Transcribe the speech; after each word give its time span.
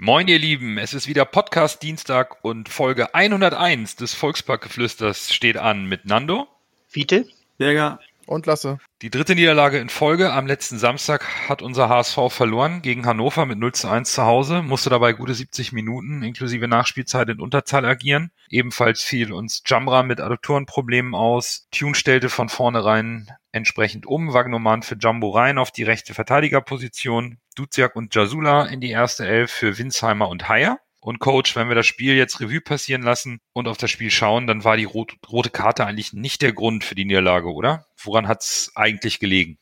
Moin 0.00 0.28
ihr 0.28 0.38
Lieben, 0.38 0.78
es 0.78 0.94
ist 0.94 1.08
wieder 1.08 1.24
Podcast 1.24 1.82
Dienstag 1.82 2.44
und 2.44 2.68
Folge 2.68 3.16
101 3.16 3.96
des 3.96 4.14
Volksparkgeflüsters 4.14 5.34
steht 5.34 5.56
an 5.56 5.86
mit 5.86 6.04
Nando, 6.04 6.46
Fiete, 6.86 7.26
Berger 7.56 7.98
und 8.28 8.46
Lasse. 8.46 8.78
Die 9.02 9.10
dritte 9.10 9.34
Niederlage 9.34 9.78
in 9.78 9.88
Folge 9.88 10.32
am 10.32 10.46
letzten 10.46 10.78
Samstag 10.78 11.48
hat 11.48 11.62
unser 11.62 11.88
HSV 11.88 12.18
verloren 12.28 12.82
gegen 12.82 13.06
Hannover 13.06 13.46
mit 13.46 13.58
0 13.58 13.72
zu 13.72 13.88
1 13.88 14.12
zu 14.12 14.22
Hause, 14.22 14.62
musste 14.62 14.90
dabei 14.90 15.12
gute 15.12 15.34
70 15.34 15.72
Minuten 15.72 16.22
inklusive 16.22 16.68
Nachspielzeit 16.68 17.28
in 17.28 17.40
Unterzahl 17.40 17.84
agieren. 17.84 18.30
Ebenfalls 18.50 19.02
fiel 19.02 19.32
uns 19.32 19.62
Jamra 19.66 20.02
mit 20.02 20.20
Adduktorenproblemen 20.20 21.14
aus. 21.14 21.66
Tune 21.70 21.94
stellte 21.94 22.28
von 22.28 22.48
vornherein 22.48 23.28
entsprechend 23.52 24.06
um, 24.06 24.32
Wagnoman 24.32 24.82
für 24.82 24.96
Jumbo 24.96 25.30
rein 25.30 25.58
auf 25.58 25.70
die 25.70 25.82
rechte 25.82 26.14
Verteidigerposition, 26.14 27.38
Duziak 27.56 27.96
und 27.96 28.14
Jasula 28.14 28.66
in 28.66 28.80
die 28.80 28.90
erste 28.90 29.26
Elf 29.26 29.50
für 29.50 29.78
Winsheimer 29.78 30.28
und 30.28 30.48
Heyer. 30.48 30.78
Und 31.08 31.20
Coach, 31.20 31.56
wenn 31.56 31.68
wir 31.68 31.74
das 31.74 31.86
Spiel 31.86 32.16
jetzt 32.16 32.38
Revue 32.38 32.60
passieren 32.60 33.00
lassen 33.00 33.40
und 33.54 33.66
auf 33.66 33.78
das 33.78 33.90
Spiel 33.90 34.10
schauen, 34.10 34.46
dann 34.46 34.62
war 34.62 34.76
die 34.76 34.84
rot 34.84 35.16
rote 35.26 35.48
Karte 35.48 35.86
eigentlich 35.86 36.12
nicht 36.12 36.42
der 36.42 36.52
Grund 36.52 36.84
für 36.84 36.94
die 36.94 37.06
Niederlage, 37.06 37.50
oder? 37.50 37.86
Woran 37.96 38.28
hat's 38.28 38.72
eigentlich 38.74 39.18
gelegen? 39.18 39.56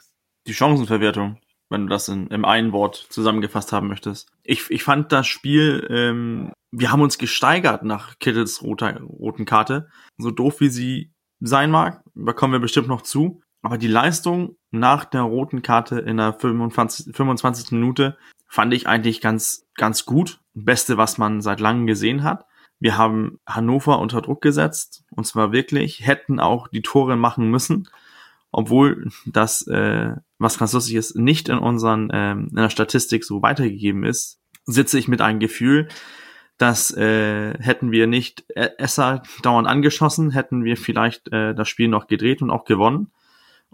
Die 0.49 0.55
Chancenverwertung, 0.55 1.39
wenn 1.69 1.83
du 1.83 1.89
das 1.89 2.09
in, 2.09 2.27
im 2.31 2.45
einen 2.45 2.73
Wort 2.73 2.97
zusammengefasst 3.11 3.71
haben 3.71 3.87
möchtest. 3.87 4.29
Ich, 4.43 4.69
ich 4.73 4.83
fand 4.83 5.13
das 5.13 5.29
Spiel, 5.29 5.87
ähm, 5.89 6.51
wir 6.73 6.91
haben 6.91 7.01
uns 7.01 7.17
gesteigert 7.17 7.85
nach 7.85 8.19
Kittels 8.19 8.61
roter, 8.63 9.01
roten 9.03 9.45
Karte. 9.45 9.89
So 10.19 10.33
doof 10.33 10.59
wie 10.59 10.69
sie 10.69 11.13
sein 11.39 11.71
mag, 11.71 12.03
da 12.17 12.33
kommen 12.33 12.55
wir 12.55 12.59
bestimmt 12.59 12.89
noch 12.89 13.03
zu. 13.03 13.41
Aber 13.63 13.79
die 13.79 13.87
Leistung 13.87 14.57
nach 14.73 15.05
der 15.05 15.23
roten 15.23 15.63
Karte 15.63 16.01
in 16.01 16.17
der 16.17 16.33
25, 16.33 17.15
25. 17.15 17.71
Minute 17.71 18.19
fand 18.49 18.75
ich 18.75 18.89
eigentlich 18.89 19.21
ganz, 19.21 19.65
ganz 19.77 20.07
gut. 20.07 20.41
Beste, 20.65 20.97
was 20.97 21.19
man 21.19 21.41
seit 21.41 21.61
langem 21.61 21.87
gesehen 21.87 22.23
hat. 22.23 22.47
Wir 22.79 22.99
haben 22.99 23.39
Hannover 23.47 23.99
unter 24.01 24.21
Druck 24.21 24.43
gesetzt, 24.43 25.05
und 25.11 25.27
zwar 25.27 25.53
wirklich, 25.53 26.07
hätten 26.07 26.41
auch 26.41 26.69
die 26.69 26.83
Tore 26.83 27.17
machen 27.17 27.51
müssen, 27.51 27.89
obwohl 28.51 29.11
das, 29.27 29.67
äh, 29.67 30.13
was 30.39 30.59
ganz 30.59 30.73
lustig 30.73 30.95
ist, 30.95 31.17
nicht 31.17 31.49
in 31.49 31.59
unseren, 31.59 32.11
ähm, 32.13 32.49
in 32.51 32.57
der 32.57 32.71
Statistik 32.71 33.25
so 33.25 33.43
weitergegeben 33.43 34.05
ist, 34.05 34.41
sitze 34.65 34.99
ich 34.99 35.09
mit 35.09 35.21
einem 35.21 35.41
Gefühl, 35.41 35.89
dass 36.59 36.91
äh, 36.97 37.55
hätten 37.59 37.93
wir 37.93 38.07
nicht 38.07 38.45
Esser 38.55 39.23
dauernd 39.43 39.69
angeschossen, 39.69 40.31
hätten 40.31 40.65
wir 40.65 40.77
vielleicht 40.77 41.31
äh, 41.33 41.55
das 41.55 41.69
Spiel 41.69 41.89
noch 41.89 42.07
gedreht 42.07 42.41
und 42.41 42.51
auch 42.51 42.65
gewonnen. 42.65 43.11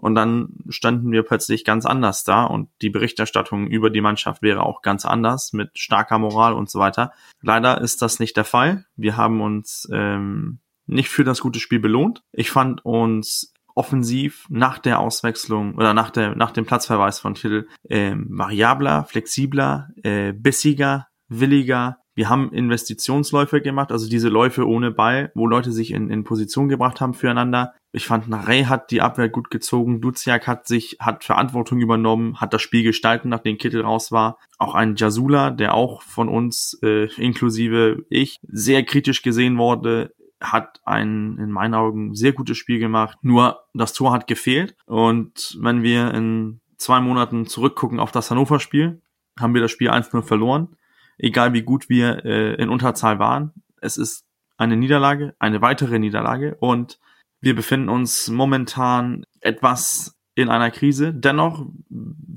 Und 0.03 0.15
dann 0.15 0.49
standen 0.67 1.13
wir 1.13 1.23
plötzlich 1.23 1.63
ganz 1.63 1.85
anders 1.85 2.25
da 2.25 2.43
und 2.43 2.67
die 2.81 2.89
Berichterstattung 2.89 3.67
über 3.67 3.89
die 3.89 4.01
Mannschaft 4.01 4.41
wäre 4.41 4.63
auch 4.63 4.81
ganz 4.81 5.05
anders 5.05 5.53
mit 5.53 5.69
starker 5.79 6.19
Moral 6.19 6.51
und 6.55 6.69
so 6.69 6.77
weiter. 6.77 7.13
Leider 7.41 7.79
ist 7.79 8.01
das 8.01 8.19
nicht 8.19 8.35
der 8.35 8.43
Fall. 8.43 8.83
Wir 8.97 9.15
haben 9.15 9.39
uns 9.39 9.87
ähm, 9.93 10.59
nicht 10.87 11.07
für 11.07 11.23
das 11.23 11.39
gute 11.39 11.61
Spiel 11.61 11.79
belohnt. 11.79 12.21
Ich 12.33 12.51
fand 12.51 12.83
uns 12.83 13.53
offensiv 13.75 14.45
nach 14.49 14.77
der 14.77 14.99
Auswechslung 14.99 15.75
oder 15.75 15.93
nach 15.93 16.09
der 16.09 16.35
nach 16.35 16.51
dem 16.51 16.65
Platzverweis 16.65 17.21
von 17.21 17.35
Till 17.35 17.69
ähm, 17.89 18.27
variabler, 18.29 19.05
flexibler, 19.05 19.87
äh, 20.03 20.33
bissiger, 20.33 21.07
williger, 21.29 22.02
wir 22.15 22.29
haben 22.29 22.51
Investitionsläufe 22.51 23.61
gemacht, 23.61 23.91
also 23.91 24.07
diese 24.07 24.29
Läufe 24.29 24.67
ohne 24.67 24.91
Ball, 24.91 25.31
wo 25.33 25.47
Leute 25.47 25.71
sich 25.71 25.91
in, 25.91 26.09
in 26.09 26.23
Position 26.23 26.69
gebracht 26.69 27.01
haben 27.01 27.15
füreinander. 27.15 27.73
Ich 27.91 28.05
fand, 28.05 28.27
Narey 28.27 28.65
hat 28.65 28.91
die 28.91 29.01
Abwehr 29.01 29.29
gut 29.29 29.49
gezogen, 29.49 29.99
Duziak 29.99 30.47
hat 30.47 30.67
sich, 30.67 30.97
hat 30.99 31.23
Verantwortung 31.23 31.79
übernommen, 31.79 32.39
hat 32.39 32.53
das 32.53 32.61
Spiel 32.61 32.83
gestalten, 32.83 33.29
nachdem 33.29 33.57
Kittel 33.57 33.81
raus 33.81 34.11
war. 34.11 34.37
Auch 34.59 34.75
ein 34.75 34.95
Jasula, 34.95 35.49
der 35.49 35.73
auch 35.73 36.03
von 36.03 36.29
uns, 36.29 36.77
äh, 36.83 37.05
inklusive 37.15 38.05
ich, 38.09 38.39
sehr 38.43 38.83
kritisch 38.83 39.23
gesehen 39.23 39.57
wurde, 39.57 40.13
hat 40.39 40.81
ein, 40.85 41.37
in 41.39 41.51
meinen 41.51 41.73
Augen, 41.73 42.13
sehr 42.15 42.33
gutes 42.33 42.57
Spiel 42.57 42.79
gemacht. 42.79 43.17
Nur 43.21 43.63
das 43.73 43.93
Tor 43.93 44.11
hat 44.11 44.27
gefehlt. 44.27 44.75
Und 44.85 45.57
wenn 45.59 45.81
wir 45.81 46.13
in 46.13 46.59
zwei 46.77 46.99
Monaten 46.99 47.47
zurückgucken 47.47 47.99
auf 47.99 48.11
das 48.11 48.29
Hannover-Spiel, 48.29 49.01
haben 49.39 49.53
wir 49.53 49.61
das 49.61 49.71
Spiel 49.71 49.89
1-0 49.89 50.21
verloren 50.21 50.75
egal 51.17 51.53
wie 51.53 51.63
gut 51.63 51.89
wir 51.89 52.25
äh, 52.25 52.55
in 52.55 52.69
Unterzahl 52.69 53.19
waren. 53.19 53.51
Es 53.81 53.97
ist 53.97 54.25
eine 54.57 54.77
Niederlage, 54.77 55.35
eine 55.39 55.61
weitere 55.61 55.99
Niederlage 55.99 56.55
und 56.59 56.99
wir 57.41 57.55
befinden 57.55 57.89
uns 57.89 58.29
momentan 58.29 59.25
etwas 59.41 60.17
in 60.35 60.49
einer 60.49 60.71
Krise. 60.71 61.13
Dennoch 61.13 61.65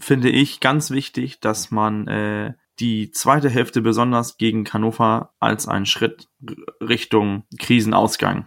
finde 0.01 0.31
ich 0.31 0.61
ganz 0.61 0.91
wichtig, 0.91 1.41
dass 1.41 1.71
man 1.71 2.09
äh, 2.09 2.55
die 2.79 3.11
zweite 3.11 3.49
Hälfte 3.49 3.81
besonders 3.81 4.37
gegen 4.37 4.67
Hannover 4.71 5.33
als 5.41 5.69
einen 5.69 5.87
Schritt 5.87 6.29
Richtung 6.81 7.45
Krisenausgang 7.59 8.47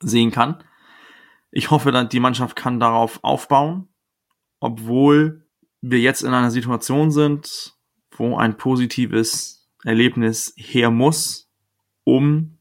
sehen 0.00 0.30
kann. 0.30 0.64
Ich 1.50 1.70
hoffe, 1.70 1.92
dass 1.92 2.08
die 2.08 2.20
Mannschaft 2.20 2.56
kann 2.56 2.80
darauf 2.80 3.22
aufbauen, 3.22 3.88
obwohl 4.58 5.46
wir 5.80 6.00
jetzt 6.00 6.22
in 6.22 6.32
einer 6.32 6.50
Situation 6.50 7.10
sind, 7.10 7.76
wo 8.16 8.36
ein 8.36 8.56
positives 8.56 9.68
Erlebnis 9.84 10.52
her 10.56 10.90
muss, 10.90 11.50
um 12.04 12.58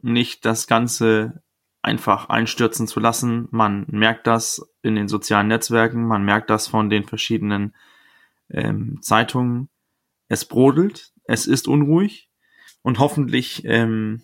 nicht 0.00 0.44
das 0.44 0.66
Ganze 0.66 1.42
einfach 1.82 2.28
einstürzen 2.28 2.86
zu 2.86 3.00
lassen. 3.00 3.48
Man 3.50 3.86
merkt 3.88 4.26
das 4.26 4.62
in 4.82 4.94
den 4.94 5.08
sozialen 5.08 5.48
Netzwerken, 5.48 6.06
man 6.06 6.24
merkt 6.24 6.50
das 6.50 6.68
von 6.68 6.90
den 6.90 7.04
verschiedenen 7.04 7.74
ähm, 8.50 8.98
Zeitungen. 9.02 9.68
Es 10.28 10.44
brodelt, 10.44 11.12
es 11.24 11.46
ist 11.46 11.68
unruhig 11.68 12.30
und 12.82 12.98
hoffentlich 12.98 13.64
ähm, 13.64 14.22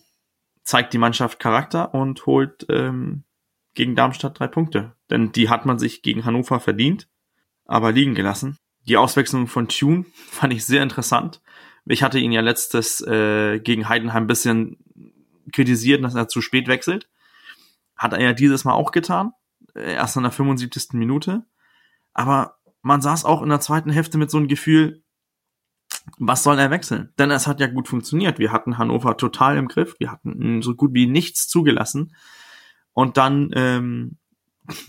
zeigt 0.63 0.93
die 0.93 0.99
Mannschaft 0.99 1.39
Charakter 1.39 1.95
und 1.95 2.27
holt 2.27 2.67
ähm, 2.69 3.25
gegen 3.75 3.95
Darmstadt 3.95 4.39
drei 4.39 4.49
Punkte. 4.49 4.95
Denn 5.11 5.33
die 5.33 5.49
hat 5.49 5.67
man 5.67 5.79
sich 5.79 6.03
gegen 6.03 6.25
Hannover 6.25 6.61
verdient, 6.61 7.09
aber 7.65 7.93
liegen 7.93 8.15
gelassen. 8.15 8.59
Die 8.89 8.97
Auswechslung 8.97 9.47
von 9.47 9.69
Tune 9.69 10.05
fand 10.31 10.53
ich 10.53 10.65
sehr 10.65 10.83
interessant. 10.83 11.41
Ich 11.85 12.03
hatte 12.03 12.19
ihn 12.19 12.33
ja 12.33 12.41
letztes 12.41 13.01
äh, 13.03 13.61
gegen 13.61 13.89
Heidenheim 13.89 14.25
ein 14.25 14.29
bisschen 14.29 14.79
kritisiert, 15.53 16.03
dass 16.03 16.15
er 16.15 16.29
zu 16.29 16.41
spät 16.41 16.67
wechselt. 16.67 17.09
Hat 17.97 18.13
er 18.13 18.21
ja 18.21 18.33
dieses 18.33 18.65
Mal 18.65 18.75
auch 18.75 18.91
getan. 18.91 19.33
Äh, 19.75 19.95
erst 19.95 20.17
in 20.17 20.23
der 20.23 20.33
75. 20.33 20.95
Minute. 20.95 21.45
Aber 22.13 22.59
man 22.83 23.03
saß 23.03 23.25
auch 23.25 23.43
in 23.43 23.49
der 23.49 23.61
zweiten 23.61 23.91
Hälfte 23.91 24.19
mit 24.19 24.31
so 24.31 24.39
einem 24.39 24.49
Gefühl, 24.49 25.03
was 26.19 26.43
soll 26.43 26.59
er 26.59 26.71
wechseln? 26.71 27.13
Denn 27.19 27.31
es 27.31 27.47
hat 27.47 27.61
ja 27.61 27.67
gut 27.67 27.89
funktioniert. 27.89 28.39
Wir 28.39 28.53
hatten 28.53 28.79
Hannover 28.79 29.17
total 29.17 29.57
im 29.57 29.69
Griff. 29.69 29.97
Wir 29.99 30.11
hatten 30.11 30.63
so 30.63 30.75
gut 30.75 30.95
wie 30.95 31.07
nichts 31.07 31.49
zugelassen. 31.49 32.15
Und 32.93 33.17
dann 33.17 33.51
ähm, 33.55 34.19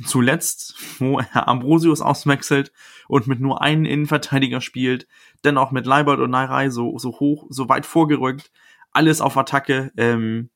zuletzt, 0.05 0.75
wo 0.99 1.19
er 1.19 1.47
Ambrosius 1.47 2.01
auswechselt 2.01 2.71
und 3.07 3.27
mit 3.27 3.39
nur 3.39 3.61
einem 3.61 3.85
Innenverteidiger 3.85 4.61
spielt, 4.61 5.07
dennoch 5.43 5.71
mit 5.71 5.85
Leibert 5.85 6.19
und 6.19 6.31
Nairei 6.31 6.69
so, 6.69 6.97
so 6.97 7.19
hoch, 7.19 7.45
so 7.49 7.69
weit 7.69 7.85
vorgerückt, 7.85 8.51
alles 8.91 9.21
auf 9.21 9.37
Attacke, 9.37 9.91
ähm, 9.97 10.49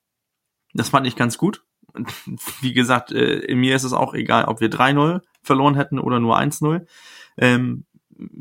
das 0.73 0.89
fand 0.89 1.07
ich 1.07 1.15
ganz 1.15 1.37
gut. 1.37 1.63
Wie 2.61 2.73
gesagt, 2.73 3.11
äh, 3.11 3.53
mir 3.53 3.75
ist 3.75 3.83
es 3.83 3.93
auch 3.93 4.13
egal, 4.13 4.45
ob 4.45 4.61
wir 4.61 4.69
3-0 4.69 5.21
verloren 5.43 5.75
hätten 5.75 5.99
oder 5.99 6.19
nur 6.19 6.37
1-0. 6.37 6.85
Ähm, 7.37 7.85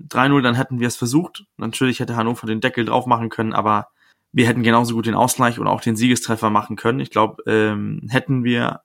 3-0, 0.09 0.43
dann 0.43 0.55
hätten 0.55 0.79
wir 0.79 0.89
es 0.89 0.97
versucht. 0.97 1.45
Natürlich 1.57 2.01
hätte 2.01 2.17
Hannover 2.17 2.47
den 2.47 2.61
Deckel 2.61 2.85
drauf 2.85 3.07
machen 3.07 3.29
können, 3.29 3.53
aber 3.53 3.89
wir 4.33 4.47
hätten 4.47 4.63
genauso 4.63 4.95
gut 4.95 5.07
den 5.07 5.15
Ausgleich 5.15 5.59
oder 5.59 5.71
auch 5.71 5.81
den 5.81 5.97
Siegestreffer 5.97 6.51
machen 6.51 6.77
können. 6.77 7.01
Ich 7.01 7.11
glaube, 7.11 7.43
ähm, 7.47 8.07
hätten 8.09 8.45
wir 8.45 8.83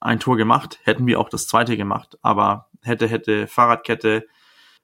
ein 0.00 0.20
Tor 0.20 0.36
gemacht, 0.36 0.78
hätten 0.84 1.06
wir 1.06 1.20
auch 1.20 1.28
das 1.28 1.46
zweite 1.46 1.76
gemacht. 1.76 2.18
Aber 2.22 2.68
hätte, 2.82 3.06
hätte, 3.06 3.46
Fahrradkette, 3.46 4.26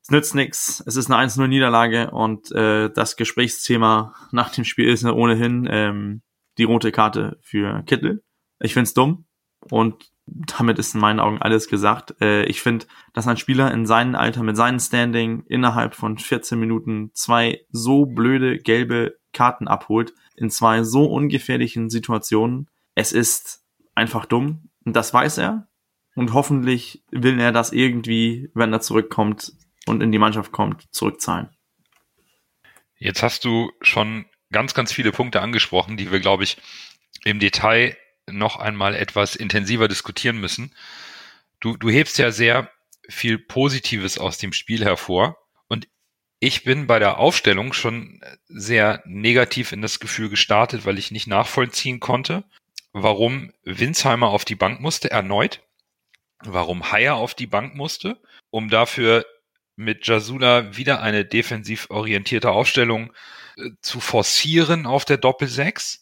es 0.02 0.10
nützt 0.10 0.34
nix. 0.34 0.82
Es 0.86 0.96
ist 0.96 1.10
eine 1.10 1.26
1-0-Niederlage 1.26 2.10
und 2.10 2.52
äh, 2.52 2.90
das 2.90 3.16
Gesprächsthema 3.16 4.14
nach 4.30 4.50
dem 4.50 4.64
Spiel 4.64 4.88
ist 4.88 5.04
ohnehin 5.04 5.66
ähm, 5.70 6.22
die 6.58 6.64
rote 6.64 6.92
Karte 6.92 7.38
für 7.42 7.82
Kittel. 7.86 8.22
Ich 8.60 8.74
find's 8.74 8.94
dumm 8.94 9.26
und 9.70 10.10
damit 10.26 10.78
ist 10.78 10.94
in 10.94 11.00
meinen 11.00 11.20
Augen 11.20 11.40
alles 11.40 11.68
gesagt. 11.68 12.14
Äh, 12.20 12.44
ich 12.44 12.60
finde, 12.60 12.86
dass 13.14 13.28
ein 13.28 13.36
Spieler 13.36 13.72
in 13.72 13.86
seinem 13.86 14.14
Alter 14.14 14.42
mit 14.42 14.56
seinem 14.56 14.80
Standing 14.80 15.44
innerhalb 15.46 15.94
von 15.94 16.18
14 16.18 16.58
Minuten 16.58 17.10
zwei 17.14 17.64
so 17.70 18.06
blöde 18.06 18.58
gelbe 18.58 19.16
Karten 19.32 19.68
abholt, 19.68 20.14
in 20.36 20.50
zwei 20.50 20.82
so 20.82 21.04
ungefährlichen 21.06 21.90
Situationen. 21.90 22.68
Es 22.94 23.12
ist 23.12 23.64
einfach 23.94 24.26
dumm. 24.26 24.65
Und 24.86 24.94
das 24.94 25.12
weiß 25.12 25.38
er. 25.38 25.68
Und 26.14 26.32
hoffentlich 26.32 27.04
will 27.10 27.38
er 27.38 27.52
das 27.52 27.72
irgendwie, 27.72 28.48
wenn 28.54 28.72
er 28.72 28.80
zurückkommt 28.80 29.52
und 29.84 30.02
in 30.02 30.12
die 30.12 30.18
Mannschaft 30.18 30.52
kommt, 30.52 30.86
zurückzahlen. 30.94 31.50
Jetzt 32.96 33.22
hast 33.22 33.44
du 33.44 33.70
schon 33.82 34.24
ganz, 34.50 34.72
ganz 34.72 34.92
viele 34.92 35.12
Punkte 35.12 35.42
angesprochen, 35.42 35.98
die 35.98 36.10
wir, 36.10 36.20
glaube 36.20 36.44
ich, 36.44 36.56
im 37.24 37.40
Detail 37.40 37.96
noch 38.26 38.56
einmal 38.56 38.94
etwas 38.94 39.36
intensiver 39.36 39.88
diskutieren 39.88 40.38
müssen. 40.38 40.72
Du, 41.60 41.76
du 41.76 41.90
hebst 41.90 42.16
ja 42.18 42.30
sehr 42.30 42.70
viel 43.08 43.38
Positives 43.38 44.18
aus 44.18 44.38
dem 44.38 44.52
Spiel 44.52 44.84
hervor. 44.84 45.36
Und 45.68 45.88
ich 46.38 46.64
bin 46.64 46.86
bei 46.86 46.98
der 46.98 47.18
Aufstellung 47.18 47.72
schon 47.72 48.20
sehr 48.46 49.02
negativ 49.04 49.72
in 49.72 49.82
das 49.82 50.00
Gefühl 50.00 50.28
gestartet, 50.28 50.86
weil 50.86 50.98
ich 50.98 51.10
nicht 51.10 51.26
nachvollziehen 51.26 52.00
konnte, 52.00 52.44
warum 53.02 53.52
Winsheimer 53.62 54.28
auf 54.28 54.46
die 54.46 54.54
Bank 54.54 54.80
musste, 54.80 55.10
erneut, 55.10 55.62
warum 56.42 56.90
Haier 56.90 57.16
auf 57.16 57.34
die 57.34 57.46
Bank 57.46 57.74
musste, 57.74 58.18
um 58.50 58.70
dafür 58.70 59.26
mit 59.76 60.06
Jasula 60.06 60.78
wieder 60.78 61.02
eine 61.02 61.26
defensiv 61.26 61.90
orientierte 61.90 62.50
Aufstellung 62.50 63.12
äh, 63.58 63.70
zu 63.82 64.00
forcieren 64.00 64.86
auf 64.86 65.04
der 65.04 65.18
Doppel-6 65.18 65.98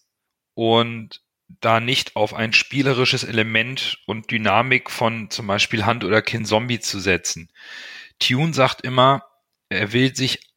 und 0.55 1.21
da 1.49 1.81
nicht 1.81 2.15
auf 2.15 2.33
ein 2.33 2.53
spielerisches 2.53 3.25
Element 3.25 3.99
und 4.07 4.31
Dynamik 4.31 4.89
von 4.89 5.31
zum 5.31 5.49
Beispiel 5.49 5.85
Hand 5.85 6.05
oder 6.05 6.23
Kin 6.23 6.45
Zombie 6.45 6.79
zu 6.79 7.01
setzen. 7.01 7.51
Tune 8.21 8.55
sagt 8.55 8.83
immer, 8.83 9.25
er 9.69 9.93
will 9.93 10.15
sich 10.15 10.55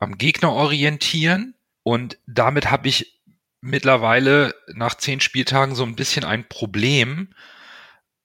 am 0.00 0.18
Gegner 0.18 0.52
orientieren 0.52 1.54
und 1.84 2.18
damit 2.26 2.68
habe 2.68 2.88
ich 2.88 3.17
mittlerweile 3.60 4.54
nach 4.68 4.94
zehn 4.94 5.20
Spieltagen 5.20 5.74
so 5.74 5.84
ein 5.84 5.96
bisschen 5.96 6.24
ein 6.24 6.48
Problem, 6.48 7.34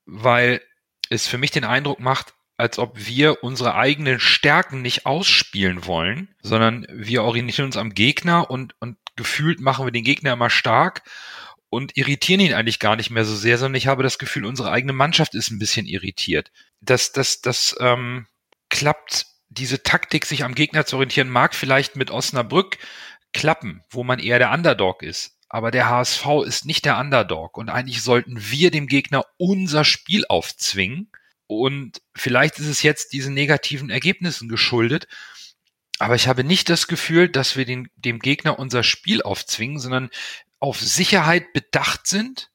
weil 0.05 0.61
es 1.09 1.27
für 1.27 1.37
mich 1.37 1.51
den 1.51 1.63
Eindruck 1.63 1.99
macht, 1.99 2.33
als 2.57 2.77
ob 2.77 3.05
wir 3.05 3.43
unsere 3.43 3.75
eigenen 3.75 4.19
Stärken 4.19 4.81
nicht 4.81 5.05
ausspielen 5.05 5.85
wollen, 5.85 6.35
sondern 6.41 6.85
wir 6.89 7.23
orientieren 7.23 7.65
uns 7.65 7.77
am 7.77 7.93
Gegner 7.93 8.49
und, 8.49 8.75
und 8.79 8.97
gefühlt 9.15 9.59
machen 9.59 9.85
wir 9.85 9.91
den 9.91 10.03
Gegner 10.03 10.33
immer 10.33 10.49
stark 10.49 11.03
und 11.69 11.97
irritieren 11.97 12.39
ihn 12.39 12.53
eigentlich 12.53 12.79
gar 12.79 12.95
nicht 12.95 13.09
mehr 13.09 13.25
so 13.25 13.35
sehr, 13.35 13.57
sondern 13.57 13.77
ich 13.77 13.87
habe 13.87 14.03
das 14.03 14.19
Gefühl, 14.19 14.45
unsere 14.45 14.71
eigene 14.71 14.93
Mannschaft 14.93 15.33
ist 15.33 15.49
ein 15.49 15.59
bisschen 15.59 15.87
irritiert. 15.87 16.51
Das, 16.81 17.11
das, 17.11 17.41
das 17.41 17.75
ähm, 17.79 18.27
klappt, 18.69 19.25
diese 19.49 19.81
Taktik, 19.83 20.25
sich 20.25 20.43
am 20.43 20.55
Gegner 20.55 20.85
zu 20.85 20.97
orientieren, 20.97 21.29
mag 21.29 21.55
vielleicht 21.55 21.95
mit 21.95 22.11
Osnabrück 22.11 22.77
klappen, 23.33 23.83
wo 23.89 24.03
man 24.03 24.19
eher 24.19 24.39
der 24.39 24.51
Underdog 24.51 25.03
ist. 25.03 25.37
Aber 25.49 25.69
der 25.69 25.89
HSV 25.89 26.25
ist 26.45 26.65
nicht 26.65 26.85
der 26.85 26.97
Underdog 26.97 27.57
und 27.57 27.69
eigentlich 27.69 28.01
sollten 28.01 28.49
wir 28.49 28.71
dem 28.71 28.87
Gegner 28.87 29.25
unser 29.37 29.85
Spiel 29.85 30.25
aufzwingen. 30.27 31.11
Und 31.47 32.01
vielleicht 32.15 32.57
ist 32.59 32.67
es 32.67 32.81
jetzt 32.81 33.13
diesen 33.13 33.33
negativen 33.33 33.89
Ergebnissen 33.89 34.49
geschuldet. 34.49 35.07
Aber 35.99 36.15
ich 36.15 36.27
habe 36.27 36.43
nicht 36.43 36.69
das 36.69 36.87
Gefühl, 36.87 37.29
dass 37.29 37.55
wir 37.55 37.65
den, 37.65 37.89
dem 37.95 38.19
Gegner 38.19 38.57
unser 38.57 38.83
Spiel 38.83 39.21
aufzwingen, 39.21 39.79
sondern 39.79 40.09
auf 40.59 40.79
Sicherheit 40.79 41.53
bedacht 41.53 42.07
sind 42.07 42.49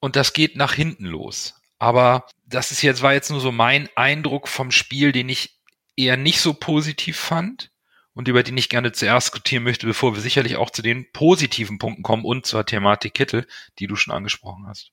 und 0.00 0.16
das 0.16 0.32
geht 0.32 0.56
nach 0.56 0.74
hinten 0.74 1.04
los. 1.04 1.54
Aber 1.78 2.26
das 2.44 2.70
ist 2.70 2.82
jetzt, 2.82 3.02
war 3.02 3.12
jetzt 3.12 3.30
nur 3.30 3.40
so 3.40 3.52
mein 3.52 3.88
Eindruck 3.94 4.48
vom 4.48 4.70
Spiel, 4.70 5.12
den 5.12 5.28
ich 5.28 5.60
eher 5.96 6.16
nicht 6.16 6.40
so 6.40 6.54
positiv 6.54 7.18
fand 7.18 7.71
und 8.14 8.28
über 8.28 8.42
den 8.42 8.56
ich 8.56 8.68
gerne 8.68 8.92
zuerst 8.92 9.28
diskutieren 9.28 9.64
möchte, 9.64 9.86
bevor 9.86 10.14
wir 10.14 10.20
sicherlich 10.20 10.56
auch 10.56 10.70
zu 10.70 10.82
den 10.82 11.10
positiven 11.12 11.78
Punkten 11.78 12.02
kommen 12.02 12.24
und 12.24 12.46
zur 12.46 12.66
Thematik 12.66 13.14
Kittel, 13.14 13.46
die 13.78 13.86
du 13.86 13.96
schon 13.96 14.14
angesprochen 14.14 14.66
hast. 14.66 14.92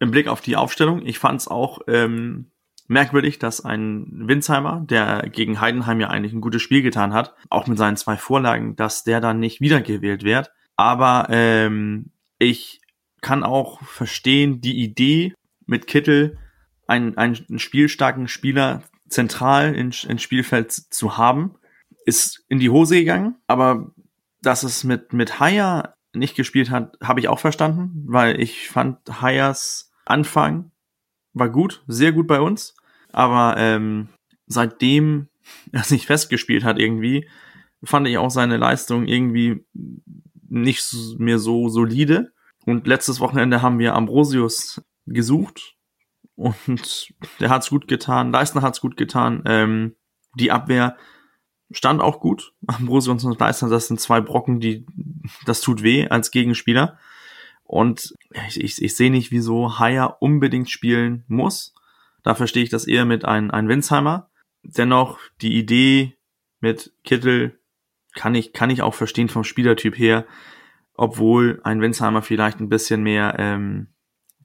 Im 0.00 0.10
Blick 0.10 0.28
auf 0.28 0.40
die 0.40 0.56
Aufstellung, 0.56 1.04
ich 1.04 1.18
fand 1.18 1.40
es 1.40 1.48
auch 1.48 1.80
ähm, 1.86 2.50
merkwürdig, 2.88 3.38
dass 3.38 3.64
ein 3.64 4.06
Winsheimer, 4.26 4.84
der 4.88 5.28
gegen 5.30 5.60
Heidenheim 5.60 6.00
ja 6.00 6.08
eigentlich 6.08 6.32
ein 6.32 6.40
gutes 6.40 6.62
Spiel 6.62 6.82
getan 6.82 7.12
hat, 7.12 7.34
auch 7.48 7.66
mit 7.66 7.78
seinen 7.78 7.96
zwei 7.96 8.16
Vorlagen, 8.16 8.74
dass 8.76 9.04
der 9.04 9.20
dann 9.20 9.38
nicht 9.38 9.60
wiedergewählt 9.60 10.24
wird. 10.24 10.50
Aber 10.76 11.28
ähm, 11.30 12.10
ich 12.38 12.80
kann 13.20 13.44
auch 13.44 13.82
verstehen, 13.82 14.60
die 14.60 14.82
Idee 14.82 15.34
mit 15.66 15.86
Kittel 15.86 16.38
einen, 16.86 17.16
einen 17.16 17.58
spielstarken 17.58 18.26
Spieler 18.26 18.82
zentral 19.08 19.74
ins, 19.74 20.04
ins 20.04 20.22
Spielfeld 20.22 20.72
zu 20.72 21.16
haben, 21.16 21.54
ist 22.10 22.44
in 22.48 22.58
die 22.58 22.70
Hose 22.70 22.96
gegangen. 22.96 23.36
Aber 23.46 23.92
dass 24.42 24.64
es 24.64 24.84
mit, 24.84 25.12
mit 25.12 25.38
Haya 25.38 25.94
nicht 26.12 26.34
gespielt 26.34 26.70
hat, 26.70 26.96
habe 27.02 27.20
ich 27.20 27.28
auch 27.28 27.38
verstanden, 27.38 28.04
weil 28.06 28.40
ich 28.40 28.68
fand 28.68 28.98
Hayas 29.22 29.92
Anfang 30.04 30.72
war 31.32 31.48
gut, 31.48 31.84
sehr 31.86 32.10
gut 32.12 32.26
bei 32.26 32.40
uns. 32.40 32.74
Aber 33.12 33.54
ähm, 33.56 34.08
seitdem 34.46 35.28
er 35.72 35.84
sich 35.84 36.06
festgespielt 36.06 36.64
hat 36.64 36.78
irgendwie, 36.78 37.28
fand 37.84 38.08
ich 38.08 38.18
auch 38.18 38.30
seine 38.30 38.56
Leistung 38.56 39.06
irgendwie 39.06 39.64
nicht 40.48 40.84
mehr 41.18 41.38
so 41.38 41.68
solide. 41.68 42.32
Und 42.66 42.86
letztes 42.86 43.20
Wochenende 43.20 43.62
haben 43.62 43.78
wir 43.78 43.94
Ambrosius 43.94 44.82
gesucht 45.06 45.76
und 46.34 47.14
der 47.38 47.50
hat's 47.50 47.70
gut 47.70 47.88
getan. 47.88 48.32
Leistner 48.32 48.62
hat's 48.62 48.80
gut 48.80 48.96
getan. 48.96 49.42
Ähm, 49.46 49.94
die 50.34 50.50
Abwehr 50.50 50.96
stand 51.70 52.00
auch 52.00 52.20
gut. 52.20 52.52
Ambrosius 52.66 53.24
und 53.24 53.38
Leistner, 53.38 53.68
das 53.68 53.88
sind 53.88 54.00
zwei 54.00 54.20
Brocken, 54.20 54.60
die 54.60 54.86
das 55.46 55.60
tut 55.60 55.82
weh 55.82 56.08
als 56.08 56.30
Gegenspieler. 56.30 56.98
Und 57.64 58.14
ich, 58.48 58.60
ich, 58.60 58.82
ich 58.82 58.96
sehe 58.96 59.10
nicht, 59.10 59.30
wieso 59.30 59.78
Haya 59.78 60.06
unbedingt 60.06 60.70
spielen 60.70 61.24
muss. 61.28 61.74
Da 62.22 62.34
verstehe 62.34 62.64
ich 62.64 62.68
das 62.68 62.86
eher 62.86 63.04
mit 63.04 63.24
einem 63.24 63.50
ein 63.50 63.68
Winsheimer. 63.68 64.28
Dennoch 64.62 65.18
die 65.40 65.56
Idee 65.56 66.16
mit 66.60 66.92
Kittel 67.04 67.58
kann 68.14 68.34
ich, 68.34 68.52
kann 68.52 68.70
ich 68.70 68.82
auch 68.82 68.94
verstehen 68.94 69.28
vom 69.28 69.44
Spielertyp 69.44 69.96
her, 69.96 70.26
obwohl 70.94 71.60
ein 71.62 71.80
Winsheimer 71.80 72.22
vielleicht 72.22 72.60
ein 72.60 72.68
bisschen 72.68 73.02
mehr 73.02 73.36
ähm, 73.38 73.88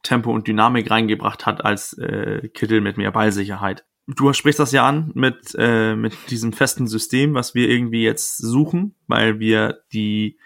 Tempo 0.03 0.31
und 0.31 0.47
Dynamik 0.47 0.89
reingebracht 0.91 1.45
hat 1.45 1.65
als 1.65 1.93
äh, 1.97 2.47
Kittel 2.49 2.79
mit 2.79 2.97
mehr 2.97 3.11
Ballsicherheit. 3.11 3.85
Du 4.07 4.31
sprichst 4.33 4.59
das 4.59 4.71
ja 4.71 4.87
an 4.87 5.11
mit, 5.15 5.55
äh, 5.57 5.95
mit 5.95 6.29
diesem 6.29 6.53
festen 6.53 6.87
System, 6.87 7.33
was 7.33 7.55
wir 7.55 7.69
irgendwie 7.69 8.03
jetzt 8.03 8.37
suchen, 8.37 8.93
weil 9.07 9.39
wir 9.39 9.79
die 9.93 10.37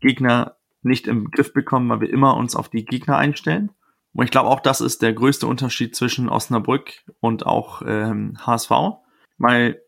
Gegner 0.00 0.56
nicht 0.82 1.08
im 1.08 1.30
Griff 1.32 1.52
bekommen, 1.52 1.88
weil 1.88 2.00
wir 2.00 2.10
immer 2.10 2.36
uns 2.36 2.54
auf 2.54 2.68
die 2.68 2.84
Gegner 2.84 3.16
einstellen. 3.16 3.72
Und 4.14 4.24
ich 4.24 4.30
glaube 4.30 4.48
auch, 4.48 4.60
das 4.60 4.80
ist 4.80 5.02
der 5.02 5.12
größte 5.12 5.48
Unterschied 5.48 5.96
zwischen 5.96 6.28
Osnabrück 6.28 6.92
und 7.18 7.44
auch 7.44 7.82
ähm, 7.84 8.38
HSV, 8.46 8.70
weil 9.36 9.82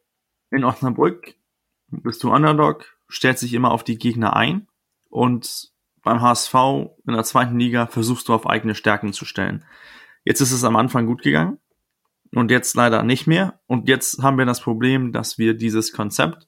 in 0.50 0.64
Osnabrück 0.64 1.37
bist 1.88 2.22
du 2.25 2.32
Underdog, 2.32 2.96
stellst 3.10 3.44
dich 3.44 3.54
immer 3.54 3.70
auf 3.70 3.84
die 3.84 3.99
Gegner 3.99 4.34
ein 4.34 4.66
und 5.08 5.70
beim 6.02 6.20
HSV 6.20 6.54
in 7.06 7.14
der 7.14 7.25
zweiten 7.25 7.58
Liga 7.58 7.87
versuchst 7.87 8.28
du 8.28 8.34
auf 8.34 8.46
eigene 8.46 8.75
Stärken 8.75 9.12
zu 9.12 9.25
stellen. 9.25 9.64
Jetzt 10.25 10.40
ist 10.40 10.52
es 10.52 10.64
am 10.64 10.76
Anfang 10.76 11.06
gut 11.06 11.22
gegangen 11.22 11.58
und 12.34 12.50
jetzt 12.50 12.76
leider 12.76 13.02
nicht 13.02 13.26
mehr. 13.26 13.60
Und 13.66 13.88
jetzt 13.88 14.22
haben 14.22 14.38
wir 14.38 14.46
das 14.46 14.60
Problem, 14.60 15.12
dass 15.12 15.38
wir 15.38 15.54
dieses 15.54 15.92
Konzept, 15.92 16.46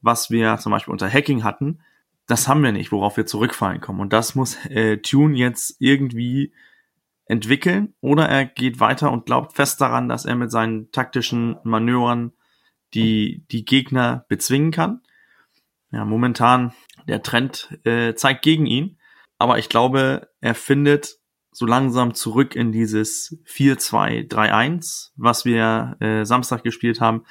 was 0.00 0.30
wir 0.30 0.58
zum 0.58 0.72
Beispiel 0.72 0.92
unter 0.92 1.10
Hacking 1.10 1.42
hatten, 1.42 1.80
das 2.26 2.48
haben 2.48 2.62
wir 2.62 2.72
nicht, 2.72 2.92
worauf 2.92 3.16
wir 3.16 3.26
zurückfallen 3.26 3.80
kommen. 3.80 4.00
Und 4.00 4.12
das 4.12 4.34
muss 4.34 4.56
äh, 4.66 4.98
Tune 4.98 5.36
jetzt 5.36 5.76
irgendwie 5.78 6.52
entwickeln 7.26 7.94
oder 8.00 8.28
er 8.28 8.44
geht 8.44 8.78
weiter 8.78 9.10
und 9.10 9.26
glaubt 9.26 9.54
fest 9.54 9.80
daran, 9.80 10.08
dass 10.08 10.24
er 10.24 10.36
mit 10.36 10.50
seinen 10.50 10.90
taktischen 10.92 11.56
Manövern 11.64 12.32
die, 12.94 13.44
die 13.50 13.64
Gegner 13.64 14.24
bezwingen 14.28 14.70
kann. 14.70 15.00
Ja, 15.90 16.04
momentan 16.04 16.72
der 17.08 17.22
Trend 17.22 17.78
äh, 17.84 18.14
zeigt 18.14 18.42
gegen 18.42 18.66
ihn, 18.66 18.98
aber 19.38 19.58
ich 19.58 19.68
glaube, 19.68 20.28
er 20.40 20.54
findet 20.54 21.18
so 21.56 21.64
langsam 21.64 22.12
zurück 22.12 22.54
in 22.54 22.70
dieses 22.70 23.38
4-2-3-1, 23.46 25.12
was 25.16 25.46
wir 25.46 25.96
äh, 26.00 26.22
Samstag 26.26 26.62
gespielt 26.62 27.00
haben. 27.00 27.24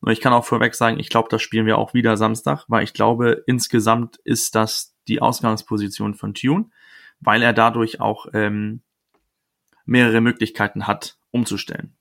Und 0.00 0.12
ich 0.12 0.22
kann 0.22 0.32
auch 0.32 0.46
vorweg 0.46 0.74
sagen, 0.74 0.98
ich 0.98 1.10
glaube, 1.10 1.28
das 1.30 1.42
spielen 1.42 1.66
wir 1.66 1.76
auch 1.76 1.92
wieder 1.92 2.16
Samstag, 2.16 2.64
weil 2.68 2.84
ich 2.84 2.94
glaube, 2.94 3.44
insgesamt 3.46 4.16
ist 4.24 4.54
das 4.54 4.96
die 5.08 5.20
Ausgangsposition 5.20 6.14
von 6.14 6.32
Tune, 6.32 6.70
weil 7.20 7.42
er 7.42 7.52
dadurch 7.52 8.00
auch 8.00 8.28
ähm, 8.32 8.80
mehrere 9.84 10.22
Möglichkeiten 10.22 10.86
hat, 10.86 11.18
umzustellen. 11.30 11.94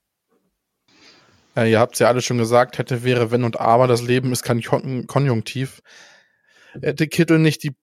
Äh, 1.58 1.72
ihr 1.72 1.80
habt 1.82 1.96
es 1.96 2.00
ja 2.00 2.08
alle 2.08 2.22
schon 2.22 2.38
gesagt, 2.38 2.78
hätte, 2.78 3.04
wäre, 3.04 3.32
wenn 3.32 3.44
und 3.44 3.60
aber, 3.60 3.88
das 3.88 4.02
Leben 4.02 4.32
ist 4.32 4.44
kein 4.44 4.62
Kon 4.62 5.08
Konjunktiv. 5.08 5.82
Hätte 6.82 7.10
Kittel 7.10 7.40
nicht 7.40 7.64
die 7.64 7.76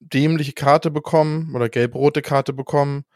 dämliche 0.00 0.52
Karte 0.52 0.90
bekommen 0.90 1.54
oder 1.54 1.70
gelb-rote 1.70 2.20
Karte 2.20 2.52
bekommen, 2.52 3.06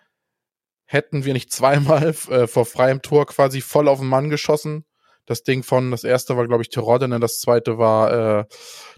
hätten 0.93 1.25
wir 1.25 1.33
nicht 1.33 1.53
zweimal 1.53 2.15
äh, 2.29 2.47
vor 2.47 2.67
freiem 2.67 3.03
Tor 3.03 3.27
quasi 3.27 3.61
voll 3.61 3.89
auf 3.89 4.01
den 4.01 4.09
Mann 4.09 4.31
geschossen. 4.31 4.85
Das 5.25 5.43
Ding 5.43 5.63
von, 5.63 5.91
das 5.91 6.05
erste 6.05 6.37
war, 6.37 6.47
glaube 6.47 6.63
ich, 6.63 6.69
Terodden, 6.69 7.19
das 7.21 7.41
zweite 7.41 7.79
war, 7.79 8.41
äh, 8.41 8.45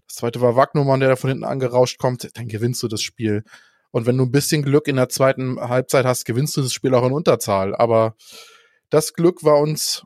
das 0.06 0.16
zweite 0.16 0.40
war 0.40 0.56
Wagnumann, 0.56 1.00
der 1.00 1.10
da 1.10 1.16
von 1.16 1.28
hinten 1.28 1.44
angerauscht 1.44 1.98
kommt, 1.98 2.30
dann 2.36 2.48
gewinnst 2.48 2.82
du 2.82 2.88
das 2.88 3.02
Spiel. 3.02 3.44
Und 3.90 4.06
wenn 4.06 4.16
du 4.16 4.24
ein 4.24 4.32
bisschen 4.32 4.62
Glück 4.62 4.88
in 4.88 4.96
der 4.96 5.08
zweiten 5.08 5.60
Halbzeit 5.60 6.04
hast, 6.04 6.24
gewinnst 6.24 6.56
du 6.56 6.62
das 6.62 6.72
Spiel 6.72 6.94
auch 6.94 7.06
in 7.06 7.12
Unterzahl. 7.12 7.76
Aber 7.76 8.16
das 8.90 9.12
Glück 9.12 9.44
war 9.44 9.58
uns 9.58 10.04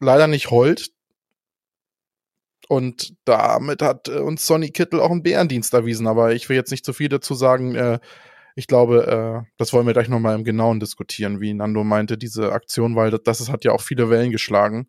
leider 0.00 0.26
nicht 0.26 0.50
hold. 0.50 0.90
Und 2.68 3.14
damit 3.24 3.80
hat 3.80 4.08
äh, 4.08 4.18
uns 4.18 4.46
Sonny 4.46 4.70
Kittel 4.70 5.00
auch 5.00 5.10
einen 5.10 5.22
Bärendienst 5.22 5.72
erwiesen. 5.72 6.06
Aber 6.08 6.32
ich 6.32 6.48
will 6.48 6.56
jetzt 6.56 6.70
nicht 6.70 6.84
zu 6.84 6.92
viel 6.92 7.08
dazu 7.08 7.34
sagen. 7.34 7.76
Äh, 7.76 8.00
ich 8.58 8.66
glaube, 8.66 9.06
äh, 9.46 9.48
das 9.56 9.72
wollen 9.72 9.86
wir 9.86 9.92
gleich 9.92 10.08
nochmal 10.08 10.34
im 10.34 10.42
Genauen 10.42 10.80
diskutieren, 10.80 11.40
wie 11.40 11.54
Nando 11.54 11.84
meinte, 11.84 12.18
diese 12.18 12.50
Aktion, 12.50 12.96
weil 12.96 13.12
das, 13.12 13.20
das 13.22 13.50
hat 13.50 13.64
ja 13.64 13.70
auch 13.70 13.80
viele 13.80 14.10
Wellen 14.10 14.32
geschlagen. 14.32 14.88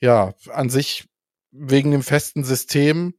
Ja, 0.00 0.32
an 0.48 0.70
sich 0.70 1.04
wegen 1.50 1.90
dem 1.90 2.02
festen 2.02 2.42
System, 2.42 3.12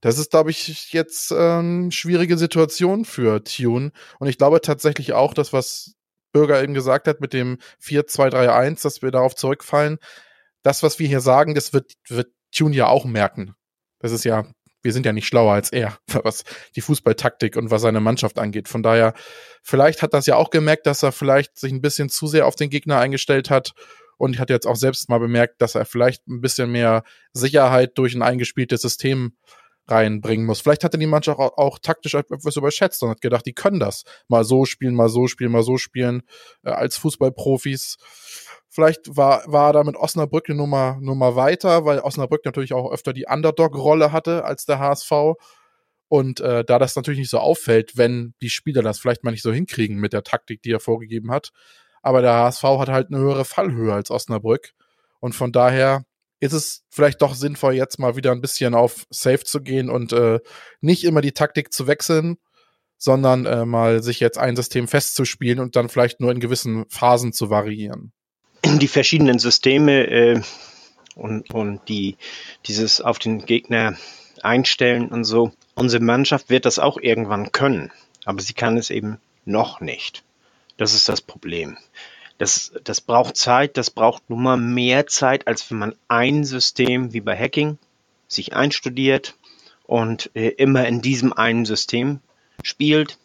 das 0.00 0.18
ist, 0.18 0.30
glaube 0.30 0.50
ich, 0.52 0.92
jetzt 0.92 1.34
ähm, 1.36 1.90
schwierige 1.90 2.38
Situation 2.38 3.04
für 3.04 3.42
Tune. 3.42 3.90
Und 4.20 4.28
ich 4.28 4.38
glaube 4.38 4.60
tatsächlich 4.60 5.14
auch, 5.14 5.34
das, 5.34 5.52
was 5.52 5.96
Bürger 6.30 6.62
eben 6.62 6.74
gesagt 6.74 7.08
hat 7.08 7.20
mit 7.20 7.32
dem 7.32 7.58
4-2-3-1, 7.82 8.84
dass 8.84 9.02
wir 9.02 9.10
darauf 9.10 9.34
zurückfallen, 9.34 9.98
das, 10.62 10.84
was 10.84 11.00
wir 11.00 11.08
hier 11.08 11.20
sagen, 11.20 11.56
das 11.56 11.72
wird, 11.72 11.94
wird 12.06 12.28
Tune 12.52 12.76
ja 12.76 12.86
auch 12.86 13.04
merken. 13.04 13.56
Das 13.98 14.12
ist 14.12 14.24
ja, 14.24 14.46
wir 14.82 14.92
sind 14.92 15.06
ja 15.06 15.12
nicht 15.12 15.26
schlauer 15.26 15.52
als 15.52 15.70
er, 15.70 15.98
was 16.22 16.44
die 16.76 16.80
Fußballtaktik 16.80 17.56
und 17.56 17.70
was 17.70 17.82
seine 17.82 18.00
Mannschaft 18.00 18.38
angeht. 18.38 18.68
Von 18.68 18.82
daher, 18.82 19.14
vielleicht 19.62 20.02
hat 20.02 20.14
das 20.14 20.26
ja 20.26 20.36
auch 20.36 20.50
gemerkt, 20.50 20.86
dass 20.86 21.02
er 21.02 21.12
vielleicht 21.12 21.58
sich 21.58 21.72
ein 21.72 21.80
bisschen 21.82 22.08
zu 22.08 22.26
sehr 22.26 22.46
auf 22.46 22.56
den 22.56 22.70
Gegner 22.70 22.98
eingestellt 22.98 23.50
hat 23.50 23.72
und 24.18 24.34
ich 24.34 24.40
hatte 24.40 24.52
jetzt 24.52 24.66
auch 24.66 24.76
selbst 24.76 25.08
mal 25.08 25.18
bemerkt, 25.18 25.62
dass 25.62 25.74
er 25.74 25.84
vielleicht 25.84 26.26
ein 26.26 26.40
bisschen 26.40 26.70
mehr 26.70 27.04
Sicherheit 27.32 27.92
durch 27.96 28.14
ein 28.14 28.22
eingespieltes 28.22 28.82
System 28.82 29.32
reinbringen 29.86 30.44
muss. 30.44 30.60
Vielleicht 30.60 30.84
hat 30.84 30.94
er 30.94 30.98
die 30.98 31.06
Mannschaft 31.06 31.38
auch, 31.38 31.56
auch 31.56 31.78
taktisch 31.78 32.14
etwas 32.14 32.56
überschätzt 32.56 33.02
und 33.02 33.10
hat 33.10 33.20
gedacht, 33.22 33.46
die 33.46 33.54
können 33.54 33.80
das. 33.80 34.02
Mal 34.26 34.44
so 34.44 34.66
spielen, 34.66 34.94
mal 34.94 35.08
so 35.08 35.28
spielen, 35.28 35.52
mal 35.52 35.62
so 35.62 35.78
spielen, 35.78 36.22
äh, 36.62 36.70
als 36.70 36.98
Fußballprofis. 36.98 37.96
Vielleicht 38.78 39.16
war, 39.16 39.42
war 39.46 39.72
da 39.72 39.82
mit 39.82 39.96
Osnabrück 39.96 40.48
eine 40.48 40.56
Nummer, 40.56 40.98
Nummer 41.00 41.34
weiter, 41.34 41.84
weil 41.84 41.98
Osnabrück 41.98 42.44
natürlich 42.44 42.72
auch 42.72 42.92
öfter 42.92 43.12
die 43.12 43.24
Underdog-Rolle 43.28 44.12
hatte 44.12 44.44
als 44.44 44.66
der 44.66 44.78
HSV. 44.78 45.10
Und 46.06 46.38
äh, 46.38 46.64
da 46.64 46.78
das 46.78 46.94
natürlich 46.94 47.18
nicht 47.18 47.28
so 47.28 47.40
auffällt, 47.40 47.96
wenn 47.96 48.34
die 48.40 48.50
Spieler 48.50 48.82
das 48.82 49.00
vielleicht 49.00 49.24
mal 49.24 49.32
nicht 49.32 49.42
so 49.42 49.52
hinkriegen 49.52 49.98
mit 49.98 50.12
der 50.12 50.22
Taktik, 50.22 50.62
die 50.62 50.70
er 50.70 50.78
vorgegeben 50.78 51.32
hat. 51.32 51.50
Aber 52.02 52.22
der 52.22 52.34
HSV 52.34 52.62
hat 52.62 52.88
halt 52.88 53.08
eine 53.08 53.18
höhere 53.18 53.44
Fallhöhe 53.44 53.92
als 53.92 54.12
Osnabrück. 54.12 54.70
Und 55.18 55.34
von 55.34 55.50
daher 55.50 56.04
ist 56.38 56.52
es 56.52 56.84
vielleicht 56.88 57.20
doch 57.20 57.34
sinnvoll, 57.34 57.74
jetzt 57.74 57.98
mal 57.98 58.14
wieder 58.14 58.30
ein 58.30 58.40
bisschen 58.40 58.76
auf 58.76 59.06
Safe 59.10 59.42
zu 59.42 59.60
gehen 59.60 59.90
und 59.90 60.12
äh, 60.12 60.38
nicht 60.80 61.02
immer 61.02 61.20
die 61.20 61.32
Taktik 61.32 61.72
zu 61.72 61.88
wechseln, 61.88 62.36
sondern 62.96 63.44
äh, 63.44 63.64
mal 63.66 64.04
sich 64.04 64.20
jetzt 64.20 64.38
ein 64.38 64.54
System 64.54 64.86
festzuspielen 64.86 65.58
und 65.58 65.74
dann 65.74 65.88
vielleicht 65.88 66.20
nur 66.20 66.30
in 66.30 66.38
gewissen 66.38 66.84
Phasen 66.90 67.32
zu 67.32 67.50
variieren. 67.50 68.12
Die 68.64 68.88
verschiedenen 68.88 69.38
Systeme 69.38 70.06
äh, 70.06 70.42
und, 71.14 71.52
und 71.52 71.80
die, 71.88 72.16
dieses 72.66 73.00
auf 73.00 73.18
den 73.18 73.44
Gegner 73.44 73.96
einstellen 74.42 75.08
und 75.08 75.24
so. 75.24 75.52
Unsere 75.74 76.02
Mannschaft 76.02 76.50
wird 76.50 76.64
das 76.64 76.78
auch 76.78 76.98
irgendwann 76.98 77.52
können, 77.52 77.92
aber 78.24 78.40
sie 78.40 78.54
kann 78.54 78.76
es 78.76 78.90
eben 78.90 79.18
noch 79.44 79.80
nicht. 79.80 80.24
Das 80.76 80.94
ist 80.94 81.08
das 81.08 81.20
Problem. 81.20 81.76
Das, 82.38 82.72
das 82.84 83.00
braucht 83.00 83.36
Zeit, 83.36 83.76
das 83.76 83.90
braucht 83.90 84.30
nun 84.30 84.42
mal 84.42 84.56
mehr 84.56 85.08
Zeit, 85.08 85.48
als 85.48 85.68
wenn 85.70 85.78
man 85.78 85.94
ein 86.06 86.44
System 86.44 87.12
wie 87.12 87.20
bei 87.20 87.36
Hacking 87.36 87.78
sich 88.28 88.54
einstudiert 88.54 89.34
und 89.84 90.30
äh, 90.34 90.48
immer 90.50 90.86
in 90.86 91.02
diesem 91.02 91.32
einen 91.32 91.64
System 91.64 92.20
spielt. 92.62 93.18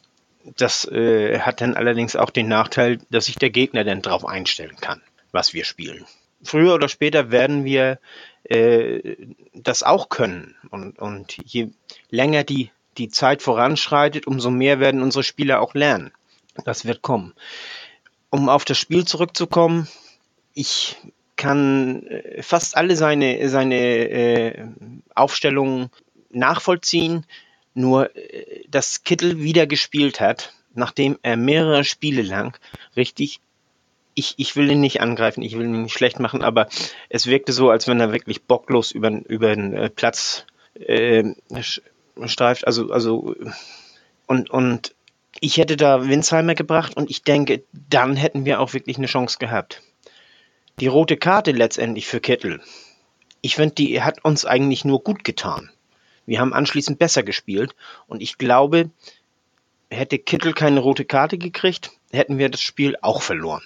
Das 0.57 0.85
äh, 0.85 1.39
hat 1.39 1.61
dann 1.61 1.75
allerdings 1.75 2.15
auch 2.15 2.31
den 2.31 2.47
Nachteil, 2.47 2.99
dass 3.11 3.25
sich 3.25 3.37
der 3.37 3.51
Gegner 3.51 3.83
dann 3.83 4.01
darauf 4.01 4.25
einstellen 4.25 4.77
kann, 4.81 5.01
was 5.33 5.53
wir 5.53 5.65
spielen. 5.65 6.05
Früher 6.41 6.73
oder 6.73 6.87
später 6.87 7.31
werden 7.31 7.65
wir 7.65 7.99
äh, 8.45 9.17
das 9.53 9.83
auch 9.83 10.07
können. 10.07 10.55
Und, 10.69 10.99
und 10.99 11.37
je 11.43 11.69
länger 12.09 12.45
die, 12.45 12.71
die 12.97 13.09
Zeit 13.09 13.41
voranschreitet, 13.41 14.27
umso 14.27 14.49
mehr 14.49 14.79
werden 14.79 15.01
unsere 15.01 15.23
Spieler 15.23 15.59
auch 15.59 15.73
lernen. 15.73 16.11
Das 16.63 16.85
wird 16.85 17.01
kommen 17.01 17.33
um 18.33 18.49
auf 18.49 18.65
das 18.65 18.79
Spiel 18.79 19.05
zurückzukommen, 19.05 19.87
ich 20.55 20.97
kann 21.35 22.07
äh, 22.07 22.41
fast 22.41 22.75
alle 22.75 22.95
seine, 22.95 23.47
seine 23.47 23.75
äh, 23.75 24.67
Aufstellungen 25.13 25.91
nachvollziehen, 26.31 27.27
nur 27.75 28.15
äh, 28.15 28.63
dass 28.67 29.03
Kittel 29.03 29.43
wieder 29.43 29.67
gespielt 29.67 30.19
hat, 30.19 30.51
nachdem 30.73 31.19
er 31.21 31.37
mehrere 31.37 31.83
Spiele 31.83 32.23
lang 32.23 32.57
richtig 32.95 33.39
ich, 34.15 34.35
ich 34.37 34.55
will 34.55 34.69
ihn 34.71 34.81
nicht 34.81 35.01
angreifen, 35.01 35.41
ich 35.41 35.57
will 35.57 35.65
ihn 35.65 35.83
nicht 35.83 35.93
schlecht 35.93 36.19
machen, 36.19 36.43
aber 36.43 36.67
es 37.09 37.27
wirkte 37.27 37.53
so, 37.53 37.69
als 37.69 37.87
wenn 37.87 37.99
er 37.99 38.11
wirklich 38.11 38.43
bocklos 38.43 38.91
über, 38.91 39.09
über 39.27 39.55
den 39.55 39.73
äh, 39.73 39.89
Platz 39.89 40.45
äh, 40.75 41.23
streift. 42.25 42.67
Also, 42.67 42.91
also 42.91 43.35
und, 44.27 44.49
und 44.49 44.95
ich 45.39 45.57
hätte 45.57 45.77
da 45.77 46.07
Winsheimer 46.07 46.55
gebracht 46.55 46.95
und 46.95 47.09
ich 47.09 47.23
denke, 47.23 47.63
dann 47.71 48.15
hätten 48.15 48.45
wir 48.45 48.59
auch 48.59 48.73
wirklich 48.73 48.97
eine 48.97 49.07
Chance 49.07 49.37
gehabt. 49.39 49.81
Die 50.79 50.87
rote 50.87 51.17
Karte 51.17 51.51
letztendlich 51.51 52.07
für 52.07 52.19
Kittel. 52.19 52.61
Ich 53.41 53.55
finde, 53.55 53.75
die 53.75 54.01
hat 54.01 54.23
uns 54.23 54.45
eigentlich 54.45 54.85
nur 54.85 55.03
gut 55.03 55.23
getan. 55.23 55.69
Wir 56.25 56.39
haben 56.39 56.53
anschließend 56.53 56.99
besser 56.99 57.23
gespielt 57.23 57.75
und 58.07 58.21
ich 58.21 58.37
glaube, 58.37 58.89
hätte 59.89 60.17
Kittel 60.17 60.53
keine 60.53 60.79
rote 60.79 61.05
Karte 61.05 61.37
gekriegt, 61.37 61.91
hätten 62.11 62.37
wir 62.37 62.49
das 62.49 62.61
Spiel 62.61 62.95
auch 63.01 63.21
verloren. 63.21 63.63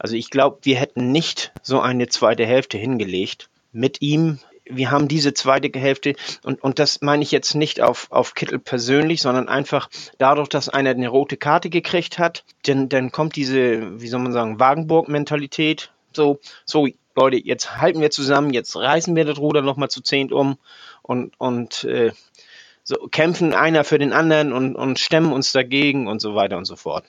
Also 0.00 0.16
ich 0.16 0.30
glaube, 0.30 0.58
wir 0.62 0.76
hätten 0.76 1.12
nicht 1.12 1.52
so 1.62 1.80
eine 1.80 2.08
zweite 2.08 2.46
Hälfte 2.46 2.78
hingelegt 2.78 3.50
mit 3.70 4.00
ihm 4.00 4.40
wir 4.70 4.90
haben 4.90 5.08
diese 5.08 5.34
zweite 5.34 5.76
Hälfte 5.78 6.14
und, 6.44 6.62
und 6.62 6.78
das 6.78 7.00
meine 7.02 7.22
ich 7.22 7.30
jetzt 7.30 7.54
nicht 7.54 7.80
auf, 7.80 8.06
auf 8.10 8.34
Kittel 8.34 8.58
persönlich, 8.58 9.20
sondern 9.20 9.48
einfach 9.48 9.88
dadurch, 10.18 10.48
dass 10.48 10.68
einer 10.68 10.90
eine 10.90 11.08
rote 11.08 11.36
Karte 11.36 11.70
gekriegt 11.70 12.18
hat, 12.18 12.44
denn 12.66 12.88
dann 12.88 13.10
kommt 13.10 13.36
diese, 13.36 14.00
wie 14.00 14.08
soll 14.08 14.20
man 14.20 14.32
sagen, 14.32 14.60
Wagenburg-Mentalität. 14.60 15.90
So, 16.12 16.38
so, 16.64 16.88
Leute, 17.16 17.36
jetzt 17.36 17.78
halten 17.78 18.00
wir 18.00 18.10
zusammen, 18.10 18.52
jetzt 18.52 18.76
reißen 18.76 19.14
wir 19.16 19.24
das 19.24 19.38
Ruder 19.38 19.62
nochmal 19.62 19.90
zu 19.90 20.00
zehnt 20.02 20.32
um 20.32 20.56
und, 21.02 21.38
und 21.38 21.84
äh, 21.84 22.12
so 22.84 23.08
kämpfen 23.10 23.54
einer 23.54 23.84
für 23.84 23.98
den 23.98 24.12
anderen 24.12 24.52
und, 24.52 24.76
und 24.76 24.98
stemmen 24.98 25.32
uns 25.32 25.52
dagegen 25.52 26.06
und 26.06 26.20
so 26.20 26.34
weiter 26.34 26.56
und 26.56 26.64
so 26.64 26.76
fort. 26.76 27.04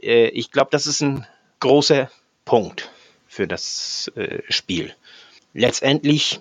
Äh, 0.00 0.28
ich 0.28 0.50
glaube, 0.50 0.70
das 0.70 0.86
ist 0.86 1.00
ein 1.00 1.26
großer 1.58 2.10
Punkt 2.50 2.90
für 3.28 3.46
das 3.46 4.10
äh, 4.16 4.42
Spiel. 4.48 4.92
Letztendlich 5.54 6.40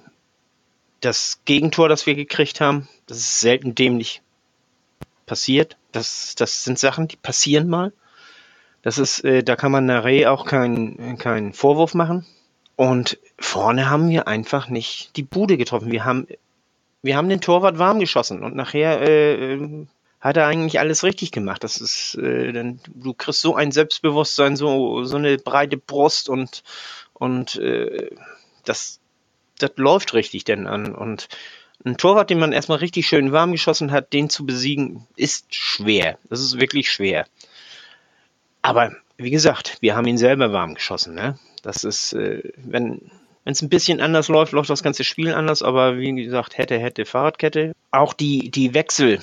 das 1.02 1.42
Gegentor, 1.46 1.88
das 1.88 2.08
wir 2.08 2.16
gekriegt 2.16 2.60
haben, 2.62 2.90
das 3.06 3.20
ist 3.20 3.40
selten 3.42 3.76
dämlich 3.76 4.24
passiert. 5.28 5.78
Das, 5.92 6.34
das 6.34 6.64
sind 6.64 6.80
Sachen, 6.80 7.08
die 7.08 7.16
passieren 7.16 7.70
mal. 7.70 7.94
Das 8.82 8.98
ist, 8.98 9.24
äh, 9.24 9.44
da 9.44 9.56
kann 9.56 9.72
man 9.72 9.86
Nare 9.86 10.32
auch 10.32 10.48
keinen 10.48 11.20
keinen 11.20 11.54
Vorwurf 11.54 11.94
machen. 11.94 12.26
Und 12.76 13.20
vorne 13.38 13.88
haben 13.92 14.10
wir 14.10 14.28
einfach 14.28 14.68
nicht 14.68 15.16
die 15.16 15.22
Bude 15.22 15.58
getroffen. 15.58 15.92
Wir 15.92 16.06
haben, 16.06 16.26
wir 17.04 17.18
haben 17.18 17.30
den 17.30 17.40
Torwart 17.40 17.78
warm 17.78 18.00
geschossen 18.00 18.42
und 18.42 18.56
nachher 18.56 19.00
äh 19.00 19.86
hat 20.20 20.38
er 20.38 20.48
eigentlich 20.48 20.80
alles 20.80 21.04
richtig 21.04 21.32
gemacht. 21.32 21.64
Das 21.64 21.78
ist, 21.78 22.16
äh, 22.16 22.52
denn 22.52 22.80
du 22.88 23.14
kriegst 23.14 23.42
so 23.42 23.56
ein 23.56 23.72
Selbstbewusstsein, 23.72 24.56
so 24.56 25.04
so 25.04 25.18
eine 25.18 25.38
breite 25.38 25.78
Brust 25.78 26.30
und 26.30 26.64
und 27.14 27.56
äh, 27.56 28.10
das 28.66 29.00
das 29.60 29.72
läuft 29.76 30.14
richtig 30.14 30.44
denn 30.44 30.68
an. 30.68 30.94
Und 30.94 31.28
ein 31.86 31.98
Torwart, 31.98 32.30
den 32.30 32.40
man 32.40 32.52
erstmal 32.52 32.80
richtig 32.80 33.08
schön 33.08 33.32
warm 33.32 33.52
geschossen 33.52 33.92
hat, 33.92 34.12
den 34.12 34.30
zu 34.30 34.46
besiegen, 34.46 35.08
ist 35.16 35.54
schwer. 35.56 36.18
Das 36.30 36.42
ist 36.42 36.60
wirklich 36.60 36.92
schwer. 36.92 37.26
Aber 38.62 38.92
wie 39.18 39.32
gesagt, 39.32 39.78
wir 39.82 39.96
haben 39.96 40.08
ihn 40.08 40.18
selber 40.18 40.52
warm 40.52 40.76
geschossen. 40.76 41.16
Ne? 41.16 41.40
Das 41.62 41.84
ist, 41.86 42.14
äh, 42.14 42.52
wenn 42.58 43.12
es 43.46 43.62
ein 43.62 43.70
bisschen 43.70 44.02
anders 44.02 44.28
läuft, 44.28 44.52
läuft 44.52 44.70
das 44.70 44.84
ganze 44.84 45.06
Spiel 45.06 45.34
anders. 45.34 45.64
Aber 45.64 45.98
wie 45.98 46.14
gesagt, 46.14 46.58
hätte, 46.58 46.78
hätte, 46.78 47.06
Fahrradkette. 47.06 47.74
Auch 47.92 48.14
die, 48.14 48.52
die 48.52 48.74
Wechsel 48.74 49.20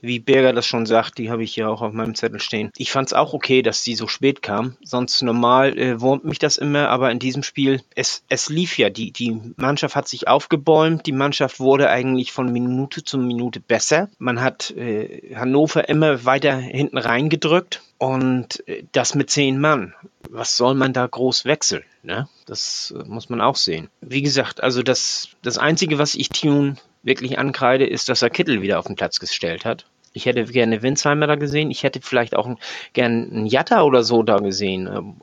wie 0.00 0.18
Berger 0.18 0.52
das 0.52 0.66
schon 0.66 0.86
sagt, 0.86 1.18
die 1.18 1.30
habe 1.30 1.42
ich 1.42 1.56
ja 1.56 1.68
auch 1.68 1.82
auf 1.82 1.92
meinem 1.92 2.14
Zettel 2.14 2.40
stehen. 2.40 2.70
Ich 2.76 2.90
fand 2.90 3.08
es 3.08 3.12
auch 3.12 3.32
okay, 3.32 3.62
dass 3.62 3.84
sie 3.84 3.94
so 3.94 4.08
spät 4.08 4.42
kam. 4.42 4.76
Sonst 4.82 5.22
normal 5.22 5.78
äh, 5.78 6.00
wurmt 6.00 6.24
mich 6.24 6.38
das 6.38 6.56
immer, 6.56 6.88
aber 6.88 7.10
in 7.10 7.18
diesem 7.18 7.42
Spiel, 7.42 7.82
es, 7.94 8.24
es 8.28 8.48
lief 8.48 8.78
ja. 8.78 8.90
Die, 8.90 9.12
die 9.12 9.40
Mannschaft 9.56 9.96
hat 9.96 10.08
sich 10.08 10.28
aufgebäumt. 10.28 11.06
Die 11.06 11.12
Mannschaft 11.12 11.60
wurde 11.60 11.90
eigentlich 11.90 12.32
von 12.32 12.52
Minute 12.52 13.04
zu 13.04 13.18
Minute 13.18 13.60
besser. 13.60 14.08
Man 14.18 14.40
hat 14.40 14.70
äh, 14.72 15.34
Hannover 15.34 15.88
immer 15.88 16.24
weiter 16.24 16.56
hinten 16.56 16.98
reingedrückt. 16.98 17.82
Und 17.98 18.66
äh, 18.66 18.84
das 18.92 19.14
mit 19.14 19.28
zehn 19.28 19.60
Mann. 19.60 19.94
Was 20.30 20.56
soll 20.56 20.74
man 20.74 20.94
da 20.94 21.06
groß 21.06 21.44
wechseln? 21.44 21.84
Ne? 22.02 22.28
Das 22.46 22.94
äh, 22.96 23.04
muss 23.06 23.28
man 23.28 23.42
auch 23.42 23.56
sehen. 23.56 23.88
Wie 24.00 24.22
gesagt, 24.22 24.62
also 24.62 24.82
das, 24.82 25.28
das 25.42 25.58
Einzige, 25.58 25.98
was 25.98 26.14
ich 26.14 26.30
Tune 26.30 26.76
wirklich 27.02 27.38
ankreide, 27.38 27.86
ist, 27.86 28.08
dass 28.08 28.22
er 28.22 28.30
Kittel 28.30 28.62
wieder 28.62 28.78
auf 28.78 28.86
den 28.86 28.96
Platz 28.96 29.18
gestellt 29.18 29.64
hat. 29.64 29.86
Ich 30.12 30.26
hätte 30.26 30.44
gerne 30.44 30.82
Winsheimer 30.82 31.26
da 31.26 31.36
gesehen. 31.36 31.70
Ich 31.70 31.84
hätte 31.84 32.00
vielleicht 32.02 32.34
auch 32.34 32.56
gerne 32.92 33.28
einen 33.30 33.46
Jatta 33.46 33.82
oder 33.82 34.02
so 34.02 34.22
da 34.22 34.38
gesehen. 34.38 34.88
Ähm, 34.88 35.16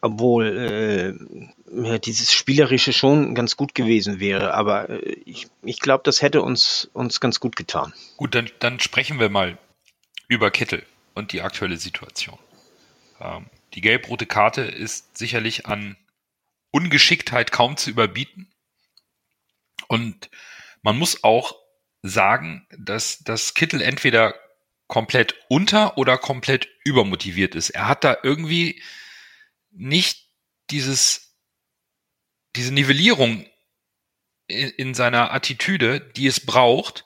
obwohl 0.00 1.16
äh, 1.72 1.98
dieses 2.00 2.32
Spielerische 2.32 2.92
schon 2.92 3.34
ganz 3.34 3.56
gut 3.56 3.74
gewesen 3.74 4.18
wäre. 4.18 4.54
Aber 4.54 4.90
äh, 4.90 5.16
ich, 5.24 5.46
ich 5.62 5.78
glaube, 5.78 6.02
das 6.04 6.22
hätte 6.22 6.42
uns, 6.42 6.90
uns 6.92 7.20
ganz 7.20 7.38
gut 7.38 7.54
getan. 7.54 7.92
Gut, 8.16 8.34
dann, 8.34 8.50
dann 8.58 8.80
sprechen 8.80 9.20
wir 9.20 9.28
mal 9.28 9.58
über 10.28 10.50
Kittel 10.50 10.82
und 11.14 11.32
die 11.32 11.42
aktuelle 11.42 11.76
Situation. 11.76 12.38
Ähm, 13.20 13.46
die 13.74 13.80
gelb-rote 13.80 14.26
Karte 14.26 14.62
ist 14.62 15.16
sicherlich 15.16 15.66
an 15.66 15.96
Ungeschicktheit 16.72 17.52
kaum 17.52 17.76
zu 17.76 17.90
überbieten. 17.90 18.48
Und 19.88 20.30
man 20.82 20.98
muss 20.98 21.24
auch 21.24 21.56
sagen, 22.02 22.66
dass, 22.76 23.18
dass 23.20 23.54
Kittel 23.54 23.80
entweder 23.80 24.34
komplett 24.88 25.34
unter 25.48 25.96
oder 25.96 26.18
komplett 26.18 26.68
übermotiviert 26.84 27.54
ist. 27.54 27.70
Er 27.70 27.88
hat 27.88 28.04
da 28.04 28.18
irgendwie 28.22 28.82
nicht 29.70 30.28
dieses, 30.70 31.38
diese 32.56 32.74
Nivellierung 32.74 33.46
in, 34.48 34.68
in 34.70 34.94
seiner 34.94 35.32
Attitüde, 35.32 36.00
die 36.00 36.26
es 36.26 36.44
braucht, 36.44 37.04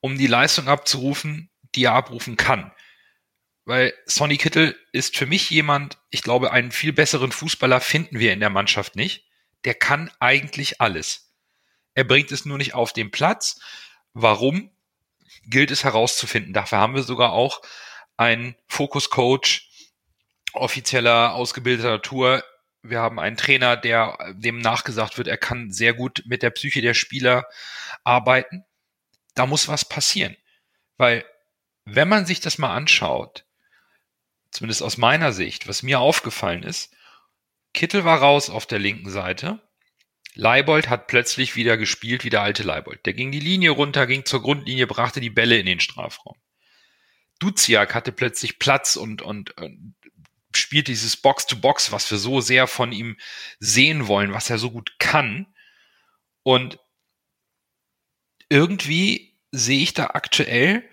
um 0.00 0.18
die 0.18 0.26
Leistung 0.26 0.68
abzurufen, 0.68 1.50
die 1.74 1.84
er 1.84 1.94
abrufen 1.94 2.36
kann. 2.36 2.72
Weil 3.64 3.94
Sonny 4.06 4.36
Kittel 4.36 4.76
ist 4.92 5.16
für 5.16 5.26
mich 5.26 5.48
jemand, 5.48 5.98
ich 6.10 6.22
glaube, 6.22 6.52
einen 6.52 6.72
viel 6.72 6.92
besseren 6.92 7.30
Fußballer 7.30 7.80
finden 7.80 8.18
wir 8.18 8.32
in 8.32 8.40
der 8.40 8.50
Mannschaft 8.50 8.96
nicht. 8.96 9.24
Der 9.64 9.74
kann 9.74 10.10
eigentlich 10.18 10.80
alles. 10.80 11.31
Er 11.94 12.04
bringt 12.04 12.32
es 12.32 12.44
nur 12.44 12.58
nicht 12.58 12.74
auf 12.74 12.92
den 12.92 13.10
Platz. 13.10 13.60
Warum? 14.14 14.70
Gilt 15.44 15.70
es 15.70 15.84
herauszufinden. 15.84 16.52
Dafür 16.52 16.78
haben 16.78 16.94
wir 16.94 17.02
sogar 17.02 17.32
auch 17.32 17.62
einen 18.16 18.56
Fokus-Coach, 18.68 19.70
offizieller, 20.52 21.34
ausgebildeter 21.34 22.02
Tour. 22.02 22.44
Wir 22.82 23.00
haben 23.00 23.18
einen 23.18 23.36
Trainer, 23.36 23.76
der 23.76 24.34
dem 24.34 24.58
nachgesagt 24.58 25.18
wird, 25.18 25.28
er 25.28 25.38
kann 25.38 25.70
sehr 25.70 25.94
gut 25.94 26.22
mit 26.26 26.42
der 26.42 26.50
Psyche 26.50 26.82
der 26.82 26.94
Spieler 26.94 27.46
arbeiten. 28.04 28.64
Da 29.34 29.46
muss 29.46 29.68
was 29.68 29.84
passieren. 29.84 30.36
Weil, 30.96 31.24
wenn 31.84 32.08
man 32.08 32.26
sich 32.26 32.40
das 32.40 32.58
mal 32.58 32.74
anschaut, 32.74 33.44
zumindest 34.50 34.82
aus 34.82 34.98
meiner 34.98 35.32
Sicht, 35.32 35.68
was 35.68 35.82
mir 35.82 36.00
aufgefallen 36.00 36.62
ist, 36.62 36.94
Kittel 37.72 38.04
war 38.04 38.18
raus 38.18 38.50
auf 38.50 38.66
der 38.66 38.78
linken 38.78 39.10
Seite. 39.10 39.60
Leibold 40.34 40.88
hat 40.88 41.08
plötzlich 41.08 41.56
wieder 41.56 41.76
gespielt 41.76 42.24
wie 42.24 42.30
der 42.30 42.42
alte 42.42 42.62
Leibold. 42.62 43.04
Der 43.04 43.12
ging 43.12 43.30
die 43.30 43.40
Linie 43.40 43.70
runter, 43.70 44.06
ging 44.06 44.24
zur 44.24 44.42
Grundlinie, 44.42 44.86
brachte 44.86 45.20
die 45.20 45.30
Bälle 45.30 45.58
in 45.58 45.66
den 45.66 45.80
Strafraum. 45.80 46.36
Duziak 47.38 47.94
hatte 47.94 48.12
plötzlich 48.12 48.58
Platz 48.58 48.96
und, 48.96 49.20
und, 49.20 49.50
und 49.58 49.94
spielt 50.54 50.88
dieses 50.88 51.16
Box-to-Box, 51.16 51.88
-Box, 51.88 51.92
was 51.92 52.10
wir 52.10 52.18
so 52.18 52.40
sehr 52.40 52.66
von 52.66 52.92
ihm 52.92 53.18
sehen 53.58 54.06
wollen, 54.06 54.32
was 54.32 54.48
er 54.48 54.58
so 54.58 54.70
gut 54.70 54.96
kann. 54.98 55.46
Und 56.42 56.78
irgendwie 58.48 59.38
sehe 59.50 59.82
ich 59.82 59.92
da 59.92 60.10
aktuell 60.14 60.88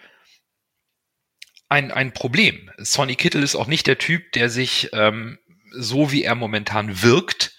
ein, 1.69 1.91
ein 1.91 2.13
Problem. 2.13 2.71
Sonny 2.77 3.15
Kittel 3.15 3.43
ist 3.43 3.55
auch 3.55 3.67
nicht 3.67 3.87
der 3.87 3.97
Typ, 3.97 4.31
der 4.33 4.49
sich 4.49 4.89
ähm, 4.93 5.39
so 5.71 6.11
wie 6.11 6.23
er 6.23 6.35
momentan 6.35 7.03
wirkt, 7.03 7.55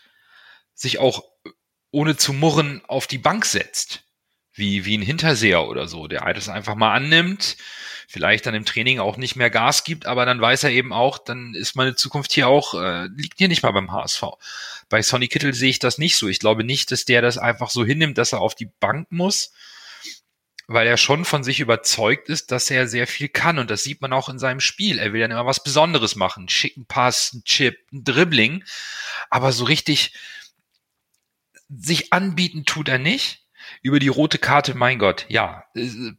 sich 0.74 0.98
auch 0.98 1.29
ohne 1.90 2.16
zu 2.16 2.32
murren 2.32 2.82
auf 2.86 3.06
die 3.06 3.18
Bank 3.18 3.44
setzt. 3.44 4.04
Wie, 4.52 4.84
wie 4.84 4.98
ein 4.98 5.02
Hinterseher 5.02 5.68
oder 5.68 5.86
so, 5.86 6.08
der 6.08 6.32
das 6.34 6.48
einfach 6.48 6.74
mal 6.74 6.92
annimmt, 6.92 7.56
vielleicht 8.08 8.46
dann 8.46 8.54
im 8.56 8.64
Training 8.64 8.98
auch 8.98 9.16
nicht 9.16 9.36
mehr 9.36 9.48
Gas 9.50 9.84
gibt, 9.84 10.06
aber 10.06 10.26
dann 10.26 10.40
weiß 10.40 10.64
er 10.64 10.70
eben 10.70 10.92
auch, 10.92 11.18
dann 11.18 11.54
ist 11.54 11.76
meine 11.76 11.94
Zukunft 11.94 12.32
hier 12.32 12.48
auch, 12.48 12.74
äh, 12.74 13.06
liegt 13.16 13.38
hier 13.38 13.46
nicht 13.46 13.62
mal 13.62 13.70
beim 13.70 13.92
HSV. 13.92 14.24
Bei 14.88 15.00
Sonny 15.00 15.28
Kittel 15.28 15.54
sehe 15.54 15.70
ich 15.70 15.78
das 15.78 15.98
nicht 15.98 16.16
so. 16.16 16.26
Ich 16.26 16.40
glaube 16.40 16.64
nicht, 16.64 16.90
dass 16.90 17.04
der 17.04 17.22
das 17.22 17.38
einfach 17.38 17.70
so 17.70 17.84
hinnimmt, 17.84 18.18
dass 18.18 18.32
er 18.32 18.40
auf 18.40 18.56
die 18.56 18.68
Bank 18.80 19.12
muss, 19.12 19.52
weil 20.66 20.88
er 20.88 20.96
schon 20.96 21.24
von 21.24 21.44
sich 21.44 21.60
überzeugt 21.60 22.28
ist, 22.28 22.50
dass 22.50 22.70
er 22.70 22.88
sehr 22.88 23.06
viel 23.06 23.28
kann. 23.28 23.60
Und 23.60 23.70
das 23.70 23.84
sieht 23.84 24.00
man 24.00 24.12
auch 24.12 24.28
in 24.28 24.40
seinem 24.40 24.60
Spiel. 24.60 24.98
Er 24.98 25.12
will 25.12 25.20
dann 25.20 25.30
immer 25.30 25.46
was 25.46 25.62
Besonderes 25.62 26.16
machen. 26.16 26.48
Schicken 26.48 26.86
Pass, 26.86 27.32
ein 27.32 27.44
Chip, 27.44 27.76
ein 27.92 28.02
Dribbling. 28.02 28.64
Aber 29.30 29.52
so 29.52 29.64
richtig 29.64 30.12
sich 31.70 32.12
anbieten 32.12 32.64
tut 32.64 32.88
er 32.88 32.98
nicht. 32.98 33.46
Über 33.82 33.98
die 33.98 34.08
rote 34.08 34.38
Karte, 34.38 34.74
mein 34.74 34.98
Gott, 34.98 35.26
ja, 35.28 35.64
äh, 35.74 36.12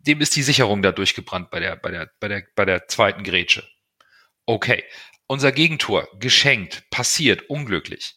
dem 0.00 0.20
ist 0.20 0.34
die 0.34 0.42
Sicherung 0.42 0.82
da 0.82 0.92
durchgebrannt 0.92 1.50
bei 1.50 1.60
der, 1.60 1.76
bei 1.76 1.90
der, 1.90 2.10
bei 2.20 2.28
der, 2.28 2.42
bei 2.54 2.64
der 2.64 2.88
zweiten 2.88 3.22
Grätsche. 3.22 3.68
Okay. 4.46 4.82
Unser 5.28 5.52
Gegentor, 5.52 6.08
geschenkt, 6.18 6.88
passiert, 6.90 7.50
unglücklich. 7.50 8.16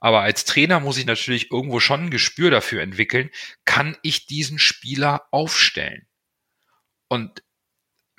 Aber 0.00 0.22
als 0.22 0.44
Trainer 0.44 0.80
muss 0.80 0.98
ich 0.98 1.06
natürlich 1.06 1.52
irgendwo 1.52 1.78
schon 1.78 2.06
ein 2.06 2.10
Gespür 2.10 2.50
dafür 2.50 2.82
entwickeln, 2.82 3.30
kann 3.64 3.96
ich 4.02 4.26
diesen 4.26 4.58
Spieler 4.58 5.28
aufstellen? 5.30 6.08
Und 7.06 7.44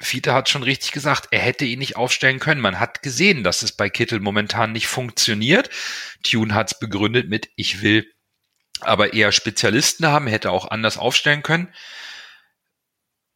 Fiete 0.03 0.33
hat 0.33 0.49
schon 0.49 0.63
richtig 0.63 0.91
gesagt, 0.91 1.29
er 1.31 1.39
hätte 1.39 1.65
ihn 1.65 1.79
nicht 1.79 1.95
aufstellen 1.95 2.39
können. 2.39 2.61
Man 2.61 2.79
hat 2.79 3.01
gesehen, 3.01 3.43
dass 3.43 3.63
es 3.63 3.71
bei 3.71 3.89
Kittel 3.89 4.19
momentan 4.19 4.71
nicht 4.71 4.87
funktioniert. 4.87 5.69
Tune 6.23 6.53
hat 6.53 6.73
es 6.73 6.79
begründet 6.79 7.29
mit, 7.29 7.49
ich 7.55 7.81
will 7.81 8.11
aber 8.81 9.13
eher 9.13 9.31
Spezialisten 9.31 10.07
haben, 10.07 10.27
hätte 10.27 10.51
auch 10.51 10.69
anders 10.69 10.97
aufstellen 10.97 11.43
können. 11.43 11.73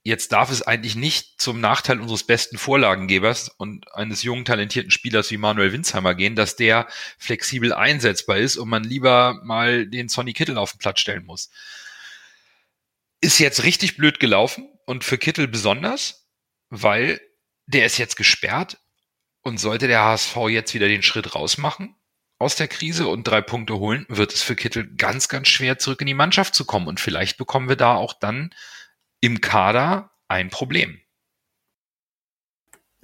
Jetzt 0.03 0.31
darf 0.31 0.49
es 0.51 0.61
eigentlich 0.61 0.95
nicht 0.95 1.41
zum 1.41 1.59
Nachteil 1.59 1.99
unseres 1.99 2.23
besten 2.23 2.57
Vorlagengebers 2.57 3.49
und 3.49 3.93
eines 3.93 4.23
jungen, 4.23 4.45
talentierten 4.45 4.89
Spielers 4.91 5.31
wie 5.31 5.37
Manuel 5.37 5.73
Winsheimer 5.73 6.15
gehen, 6.15 6.35
dass 6.35 6.55
der 6.55 6.87
flexibel 7.17 7.73
einsetzbar 7.73 8.37
ist 8.37 8.55
und 8.55 8.69
man 8.69 8.85
lieber 8.85 9.41
mal 9.43 9.85
den 9.85 10.07
Sonny 10.07 10.31
Kittel 10.31 10.57
auf 10.57 10.71
den 10.71 10.79
Platz 10.79 11.01
stellen 11.01 11.25
muss. 11.25 11.49
Ist 13.19 13.39
jetzt 13.39 13.63
richtig 13.63 13.97
blöd 13.97 14.21
gelaufen 14.21 14.69
und 14.85 15.03
für 15.03 15.17
Kittel 15.17 15.47
besonders, 15.47 16.26
weil 16.69 17.21
der 17.65 17.85
ist 17.85 17.97
jetzt 17.97 18.15
gesperrt 18.15 18.79
und 19.41 19.59
sollte 19.59 19.87
der 19.87 20.03
HSV 20.03 20.35
jetzt 20.49 20.73
wieder 20.73 20.87
den 20.87 21.03
Schritt 21.03 21.35
rausmachen 21.35 21.95
aus 22.39 22.55
der 22.55 22.67
Krise 22.67 23.07
und 23.07 23.27
drei 23.27 23.41
Punkte 23.41 23.77
holen, 23.77 24.05
wird 24.09 24.33
es 24.33 24.43
für 24.43 24.55
Kittel 24.55 24.87
ganz, 24.95 25.27
ganz 25.27 25.47
schwer 25.47 25.79
zurück 25.79 26.01
in 26.01 26.07
die 26.07 26.13
Mannschaft 26.13 26.53
zu 26.53 26.65
kommen 26.65 26.87
und 26.87 26.99
vielleicht 26.99 27.37
bekommen 27.37 27.69
wir 27.69 27.75
da 27.75 27.95
auch 27.95 28.13
dann 28.13 28.53
im 29.21 29.41
Kader 29.41 30.11
ein 30.27 30.49
Problem. 30.49 31.01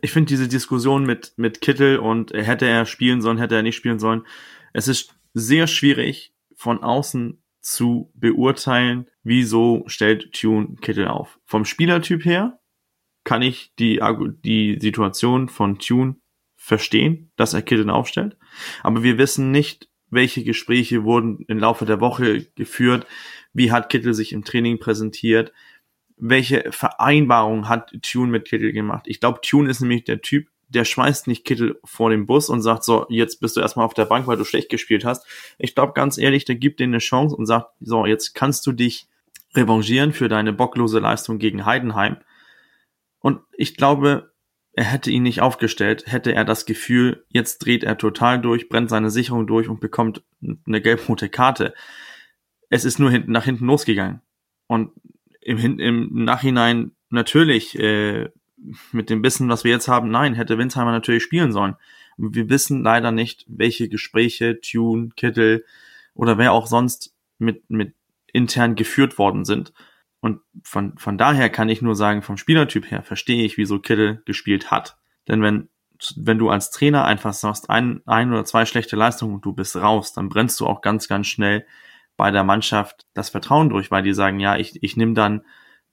Ich 0.01 0.11
finde 0.11 0.27
diese 0.27 0.47
Diskussion 0.47 1.05
mit, 1.05 1.33
mit 1.37 1.61
Kittel 1.61 1.97
und 1.97 2.31
hätte 2.33 2.67
er 2.67 2.85
spielen 2.85 3.21
sollen, 3.21 3.37
hätte 3.37 3.55
er 3.55 3.63
nicht 3.63 3.77
spielen 3.77 3.99
sollen, 3.99 4.27
es 4.73 4.87
ist 4.87 5.15
sehr 5.33 5.67
schwierig 5.67 6.33
von 6.55 6.83
außen 6.83 7.41
zu 7.61 8.11
beurteilen, 8.13 9.09
wieso 9.23 9.83
stellt 9.87 10.33
Tune 10.33 10.75
Kittel 10.81 11.07
auf. 11.07 11.39
Vom 11.45 11.65
Spielertyp 11.65 12.25
her 12.25 12.59
kann 13.23 13.41
ich 13.41 13.73
die, 13.79 14.01
die 14.43 14.77
Situation 14.79 15.49
von 15.49 15.79
Tune 15.79 16.15
verstehen, 16.55 17.31
dass 17.35 17.53
er 17.53 17.61
Kittel 17.61 17.89
aufstellt. 17.89 18.37
Aber 18.83 19.03
wir 19.03 19.17
wissen 19.17 19.51
nicht, 19.51 19.89
welche 20.09 20.43
Gespräche 20.43 21.03
wurden 21.03 21.43
im 21.47 21.57
Laufe 21.57 21.85
der 21.85 21.99
Woche 21.99 22.45
geführt, 22.55 23.05
wie 23.53 23.71
hat 23.71 23.89
Kittel 23.89 24.13
sich 24.13 24.31
im 24.31 24.43
Training 24.43 24.79
präsentiert, 24.79 25.51
welche 26.17 26.71
Vereinbarung 26.71 27.67
hat 27.67 27.93
Tune 28.01 28.31
mit 28.31 28.45
Kittel 28.45 28.71
gemacht. 28.71 29.05
Ich 29.07 29.19
glaube, 29.19 29.39
Tune 29.41 29.69
ist 29.69 29.81
nämlich 29.81 30.03
der 30.03 30.21
Typ, 30.21 30.47
der 30.69 30.85
schmeißt 30.85 31.27
nicht 31.27 31.45
Kittel 31.45 31.79
vor 31.83 32.09
den 32.09 32.25
Bus 32.25 32.49
und 32.49 32.61
sagt 32.61 32.83
so, 32.83 33.05
jetzt 33.09 33.39
bist 33.39 33.55
du 33.55 33.61
erstmal 33.61 33.85
auf 33.85 33.93
der 33.93 34.05
Bank, 34.05 34.27
weil 34.27 34.37
du 34.37 34.45
schlecht 34.45 34.69
gespielt 34.69 35.05
hast. 35.05 35.25
Ich 35.57 35.75
glaube 35.75 35.93
ganz 35.93 36.17
ehrlich, 36.17 36.45
der 36.45 36.55
gibt 36.55 36.79
denen 36.79 36.93
eine 36.93 36.99
Chance 36.99 37.35
und 37.35 37.45
sagt, 37.45 37.71
so, 37.79 38.05
jetzt 38.05 38.33
kannst 38.33 38.65
du 38.65 38.71
dich 38.71 39.07
revanchieren 39.55 40.13
für 40.13 40.29
deine 40.29 40.53
bocklose 40.53 40.99
Leistung 40.99 41.37
gegen 41.37 41.65
Heidenheim. 41.65 42.17
Und 43.23 43.39
ich 43.57 43.77
glaube, 43.77 44.33
er 44.73 44.83
hätte 44.83 45.09
ihn 45.09 45.23
nicht 45.23 45.41
aufgestellt, 45.41 46.03
hätte 46.07 46.35
er 46.35 46.43
das 46.43 46.65
Gefühl, 46.65 47.25
jetzt 47.29 47.59
dreht 47.59 47.85
er 47.85 47.97
total 47.97 48.41
durch, 48.41 48.67
brennt 48.67 48.89
seine 48.89 49.09
Sicherung 49.09 49.47
durch 49.47 49.69
und 49.69 49.79
bekommt 49.79 50.23
eine 50.67 50.81
gelb-rote 50.81 51.29
Karte. 51.29 51.73
Es 52.69 52.83
ist 52.83 52.99
nur 52.99 53.09
hinten, 53.09 53.31
nach 53.31 53.45
hinten 53.45 53.65
losgegangen. 53.65 54.21
Und 54.67 54.91
im, 55.39 55.79
im 55.79 56.25
Nachhinein 56.25 56.91
natürlich, 57.09 57.79
äh, 57.79 58.29
mit 58.91 59.09
dem 59.09 59.23
Wissen, 59.23 59.47
was 59.47 59.63
wir 59.63 59.71
jetzt 59.71 59.87
haben, 59.87 60.09
nein, 60.09 60.33
hätte 60.33 60.57
Winsheimer 60.57 60.91
natürlich 60.91 61.23
spielen 61.23 61.53
sollen. 61.53 61.75
Wir 62.17 62.49
wissen 62.49 62.83
leider 62.83 63.11
nicht, 63.11 63.45
welche 63.47 63.87
Gespräche 63.87 64.59
Tune, 64.59 65.11
Kittel 65.15 65.65
oder 66.13 66.37
wer 66.37 66.51
auch 66.51 66.67
sonst 66.67 67.13
mit, 67.37 67.69
mit 67.69 67.93
intern 68.33 68.75
geführt 68.75 69.17
worden 69.17 69.45
sind. 69.45 69.71
Und 70.23 70.39
von, 70.63 70.97
von 70.97 71.17
daher 71.17 71.49
kann 71.49 71.67
ich 71.67 71.81
nur 71.81 71.97
sagen, 71.97 72.21
vom 72.21 72.37
Spielertyp 72.37 72.89
her 72.89 73.03
verstehe 73.03 73.43
ich, 73.43 73.57
wieso 73.57 73.79
Kittel 73.79 74.23
gespielt 74.23 74.71
hat. 74.71 74.95
Denn 75.27 75.41
wenn, 75.41 75.67
wenn 76.15 76.37
du 76.37 76.49
als 76.49 76.71
Trainer 76.71 77.03
einfach 77.03 77.33
sagst, 77.33 77.69
ein, 77.69 78.01
ein 78.05 78.31
oder 78.31 78.45
zwei 78.45 78.65
schlechte 78.65 78.95
Leistungen 78.95 79.35
und 79.35 79.43
du 79.43 79.51
bist 79.51 79.75
raus, 79.75 80.13
dann 80.13 80.29
brennst 80.29 80.61
du 80.61 80.65
auch 80.65 80.79
ganz, 80.79 81.09
ganz 81.09 81.27
schnell 81.27 81.65
bei 82.15 82.31
der 82.31 82.45
Mannschaft 82.45 83.05
das 83.13 83.31
Vertrauen 83.31 83.67
durch, 83.67 83.91
weil 83.91 84.01
die 84.01 84.13
sagen, 84.13 84.39
ja, 84.39 84.55
ich, 84.55 84.81
ich 84.81 84.95
nehme 84.95 85.13
dann 85.13 85.41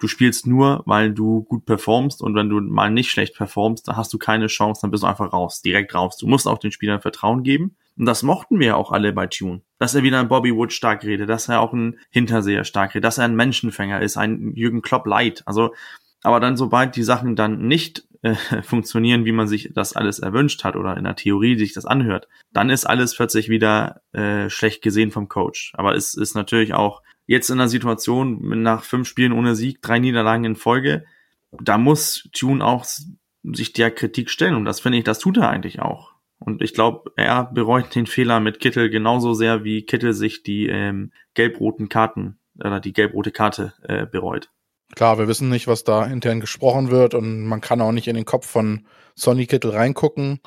du 0.00 0.08
spielst 0.08 0.46
nur, 0.46 0.82
weil 0.86 1.12
du 1.12 1.42
gut 1.44 1.66
performst 1.66 2.22
und 2.22 2.34
wenn 2.34 2.48
du 2.48 2.60
mal 2.60 2.90
nicht 2.90 3.10
schlecht 3.10 3.36
performst, 3.36 3.86
dann 3.86 3.96
hast 3.96 4.12
du 4.12 4.18
keine 4.18 4.48
Chance, 4.48 4.80
dann 4.82 4.90
bist 4.90 5.04
du 5.04 5.06
einfach 5.06 5.32
raus, 5.32 5.62
direkt 5.62 5.94
raus. 5.94 6.16
Du 6.16 6.26
musst 6.26 6.48
auch 6.48 6.58
den 6.58 6.72
Spielern 6.72 7.00
Vertrauen 7.00 7.44
geben. 7.44 7.76
Und 7.96 8.06
das 8.06 8.22
mochten 8.22 8.58
wir 8.58 8.76
auch 8.78 8.92
alle 8.92 9.12
bei 9.12 9.26
Tune. 9.26 9.60
Dass 9.78 9.94
er 9.94 10.02
wieder 10.02 10.20
ein 10.20 10.28
Bobby 10.28 10.54
Wood 10.54 10.72
stark 10.72 11.04
redet, 11.04 11.28
dass 11.28 11.48
er 11.48 11.60
auch 11.60 11.74
ein 11.74 11.98
Hinterseher 12.08 12.64
stark 12.64 12.94
redet, 12.94 13.04
dass 13.04 13.18
er 13.18 13.26
ein 13.26 13.36
Menschenfänger 13.36 14.00
ist, 14.00 14.16
ein 14.16 14.54
Jürgen 14.54 14.80
Klopp 14.80 15.06
light. 15.06 15.42
Also, 15.44 15.74
aber 16.22 16.40
dann 16.40 16.56
sobald 16.56 16.96
die 16.96 17.02
Sachen 17.02 17.36
dann 17.36 17.66
nicht 17.66 18.04
äh, 18.22 18.34
funktionieren, 18.62 19.24
wie 19.24 19.32
man 19.32 19.48
sich 19.48 19.70
das 19.74 19.94
alles 19.94 20.18
erwünscht 20.18 20.64
hat 20.64 20.76
oder 20.76 20.96
in 20.96 21.04
der 21.04 21.16
Theorie 21.16 21.58
sich 21.58 21.72
das 21.72 21.86
anhört, 21.86 22.28
dann 22.52 22.70
ist 22.70 22.86
alles 22.86 23.14
plötzlich 23.14 23.48
wieder 23.48 24.02
äh, 24.12 24.50
schlecht 24.50 24.82
gesehen 24.82 25.10
vom 25.10 25.28
Coach. 25.28 25.72
Aber 25.74 25.94
es 25.94 26.14
ist 26.14 26.34
natürlich 26.34 26.74
auch 26.74 27.02
jetzt 27.26 27.50
in 27.50 27.58
der 27.58 27.68
Situation 27.68 28.62
nach 28.62 28.84
fünf 28.84 29.08
Spielen 29.08 29.32
ohne 29.32 29.54
Sieg, 29.54 29.82
drei 29.82 29.98
Niederlagen 29.98 30.44
in 30.44 30.56
Folge, 30.56 31.04
da 31.52 31.78
muss 31.78 32.28
Tune 32.32 32.64
auch 32.64 32.84
sich 33.42 33.72
der 33.72 33.90
Kritik 33.90 34.30
stellen 34.30 34.54
und 34.54 34.64
das 34.64 34.80
finde 34.80 34.98
ich, 34.98 35.04
das 35.04 35.18
tut 35.18 35.36
er 35.36 35.48
eigentlich 35.48 35.80
auch. 35.80 36.12
Und 36.38 36.62
ich 36.62 36.72
glaube, 36.72 37.12
er 37.16 37.44
bereut 37.44 37.94
den 37.94 38.06
Fehler 38.06 38.40
mit 38.40 38.60
Kittel 38.60 38.88
genauso 38.88 39.34
sehr, 39.34 39.62
wie 39.62 39.82
Kittel 39.82 40.14
sich 40.14 40.42
die 40.42 40.66
ähm, 40.66 41.12
gelb-roten 41.34 41.88
Karten 41.88 42.38
oder 42.58 42.80
die 42.80 42.92
gelb-rote 42.92 43.30
Karte 43.30 43.74
äh, 43.82 44.06
bereut. 44.06 44.50
Klar, 44.96 45.18
wir 45.18 45.28
wissen 45.28 45.48
nicht, 45.48 45.68
was 45.68 45.84
da 45.84 46.04
intern 46.04 46.40
gesprochen 46.40 46.90
wird 46.90 47.14
und 47.14 47.44
man 47.44 47.60
kann 47.60 47.80
auch 47.80 47.92
nicht 47.92 48.08
in 48.08 48.16
den 48.16 48.24
Kopf 48.24 48.46
von 48.46 48.86
Sonny 49.14 49.46
Kittel 49.46 49.70
reingucken. 49.70 50.40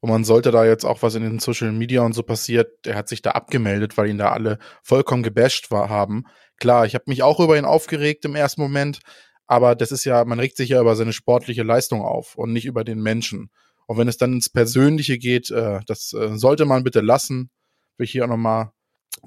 Und 0.00 0.10
man 0.10 0.22
sollte 0.22 0.52
da 0.52 0.64
jetzt 0.64 0.84
auch 0.84 1.02
was 1.02 1.16
in 1.16 1.24
den 1.24 1.40
Social 1.40 1.72
Media 1.72 2.02
und 2.02 2.12
so 2.12 2.22
passiert, 2.22 2.84
der 2.84 2.94
hat 2.94 3.08
sich 3.08 3.20
da 3.20 3.32
abgemeldet, 3.32 3.96
weil 3.96 4.08
ihn 4.08 4.18
da 4.18 4.30
alle 4.30 4.58
vollkommen 4.84 5.24
gebasht 5.24 5.72
war, 5.72 5.88
haben. 5.88 6.24
Klar, 6.60 6.86
ich 6.86 6.94
habe 6.94 7.04
mich 7.08 7.24
auch 7.24 7.40
über 7.40 7.58
ihn 7.58 7.64
aufgeregt 7.64 8.24
im 8.24 8.36
ersten 8.36 8.60
Moment, 8.60 9.00
aber 9.46 9.74
das 9.74 9.90
ist 9.90 10.04
ja, 10.04 10.24
man 10.24 10.38
regt 10.38 10.56
sich 10.56 10.68
ja 10.68 10.80
über 10.80 10.94
seine 10.94 11.12
sportliche 11.12 11.64
Leistung 11.64 12.02
auf 12.02 12.36
und 12.36 12.52
nicht 12.52 12.66
über 12.66 12.84
den 12.84 13.02
Menschen. 13.02 13.50
Und 13.86 13.98
wenn 13.98 14.06
es 14.06 14.18
dann 14.18 14.34
ins 14.34 14.50
Persönliche 14.50 15.18
geht, 15.18 15.50
äh, 15.50 15.80
das 15.86 16.12
äh, 16.12 16.36
sollte 16.36 16.64
man 16.64 16.84
bitte 16.84 17.00
lassen. 17.00 17.50
Will 17.96 18.04
ich 18.04 18.12
hier 18.12 18.24
auch 18.24 18.28
nochmal 18.28 18.70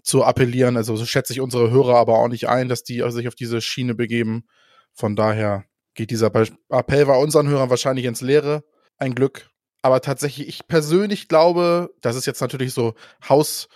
zu 0.03 0.23
appellieren. 0.23 0.77
Also 0.77 0.95
so 0.95 1.05
schätze 1.05 1.33
ich 1.33 1.41
unsere 1.41 1.71
Hörer 1.71 1.95
aber 1.95 2.19
auch 2.19 2.27
nicht 2.27 2.47
ein, 2.47 2.69
dass 2.69 2.83
die 2.83 3.03
sich 3.09 3.27
auf 3.27 3.35
diese 3.35 3.61
Schiene 3.61 3.95
begeben. 3.95 4.45
Von 4.93 5.15
daher 5.15 5.65
geht 5.93 6.11
dieser 6.11 6.27
Appell 6.27 7.05
bei 7.05 7.17
unseren 7.17 7.47
Hörern 7.47 7.69
wahrscheinlich 7.69 8.05
ins 8.05 8.21
Leere. 8.21 8.63
Ein 8.97 9.15
Glück. 9.15 9.49
Aber 9.81 10.01
tatsächlich, 10.01 10.47
ich 10.47 10.67
persönlich 10.67 11.27
glaube, 11.27 11.93
das 12.01 12.15
ist 12.15 12.27
jetzt 12.27 12.41
natürlich 12.41 12.73
so 12.73 12.93
Haus, 13.27 13.67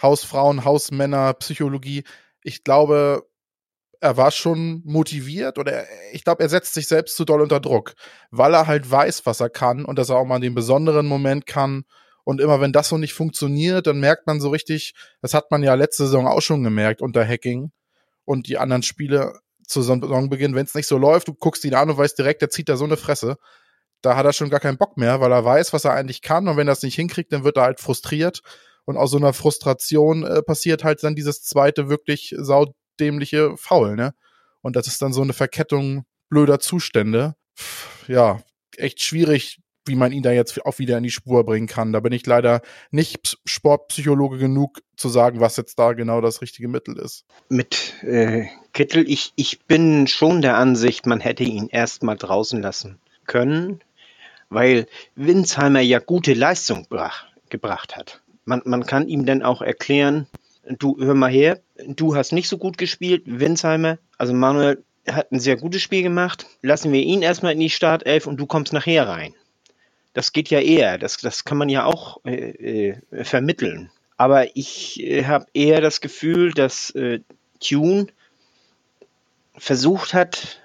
Hausfrauen, 0.00 0.64
Hausmänner, 0.64 1.34
Psychologie. 1.34 2.04
Ich 2.42 2.62
glaube, 2.62 3.28
er 4.00 4.16
war 4.16 4.30
schon 4.30 4.82
motiviert 4.84 5.58
oder 5.58 5.84
ich 6.12 6.22
glaube, 6.22 6.42
er 6.42 6.48
setzt 6.48 6.74
sich 6.74 6.86
selbst 6.86 7.16
zu 7.16 7.24
doll 7.24 7.40
unter 7.40 7.58
Druck, 7.58 7.94
weil 8.30 8.54
er 8.54 8.68
halt 8.68 8.88
weiß, 8.88 9.26
was 9.26 9.40
er 9.40 9.50
kann 9.50 9.84
und 9.84 9.98
dass 9.98 10.10
er 10.10 10.16
auch 10.16 10.24
mal 10.24 10.38
den 10.40 10.54
besonderen 10.54 11.06
Moment 11.06 11.46
kann. 11.46 11.84
Und 12.24 12.40
immer 12.40 12.60
wenn 12.60 12.72
das 12.72 12.90
so 12.90 12.98
nicht 12.98 13.14
funktioniert, 13.14 13.86
dann 13.86 13.98
merkt 14.00 14.26
man 14.26 14.40
so 14.40 14.50
richtig, 14.50 14.94
das 15.20 15.34
hat 15.34 15.50
man 15.50 15.62
ja 15.62 15.74
letzte 15.74 16.04
Saison 16.04 16.26
auch 16.28 16.42
schon 16.42 16.62
gemerkt 16.62 17.02
unter 17.02 17.26
Hacking 17.26 17.72
und 18.24 18.46
die 18.46 18.58
anderen 18.58 18.82
Spiele 18.82 19.40
zu 19.68 19.82
Saisonbeginn, 19.82 20.54
wenn 20.54 20.64
es 20.64 20.74
nicht 20.74 20.88
so 20.88 20.98
läuft, 20.98 21.28
du 21.28 21.34
guckst 21.34 21.64
ihn 21.64 21.74
an 21.74 21.90
und 21.90 21.98
weißt 21.98 22.18
direkt, 22.18 22.42
der 22.42 22.50
zieht 22.50 22.68
da 22.68 22.76
so 22.76 22.84
eine 22.84 22.96
Fresse. 22.96 23.36
Da 24.00 24.16
hat 24.16 24.24
er 24.24 24.32
schon 24.32 24.50
gar 24.50 24.60
keinen 24.60 24.78
Bock 24.78 24.96
mehr, 24.96 25.20
weil 25.20 25.32
er 25.32 25.44
weiß, 25.44 25.72
was 25.72 25.84
er 25.84 25.92
eigentlich 25.92 26.22
kann 26.22 26.48
und 26.48 26.56
wenn 26.56 26.68
er 26.68 26.72
es 26.72 26.82
nicht 26.82 26.94
hinkriegt, 26.94 27.32
dann 27.32 27.44
wird 27.44 27.56
er 27.56 27.64
halt 27.64 27.80
frustriert 27.80 28.42
und 28.84 28.96
aus 28.96 29.10
so 29.10 29.18
einer 29.18 29.32
Frustration 29.32 30.24
äh, 30.24 30.42
passiert 30.42 30.84
halt 30.84 31.02
dann 31.04 31.14
dieses 31.14 31.42
zweite 31.42 31.88
wirklich 31.88 32.34
sau 32.38 32.72
dämliche 32.98 33.56
Foul, 33.56 33.96
ne? 33.96 34.14
Und 34.60 34.76
das 34.76 34.86
ist 34.86 35.02
dann 35.02 35.12
so 35.12 35.22
eine 35.22 35.32
Verkettung 35.32 36.04
blöder 36.30 36.58
Zustände. 36.58 37.34
Ja, 38.06 38.40
echt 38.76 39.02
schwierig, 39.02 39.60
wie 39.88 39.96
man 39.96 40.12
ihn 40.12 40.22
da 40.22 40.30
jetzt 40.30 40.64
auch 40.64 40.78
wieder 40.78 40.96
in 40.98 41.02
die 41.02 41.10
Spur 41.10 41.44
bringen 41.44 41.66
kann. 41.66 41.92
Da 41.92 42.00
bin 42.00 42.12
ich 42.12 42.26
leider 42.26 42.60
nicht 42.90 43.38
Sportpsychologe 43.44 44.38
genug 44.38 44.80
zu 44.96 45.08
sagen, 45.08 45.40
was 45.40 45.56
jetzt 45.56 45.78
da 45.78 45.92
genau 45.92 46.20
das 46.20 46.42
richtige 46.42 46.68
Mittel 46.68 46.98
ist. 46.98 47.24
Mit 47.48 47.94
äh, 48.02 48.46
Kittel, 48.72 49.08
ich, 49.08 49.32
ich 49.36 49.60
bin 49.64 50.06
schon 50.06 50.42
der 50.42 50.56
Ansicht, 50.56 51.06
man 51.06 51.20
hätte 51.20 51.44
ihn 51.44 51.68
erstmal 51.68 52.16
draußen 52.16 52.60
lassen 52.60 52.98
können, 53.26 53.80
weil 54.50 54.86
Winsheimer 55.14 55.80
ja 55.80 55.98
gute 55.98 56.34
Leistung 56.34 56.86
brach, 56.88 57.26
gebracht 57.48 57.96
hat. 57.96 58.22
Man, 58.44 58.62
man 58.64 58.86
kann 58.86 59.08
ihm 59.08 59.26
dann 59.26 59.42
auch 59.42 59.62
erklären, 59.62 60.26
du 60.78 60.96
hör 60.98 61.14
mal 61.14 61.30
her, 61.30 61.60
du 61.86 62.14
hast 62.14 62.32
nicht 62.32 62.48
so 62.48 62.58
gut 62.58 62.78
gespielt, 62.78 63.22
Winsheimer, 63.26 63.98
also 64.16 64.32
Manuel 64.32 64.84
hat 65.06 65.32
ein 65.32 65.40
sehr 65.40 65.56
gutes 65.56 65.82
Spiel 65.82 66.02
gemacht, 66.02 66.46
lassen 66.62 66.92
wir 66.92 67.00
ihn 67.00 67.22
erstmal 67.22 67.52
in 67.52 67.60
die 67.60 67.70
Startelf 67.70 68.26
und 68.26 68.38
du 68.38 68.46
kommst 68.46 68.72
nachher 68.72 69.08
rein. 69.08 69.34
Das 70.14 70.32
geht 70.32 70.50
ja 70.50 70.60
eher, 70.60 70.98
das, 70.98 71.18
das 71.18 71.44
kann 71.44 71.58
man 71.58 71.68
ja 71.68 71.84
auch 71.84 72.20
äh, 72.24 72.92
äh, 73.10 73.24
vermitteln. 73.24 73.90
Aber 74.16 74.56
ich 74.56 75.00
äh, 75.00 75.24
habe 75.24 75.46
eher 75.54 75.80
das 75.80 76.00
Gefühl, 76.00 76.52
dass 76.52 76.90
äh, 76.90 77.20
Tune 77.60 78.08
versucht 79.56 80.14
hat, 80.14 80.60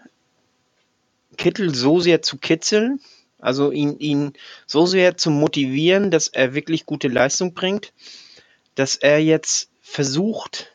Kittel 1.38 1.74
so 1.74 2.00
sehr 2.00 2.22
zu 2.22 2.38
kitzeln, 2.38 3.00
also 3.40 3.72
ihn, 3.72 4.00
ihn 4.00 4.34
so 4.66 4.86
sehr 4.86 5.18
zu 5.18 5.30
motivieren, 5.30 6.12
dass 6.12 6.28
er 6.28 6.54
wirklich 6.54 6.86
gute 6.86 7.08
Leistung 7.08 7.54
bringt, 7.54 7.94
dass 8.76 8.96
er 8.96 9.20
jetzt 9.20 9.70
versucht, 9.82 10.72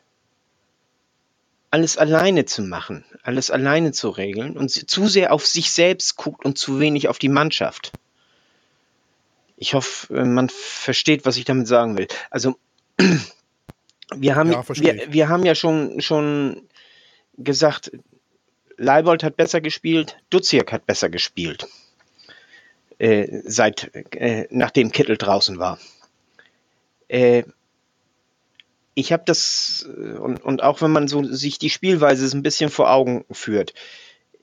alles 1.71 1.97
alleine 1.97 2.45
zu 2.45 2.61
machen, 2.61 3.05
alles 3.23 3.51
alleine 3.51 3.91
zu 3.91 4.09
regeln 4.09 4.57
und 4.57 4.69
zu 4.69 5.07
sehr 5.07 5.33
auf 5.33 5.45
sich 5.45 5.71
selbst 5.71 6.15
guckt 6.15 6.45
und 6.45 6.57
zu 6.57 6.79
wenig 6.79 7.07
auf 7.07 7.19
die 7.19 7.29
Mannschaft. 7.29 7.91
Ich 9.61 9.73
hoffe, 9.73 10.15
äh, 10.15 10.23
man 10.23 10.47
versteht, 10.49 11.25
was 11.25 11.35
ich 11.35 11.43
damit 11.43 11.67
sagen 11.67 11.97
will. 11.97 12.07
Also, 12.29 12.57
wir 14.15 14.35
haben, 14.35 14.51
ja, 14.51 14.63
wir, 14.67 15.11
wir 15.11 15.29
haben 15.29 15.45
ja 15.45 15.53
schon, 15.53 15.99
schon 15.99 16.69
gesagt, 17.37 17.91
Leibold 18.77 19.21
hat 19.21 19.35
besser 19.35 19.59
gespielt, 19.59 20.17
Duziak 20.29 20.71
hat 20.71 20.85
besser 20.85 21.09
gespielt, 21.09 21.67
äh, 22.99 23.41
seit, 23.43 23.91
äh, 24.15 24.47
nachdem 24.49 24.91
Kittel 24.91 25.17
draußen 25.17 25.59
war. 25.59 25.77
Äh, 27.09 27.43
ich 28.93 29.11
habe 29.11 29.23
das, 29.25 29.85
äh, 29.89 30.17
und, 30.17 30.41
und 30.41 30.63
auch 30.63 30.81
wenn 30.81 30.91
man 30.91 31.09
so 31.09 31.21
sich 31.21 31.59
die 31.59 31.69
Spielweise 31.69 32.33
ein 32.35 32.43
bisschen 32.43 32.69
vor 32.69 32.89
Augen 32.89 33.25
führt, 33.29 33.73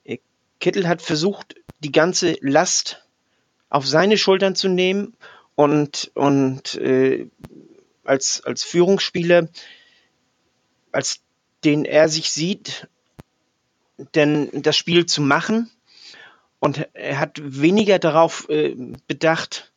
äh, 0.04 0.18
Kittel 0.60 0.86
hat 0.86 1.00
versucht, 1.00 1.54
die 1.80 1.92
ganze 1.92 2.36
Last 2.42 3.05
auf 3.68 3.86
seine 3.86 4.18
Schultern 4.18 4.54
zu 4.54 4.68
nehmen 4.68 5.14
und, 5.54 6.10
und 6.14 6.74
äh, 6.76 7.28
als, 8.04 8.42
als 8.44 8.62
Führungsspieler, 8.62 9.48
als 10.92 11.20
den 11.64 11.84
er 11.84 12.08
sich 12.08 12.30
sieht, 12.30 12.88
denn 14.14 14.50
das 14.52 14.76
Spiel 14.76 15.06
zu 15.06 15.22
machen. 15.22 15.70
Und 16.58 16.88
er 16.94 17.18
hat 17.18 17.40
weniger 17.42 17.98
darauf 17.98 18.48
äh, 18.48 18.76
bedacht, 19.06 19.72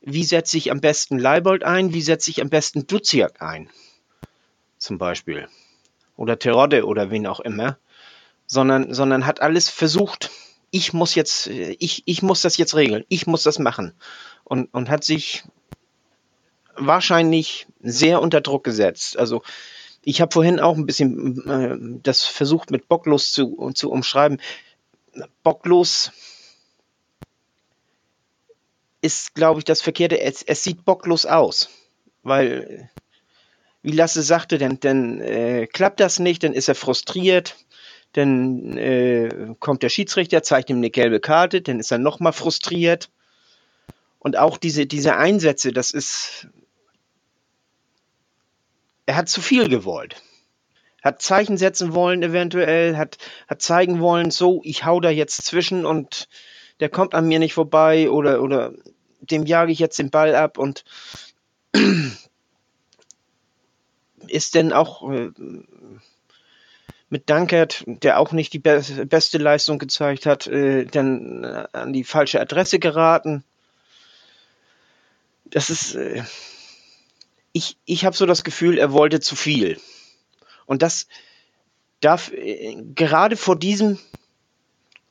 wie 0.00 0.24
setze 0.24 0.56
ich 0.56 0.70
am 0.70 0.80
besten 0.80 1.18
Leibold 1.18 1.62
ein, 1.62 1.92
wie 1.92 2.02
setze 2.02 2.30
ich 2.30 2.40
am 2.40 2.48
besten 2.48 2.86
Duziak 2.86 3.42
ein 3.42 3.68
zum 4.80 4.98
Beispiel. 4.98 5.46
Oder 6.16 6.38
Terodde 6.38 6.84
oder 6.84 7.10
wen 7.10 7.26
auch 7.26 7.40
immer. 7.40 7.78
Sondern, 8.46 8.92
sondern 8.92 9.26
hat 9.26 9.40
alles 9.40 9.68
versucht, 9.68 10.30
ich 10.70 10.92
muss 10.92 11.14
jetzt, 11.14 11.46
ich, 11.46 12.02
ich 12.06 12.22
muss 12.22 12.42
das 12.42 12.56
jetzt 12.56 12.74
regeln, 12.74 13.04
ich 13.08 13.26
muss 13.26 13.42
das 13.42 13.58
machen. 13.58 13.92
Und, 14.44 14.72
und 14.72 14.88
hat 14.88 15.04
sich 15.04 15.44
wahrscheinlich 16.76 17.66
sehr 17.80 18.20
unter 18.20 18.40
Druck 18.40 18.64
gesetzt. 18.64 19.18
Also 19.18 19.42
ich 20.02 20.20
habe 20.20 20.32
vorhin 20.32 20.60
auch 20.60 20.76
ein 20.76 20.86
bisschen 20.86 21.48
äh, 21.48 22.00
das 22.02 22.24
versucht 22.24 22.70
mit 22.70 22.88
bocklos 22.88 23.32
zu, 23.32 23.70
zu 23.74 23.90
umschreiben. 23.90 24.40
Bocklos 25.42 26.12
ist, 29.02 29.34
glaube 29.34 29.60
ich, 29.60 29.64
das 29.64 29.82
Verkehrte. 29.82 30.20
Es, 30.20 30.42
es 30.42 30.62
sieht 30.62 30.84
bocklos 30.84 31.26
aus, 31.26 31.68
weil 32.22 32.90
wie 33.82 33.92
Lasse 33.92 34.22
sagte, 34.22 34.58
denn, 34.58 34.78
denn 34.80 35.20
äh, 35.20 35.66
klappt 35.66 36.00
das 36.00 36.18
nicht, 36.18 36.42
dann 36.42 36.52
ist 36.52 36.68
er 36.68 36.74
frustriert, 36.74 37.56
dann 38.12 38.76
äh, 38.76 39.54
kommt 39.60 39.82
der 39.82 39.88
Schiedsrichter, 39.88 40.42
zeigt 40.42 40.70
ihm 40.70 40.78
eine 40.78 40.90
gelbe 40.90 41.20
Karte, 41.20 41.62
dann 41.62 41.78
ist 41.78 41.92
er 41.92 41.98
nochmal 41.98 42.32
frustriert. 42.32 43.10
Und 44.18 44.36
auch 44.36 44.58
diese, 44.58 44.86
diese 44.86 45.16
Einsätze, 45.16 45.72
das 45.72 45.92
ist, 45.92 46.48
er 49.06 49.16
hat 49.16 49.28
zu 49.28 49.40
viel 49.40 49.68
gewollt. 49.68 50.22
Hat 51.02 51.22
Zeichen 51.22 51.56
setzen 51.56 51.94
wollen 51.94 52.22
eventuell, 52.22 52.96
hat, 52.96 53.16
hat 53.48 53.62
zeigen 53.62 54.00
wollen, 54.00 54.30
so, 54.30 54.60
ich 54.64 54.84
hau 54.84 55.00
da 55.00 55.08
jetzt 55.08 55.44
zwischen 55.46 55.86
und 55.86 56.28
der 56.80 56.90
kommt 56.90 57.14
an 57.14 57.28
mir 57.28 57.38
nicht 57.38 57.54
vorbei 57.54 58.10
oder, 58.10 58.42
oder 58.42 58.72
dem 59.20 59.46
jage 59.46 59.72
ich 59.72 59.78
jetzt 59.78 59.98
den 59.98 60.10
Ball 60.10 60.34
ab 60.34 60.58
und 60.58 60.84
ist 64.26 64.54
denn 64.54 64.72
auch, 64.72 65.10
äh, 65.10 65.30
mit 67.10 67.28
Dankert, 67.28 67.84
der 67.86 68.18
auch 68.18 68.32
nicht 68.32 68.52
die 68.52 68.60
be 68.60 68.82
beste 69.06 69.38
Leistung 69.38 69.78
gezeigt 69.78 70.26
hat, 70.26 70.46
äh, 70.46 70.84
dann 70.84 71.44
äh, 71.44 71.66
an 71.72 71.92
die 71.92 72.04
falsche 72.04 72.40
Adresse 72.40 72.78
geraten. 72.78 73.44
Das 75.44 75.70
ist, 75.70 75.96
äh, 75.96 76.22
ich, 77.52 77.76
ich 77.84 78.04
habe 78.04 78.16
so 78.16 78.26
das 78.26 78.44
Gefühl, 78.44 78.78
er 78.78 78.92
wollte 78.92 79.18
zu 79.20 79.34
viel. 79.34 79.78
Und 80.66 80.82
das 80.82 81.08
darf 82.00 82.32
äh, 82.32 82.76
gerade 82.94 83.36
vor 83.36 83.58
diesem, 83.58 83.98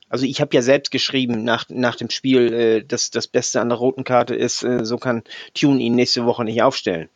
also 0.08 0.26
ich 0.26 0.40
habe 0.40 0.56
ja 0.56 0.62
selbst 0.62 0.92
geschrieben 0.92 1.44
nach, 1.44 1.66
nach 1.68 1.98
dem 1.98 2.10
Spiel, 2.10 2.54
äh, 2.54 2.84
dass 2.84 3.12
das 3.12 3.28
Beste 3.28 3.60
an 3.60 3.68
der 3.68 3.78
roten 3.78 4.06
Karte 4.06 4.36
ist, 4.36 4.64
äh, 4.64 4.86
so 4.86 4.98
kann 4.98 5.24
Tune 5.54 5.82
ihn 5.82 5.96
nächste 5.96 6.26
Woche 6.26 6.46
nicht 6.46 6.62
aufstellen. 6.62 7.10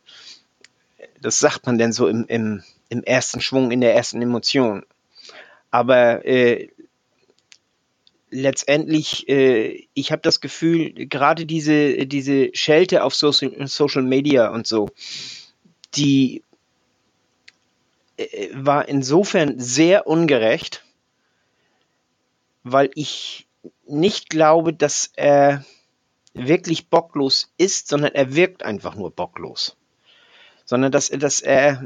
Das 1.22 1.38
sagt 1.38 1.64
man 1.64 1.78
denn 1.78 1.92
so 1.92 2.06
im, 2.06 2.26
im, 2.26 2.62
im 2.88 3.02
ersten 3.02 3.40
Schwung, 3.40 3.70
in 3.70 3.80
der 3.80 3.94
ersten 3.94 4.20
Emotion. 4.22 4.84
Aber 5.70 6.24
äh, 6.24 6.68
letztendlich, 8.30 9.28
äh, 9.28 9.86
ich 9.94 10.12
habe 10.12 10.22
das 10.22 10.40
Gefühl, 10.40 10.92
gerade 11.06 11.46
diese, 11.46 12.06
diese 12.06 12.50
Schelte 12.54 13.04
auf 13.04 13.14
Social, 13.14 13.66
Social 13.66 14.02
Media 14.02 14.48
und 14.48 14.66
so, 14.66 14.90
die 15.94 16.42
äh, 18.16 18.48
war 18.52 18.88
insofern 18.88 19.58
sehr 19.58 20.06
ungerecht, 20.06 20.84
weil 22.62 22.90
ich 22.94 23.46
nicht 23.86 24.30
glaube, 24.30 24.72
dass 24.72 25.10
er 25.14 25.64
wirklich 26.34 26.88
bocklos 26.88 27.52
ist, 27.56 27.88
sondern 27.88 28.12
er 28.14 28.34
wirkt 28.34 28.64
einfach 28.64 28.96
nur 28.96 29.10
bocklos. 29.10 29.76
Sondern 30.64 30.90
dass, 30.90 31.08
dass 31.10 31.40
er, 31.40 31.84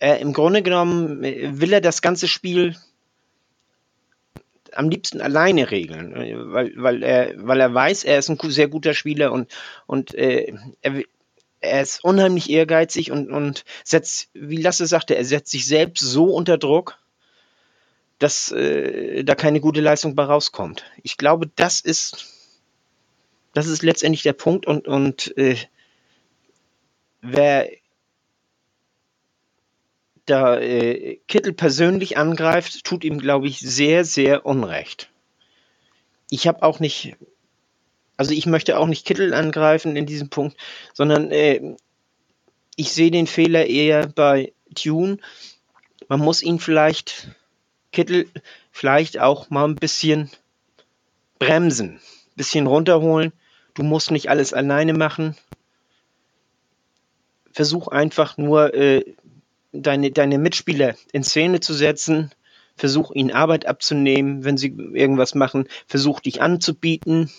er 0.00 0.18
im 0.18 0.32
Grunde 0.32 0.62
genommen 0.62 1.22
will 1.22 1.72
er 1.72 1.80
das 1.80 2.02
ganze 2.02 2.26
Spiel 2.26 2.74
am 4.72 4.88
liebsten 4.88 5.20
alleine 5.20 5.70
regeln, 5.70 6.14
weil, 6.52 6.72
weil, 6.76 7.02
er, 7.02 7.34
weil 7.36 7.60
er 7.60 7.72
weiß, 7.72 8.04
er 8.04 8.18
ist 8.18 8.28
ein 8.28 8.38
sehr 8.50 8.68
guter 8.68 8.94
Spieler 8.94 9.32
und, 9.32 9.52
und 9.86 10.14
äh, 10.14 10.52
er, 10.80 11.02
er 11.60 11.82
ist 11.82 12.02
unheimlich 12.02 12.50
ehrgeizig 12.50 13.10
und, 13.10 13.30
und 13.30 13.64
setzt, 13.84 14.30
wie 14.32 14.56
Lasse 14.56 14.86
sagte, 14.86 15.16
er 15.16 15.24
setzt 15.24 15.50
sich 15.50 15.66
selbst 15.66 16.00
so 16.00 16.24
unter 16.34 16.56
Druck, 16.56 16.98
dass 18.18 18.52
äh, 18.52 19.24
da 19.24 19.34
keine 19.34 19.60
gute 19.60 19.80
Leistung 19.80 20.14
bei 20.14 20.24
rauskommt. 20.24 20.84
Ich 21.02 21.16
glaube, 21.16 21.50
das 21.56 21.80
ist, 21.80 22.26
das 23.52 23.66
ist 23.66 23.82
letztendlich 23.82 24.22
der 24.22 24.32
Punkt 24.32 24.66
und, 24.66 24.86
und 24.86 25.36
äh, 25.36 25.56
wer 27.22 27.68
da 30.30 30.58
äh, 30.58 31.18
Kittel 31.28 31.52
persönlich 31.52 32.16
angreift, 32.16 32.84
tut 32.84 33.04
ihm, 33.04 33.18
glaube 33.18 33.48
ich, 33.48 33.60
sehr, 33.60 34.04
sehr 34.04 34.46
unrecht. 34.46 35.10
Ich 36.30 36.46
habe 36.46 36.62
auch 36.62 36.80
nicht 36.80 37.16
also 38.20 38.34
ich 38.34 38.44
möchte 38.44 38.78
auch 38.78 38.86
nicht 38.86 39.06
Kittel 39.06 39.32
angreifen 39.32 39.96
in 39.96 40.04
diesem 40.04 40.28
Punkt, 40.28 40.54
sondern 40.92 41.30
äh, 41.30 41.74
ich 42.76 42.92
sehe 42.92 43.10
den 43.10 43.26
Fehler 43.26 43.64
eher 43.64 44.08
bei 44.08 44.52
Tune. 44.74 45.16
Man 46.06 46.20
muss 46.20 46.42
ihn 46.42 46.58
vielleicht, 46.58 47.28
Kittel, 47.92 48.28
vielleicht 48.72 49.18
auch 49.18 49.48
mal 49.48 49.64
ein 49.64 49.74
bisschen 49.74 50.30
bremsen, 51.38 51.94
ein 51.94 52.36
bisschen 52.36 52.66
runterholen. 52.66 53.32
Du 53.72 53.84
musst 53.84 54.10
nicht 54.10 54.28
alles 54.28 54.52
alleine 54.52 54.92
machen. 54.92 55.34
Versuch 57.52 57.88
einfach 57.88 58.36
nur 58.36 58.74
äh, 58.74 59.14
deine, 59.72 60.10
deine 60.10 60.38
Mitspieler 60.38 60.94
in 61.12 61.22
Szene 61.22 61.60
zu 61.60 61.74
setzen. 61.74 62.30
Versuch 62.76 63.12
ihnen 63.12 63.30
Arbeit 63.30 63.66
abzunehmen, 63.66 64.44
wenn 64.44 64.56
sie 64.56 64.68
irgendwas 64.68 65.34
machen. 65.34 65.68
Versuch 65.86 66.20
dich 66.20 66.40
anzubieten 66.40 67.30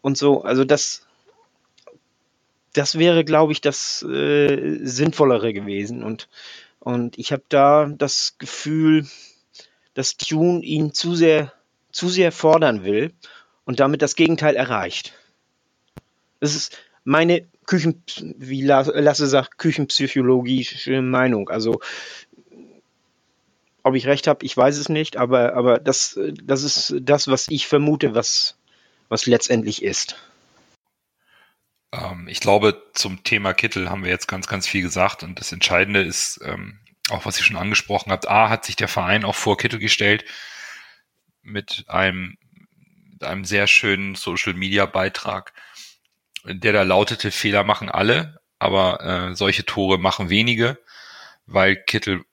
und 0.00 0.18
so. 0.18 0.42
Also 0.42 0.64
das, 0.64 1.06
das 2.72 2.98
wäre, 2.98 3.24
glaube 3.24 3.52
ich, 3.52 3.60
das 3.60 4.02
äh, 4.02 4.78
Sinnvollere 4.82 5.52
gewesen. 5.52 6.02
Und, 6.02 6.28
und 6.80 7.18
ich 7.18 7.32
habe 7.32 7.44
da 7.48 7.86
das 7.86 8.36
Gefühl, 8.38 9.06
dass 9.94 10.16
Tune 10.16 10.62
ihn 10.62 10.92
zu 10.92 11.14
sehr, 11.14 11.52
zu 11.92 12.08
sehr 12.08 12.32
fordern 12.32 12.84
will 12.84 13.12
und 13.64 13.80
damit 13.80 14.02
das 14.02 14.16
Gegenteil 14.16 14.56
erreicht. 14.56 15.14
Das 16.40 16.54
ist 16.54 16.76
meine 17.04 17.46
Küchen, 17.70 18.02
wie 18.36 18.62
Lasse 18.62 19.28
sagt, 19.28 19.56
küchenpsychologische 19.56 21.02
Meinung. 21.02 21.50
Also 21.50 21.78
ob 23.84 23.94
ich 23.94 24.08
recht 24.08 24.26
habe, 24.26 24.44
ich 24.44 24.56
weiß 24.56 24.76
es 24.76 24.88
nicht, 24.88 25.16
aber, 25.16 25.54
aber 25.54 25.78
das, 25.78 26.18
das 26.42 26.64
ist 26.64 26.96
das, 27.00 27.28
was 27.28 27.46
ich 27.48 27.68
vermute, 27.68 28.12
was, 28.12 28.58
was 29.08 29.26
letztendlich 29.26 29.84
ist. 29.84 30.16
Ähm, 31.92 32.26
ich 32.26 32.40
glaube, 32.40 32.82
zum 32.92 33.22
Thema 33.22 33.54
Kittel 33.54 33.88
haben 33.88 34.02
wir 34.02 34.10
jetzt 34.10 34.26
ganz, 34.26 34.48
ganz 34.48 34.66
viel 34.66 34.82
gesagt 34.82 35.22
und 35.22 35.38
das 35.38 35.52
Entscheidende 35.52 36.02
ist, 36.02 36.40
ähm, 36.42 36.80
auch 37.08 37.24
was 37.24 37.38
ihr 37.38 37.44
schon 37.44 37.56
angesprochen 37.56 38.10
habt, 38.10 38.28
A, 38.28 38.48
hat 38.48 38.64
sich 38.64 38.74
der 38.74 38.88
Verein 38.88 39.24
auch 39.24 39.36
vor 39.36 39.56
Kittel 39.56 39.78
gestellt 39.78 40.24
mit 41.42 41.84
einem, 41.86 42.36
mit 43.12 43.22
einem 43.22 43.44
sehr 43.44 43.68
schönen 43.68 44.16
Social-Media-Beitrag, 44.16 45.52
der 46.44 46.72
da 46.72 46.82
lautete, 46.82 47.30
Fehler 47.30 47.64
machen 47.64 47.88
alle, 47.88 48.40
aber 48.58 49.00
äh, 49.30 49.34
solche 49.34 49.64
Tore 49.64 49.98
machen 49.98 50.30
wenige, 50.30 50.78
weil 51.46 51.76
Kittel 51.76 52.24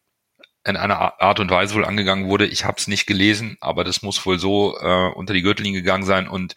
in 0.66 0.76
einer 0.76 1.22
Art 1.22 1.40
und 1.40 1.50
Weise 1.50 1.76
wohl 1.76 1.86
angegangen 1.86 2.28
wurde. 2.28 2.46
Ich 2.46 2.66
habe 2.66 2.78
es 2.78 2.88
nicht 2.88 3.08
gelesen, 3.08 3.58
aber 3.62 3.84
das 3.84 4.02
muss 4.02 4.26
wohl 4.26 4.38
so 4.38 4.78
äh, 4.80 5.12
unter 5.14 5.34
die 5.34 5.42
Gürtellinie 5.42 5.82
gegangen 5.82 6.04
sein 6.06 6.28
und 6.28 6.56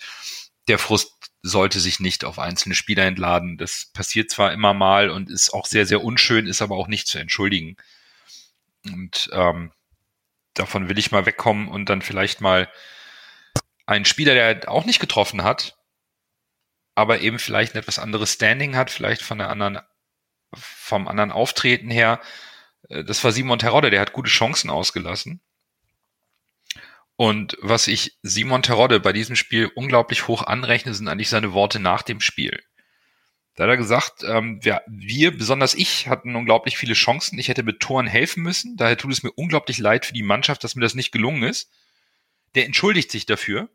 der 0.68 0.78
Frust 0.78 1.30
sollte 1.42 1.80
sich 1.80 2.00
nicht 2.00 2.24
auf 2.24 2.38
einzelne 2.38 2.74
Spieler 2.74 3.04
entladen. 3.04 3.56
Das 3.56 3.90
passiert 3.94 4.30
zwar 4.30 4.52
immer 4.52 4.74
mal 4.74 5.10
und 5.10 5.30
ist 5.30 5.54
auch 5.54 5.66
sehr, 5.66 5.86
sehr 5.86 6.02
unschön, 6.02 6.46
ist 6.46 6.60
aber 6.60 6.76
auch 6.76 6.88
nicht 6.88 7.06
zu 7.06 7.18
entschuldigen. 7.18 7.76
Und 8.84 9.30
ähm, 9.32 9.72
davon 10.54 10.88
will 10.88 10.98
ich 10.98 11.12
mal 11.12 11.26
wegkommen 11.26 11.68
und 11.68 11.88
dann 11.88 12.02
vielleicht 12.02 12.40
mal 12.40 12.68
einen 13.86 14.04
Spieler, 14.04 14.34
der 14.34 14.68
auch 14.70 14.84
nicht 14.84 15.00
getroffen 15.00 15.42
hat, 15.42 15.78
aber 17.00 17.20
eben 17.20 17.38
vielleicht 17.38 17.74
ein 17.74 17.78
etwas 17.78 17.98
anderes 17.98 18.34
Standing 18.34 18.76
hat, 18.76 18.90
vielleicht 18.90 19.22
von 19.22 19.38
der 19.38 19.48
anderen, 19.48 19.80
vom 20.54 21.08
anderen 21.08 21.32
Auftreten 21.32 21.90
her, 21.90 22.20
äh, 22.88 23.04
das 23.04 23.24
war 23.24 23.32
Simon 23.32 23.58
Terodde, 23.58 23.90
der 23.90 24.00
hat 24.00 24.12
gute 24.12 24.30
Chancen 24.30 24.70
ausgelassen. 24.70 25.40
Und 27.16 27.56
was 27.60 27.86
ich 27.86 28.18
Simon 28.22 28.62
Terodde 28.62 29.00
bei 29.00 29.12
diesem 29.12 29.36
Spiel 29.36 29.70
unglaublich 29.74 30.28
hoch 30.28 30.42
anrechne, 30.42 30.94
sind 30.94 31.08
eigentlich 31.08 31.28
seine 31.28 31.52
Worte 31.52 31.78
nach 31.78 32.02
dem 32.02 32.20
Spiel. 32.20 32.62
Da 33.56 33.64
hat 33.64 33.70
er 33.70 33.76
gesagt, 33.76 34.22
ähm, 34.24 34.62
wir, 34.64 34.82
wir, 34.86 35.36
besonders 35.36 35.74
ich, 35.74 36.08
hatten 36.08 36.36
unglaublich 36.36 36.78
viele 36.78 36.94
Chancen. 36.94 37.38
Ich 37.38 37.48
hätte 37.48 37.62
mit 37.62 37.80
Toren 37.80 38.06
helfen 38.06 38.42
müssen. 38.42 38.76
Daher 38.76 38.96
tut 38.96 39.12
es 39.12 39.22
mir 39.22 39.32
unglaublich 39.32 39.78
leid 39.78 40.06
für 40.06 40.14
die 40.14 40.22
Mannschaft, 40.22 40.64
dass 40.64 40.76
mir 40.76 40.82
das 40.82 40.94
nicht 40.94 41.12
gelungen 41.12 41.42
ist. 41.42 41.70
Der 42.54 42.64
entschuldigt 42.64 43.10
sich 43.10 43.26
dafür. 43.26 43.68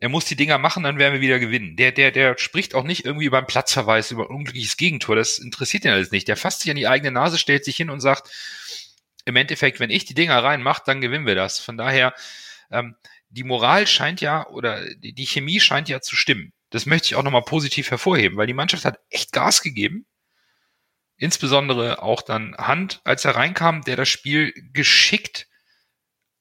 Er 0.00 0.08
muss 0.08 0.24
die 0.24 0.36
Dinger 0.36 0.56
machen, 0.56 0.82
dann 0.82 0.98
werden 0.98 1.12
wir 1.12 1.20
wieder 1.20 1.38
gewinnen. 1.38 1.76
Der, 1.76 1.92
der, 1.92 2.10
der 2.10 2.38
spricht 2.38 2.74
auch 2.74 2.84
nicht 2.84 3.04
irgendwie 3.04 3.28
beim 3.28 3.46
Platzverweis 3.46 4.10
über 4.10 4.24
ein 4.24 4.34
unglückliches 4.34 4.78
Gegentor. 4.78 5.14
Das 5.14 5.38
interessiert 5.38 5.84
ihn 5.84 5.90
alles 5.90 6.10
nicht. 6.10 6.26
Der 6.26 6.38
fasst 6.38 6.62
sich 6.62 6.70
an 6.70 6.76
die 6.76 6.88
eigene 6.88 7.12
Nase, 7.12 7.36
stellt 7.36 7.66
sich 7.66 7.76
hin 7.76 7.90
und 7.90 8.00
sagt, 8.00 8.30
im 9.26 9.36
Endeffekt, 9.36 9.78
wenn 9.78 9.90
ich 9.90 10.06
die 10.06 10.14
Dinger 10.14 10.42
reinmache, 10.42 10.82
dann 10.86 11.02
gewinnen 11.02 11.26
wir 11.26 11.34
das. 11.34 11.58
Von 11.58 11.76
daher, 11.76 12.14
ähm, 12.70 12.96
die 13.28 13.44
Moral 13.44 13.86
scheint 13.86 14.22
ja, 14.22 14.46
oder 14.48 14.82
die 14.94 15.26
Chemie 15.26 15.60
scheint 15.60 15.90
ja 15.90 16.00
zu 16.00 16.16
stimmen. 16.16 16.54
Das 16.70 16.86
möchte 16.86 17.06
ich 17.06 17.14
auch 17.16 17.22
nochmal 17.22 17.42
positiv 17.42 17.90
hervorheben, 17.90 18.38
weil 18.38 18.46
die 18.46 18.54
Mannschaft 18.54 18.86
hat 18.86 19.00
echt 19.10 19.32
Gas 19.32 19.60
gegeben. 19.60 20.06
Insbesondere 21.18 22.02
auch 22.02 22.22
dann 22.22 22.56
Hand, 22.56 23.02
als 23.04 23.26
er 23.26 23.36
reinkam, 23.36 23.82
der 23.82 23.96
das 23.96 24.08
Spiel 24.08 24.54
geschickt 24.72 25.49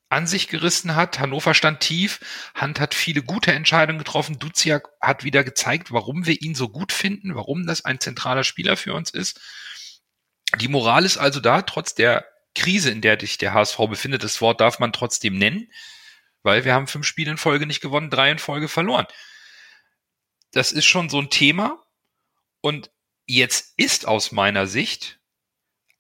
an 0.10 0.28
sich 0.28 0.48
gerissen 0.48 0.96
hat. 0.96 1.20
Hannover 1.20 1.54
stand 1.54 1.80
tief. 1.80 2.20
Hand 2.56 2.80
hat 2.80 2.96
viele 2.96 3.22
gute 3.22 3.54
Entscheidungen 3.54 4.00
getroffen. 4.00 4.40
Duziak 4.40 4.90
hat 5.00 5.24
wieder 5.24 5.44
gezeigt, 5.44 5.92
warum 5.92 6.26
wir 6.26 6.42
ihn 6.42 6.56
so 6.56 6.70
gut 6.70 6.92
finden, 6.92 7.36
warum 7.36 7.66
das 7.66 7.86
ein 7.86 8.00
zentraler 8.00 8.44
Spieler 8.44 8.76
für 8.76 8.94
uns 8.94 9.12
ist. 9.12 9.40
Die 10.60 10.68
Moral 10.68 11.06
ist 11.06 11.18
also 11.18 11.40
da, 11.40 11.62
trotz 11.62 11.94
der 11.94 12.26
Krise, 12.56 12.90
in 12.90 13.02
der 13.02 13.20
sich 13.20 13.38
der 13.38 13.54
HSV 13.54 13.78
befindet. 13.90 14.24
Das 14.24 14.42
Wort 14.42 14.60
darf 14.60 14.80
man 14.80 14.92
trotzdem 14.92 15.38
nennen, 15.38 15.72
weil 16.42 16.66
wir 16.66 16.74
haben 16.74 16.88
fünf 16.88 17.06
Spiele 17.06 17.32
in 17.32 17.38
Folge 17.38 17.68
nicht 17.68 17.82
gewonnen, 17.82 18.10
drei 18.10 18.32
in 18.32 18.40
Folge 18.40 18.68
verloren. 18.68 19.06
Das 20.52 20.72
ist 20.72 20.86
schon 20.86 21.10
so 21.10 21.20
ein 21.22 21.30
Thema. 21.30 21.86
Und 22.62 22.90
jetzt 23.28 23.74
ist 23.78 24.08
aus 24.08 24.32
meiner 24.32 24.66
Sicht 24.66 25.20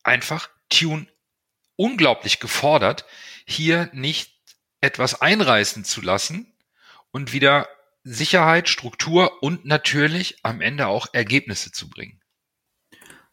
einfach 0.04 0.50
Tune 0.69 1.08
unglaublich 1.76 2.39
gefordert, 2.39 3.06
hier 3.50 3.90
nicht 3.94 4.34
etwas 4.82 5.22
einreißen 5.22 5.84
zu 5.84 6.02
lassen 6.02 6.54
und 7.12 7.34
wieder 7.34 7.68
Sicherheit, 8.04 8.70
Struktur 8.70 9.44
und 9.44 9.66
natürlich 9.66 10.38
am 10.44 10.62
Ende 10.62 10.88
auch 10.88 11.08
Ergebnisse 11.14 11.72
zu 11.72 11.90
bringen. 11.90 12.22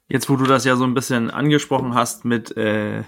Jetzt, 0.09 0.29
wo 0.29 0.37
du 0.37 0.45
das 0.45 0.65
ja 0.65 0.77
so 0.77 0.85
ein 0.85 0.95
bisschen 0.95 1.31
angesprochen 1.31 1.95
hast 1.95 2.25
mit, 2.25 2.57
äh, 2.57 3.03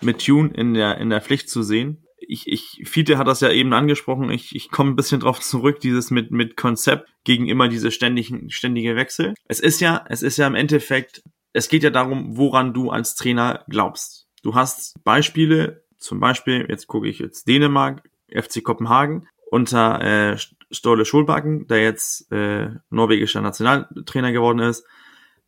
mit 0.00 0.24
Tune 0.24 0.50
in 0.54 0.74
der, 0.74 0.98
in 0.98 1.10
der 1.10 1.20
Pflicht 1.20 1.48
zu 1.48 1.62
sehen. 1.62 2.04
Ich, 2.18 2.46
ich, 2.46 2.82
Fiete 2.88 3.18
hat 3.18 3.26
das 3.26 3.40
ja 3.40 3.50
eben 3.50 3.72
angesprochen, 3.72 4.30
ich, 4.30 4.54
ich 4.54 4.70
komme 4.70 4.90
ein 4.90 4.96
bisschen 4.96 5.20
drauf 5.20 5.40
zurück, 5.40 5.80
dieses 5.80 6.10
mit, 6.10 6.30
mit 6.30 6.56
Konzept 6.56 7.08
gegen 7.24 7.48
immer 7.48 7.68
diese 7.68 7.90
ständigen, 7.90 8.50
ständige 8.50 8.96
Wechsel. 8.96 9.34
Es 9.48 9.60
ist 9.60 9.80
ja, 9.80 10.04
es 10.08 10.22
ist 10.22 10.36
ja 10.36 10.46
im 10.46 10.54
Endeffekt, 10.54 11.22
es 11.52 11.68
geht 11.68 11.82
ja 11.82 11.90
darum, 11.90 12.36
woran 12.36 12.72
du 12.72 12.90
als 12.90 13.14
Trainer 13.14 13.64
glaubst. 13.68 14.28
Du 14.42 14.54
hast 14.54 15.02
Beispiele, 15.04 15.84
zum 16.00 16.20
Beispiel, 16.20 16.66
jetzt 16.68 16.86
gucke 16.86 17.08
ich 17.08 17.18
jetzt 17.18 17.46
Dänemark, 17.46 18.02
FC 18.28 18.62
Kopenhagen, 18.62 19.28
unter 19.50 20.00
äh, 20.00 20.38
Stolle 20.70 21.04
Schulbacken, 21.04 21.66
der 21.66 21.82
jetzt 21.82 22.30
äh, 22.30 22.70
norwegischer 22.90 23.40
Nationaltrainer 23.40 24.32
geworden 24.32 24.60
ist, 24.60 24.86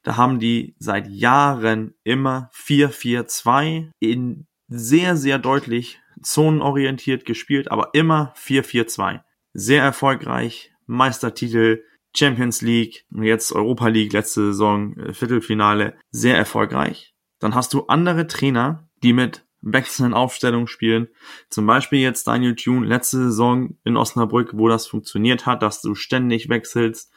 da 0.03 0.17
haben 0.17 0.41
die 0.41 0.75
seit 0.79 1.09
Jahren 1.09 1.95
immer 2.03 2.51
4-4-2 2.55 3.91
in 4.01 4.47
sehr, 4.69 5.17
sehr 5.17 5.38
deutlich 5.38 6.01
zonenorientiert 6.23 7.25
gespielt, 7.25 7.71
aber 7.71 7.91
immer 7.95 8.35
4-4-2. 8.37 9.21
Sehr 9.55 9.83
erfolgreich, 9.83 10.73
Meistertitel, 10.87 11.85
Champions 12.15 12.62
League, 12.62 13.07
jetzt 13.11 13.53
Europa 13.53 13.88
League, 13.88 14.12
letzte 14.12 14.47
Saison, 14.47 14.97
äh, 14.99 15.15
Viertelfinale, 15.15 15.95
sehr 16.11 16.37
erfolgreich. 16.37 17.15
Dann 17.38 17.55
hast 17.55 17.73
du 17.75 17.87
andere 17.87 18.27
Trainer, 18.27 18.88
die 19.03 19.12
mit 19.12 19.45
wechselnden 19.62 20.14
Aufstellungen 20.14 20.66
spielen. 20.66 21.09
Zum 21.48 21.66
Beispiel 21.66 22.01
jetzt 22.01 22.27
Daniel 22.27 22.55
Thune, 22.55 22.87
letzte 22.87 23.18
Saison 23.18 23.77
in 23.85 23.96
Osnabrück, 23.96 24.51
wo 24.55 24.68
das 24.68 24.87
funktioniert 24.87 25.46
hat, 25.46 25.62
dass 25.62 25.81
du 25.81 25.94
ständig 25.94 26.48
wechselst. 26.48 27.12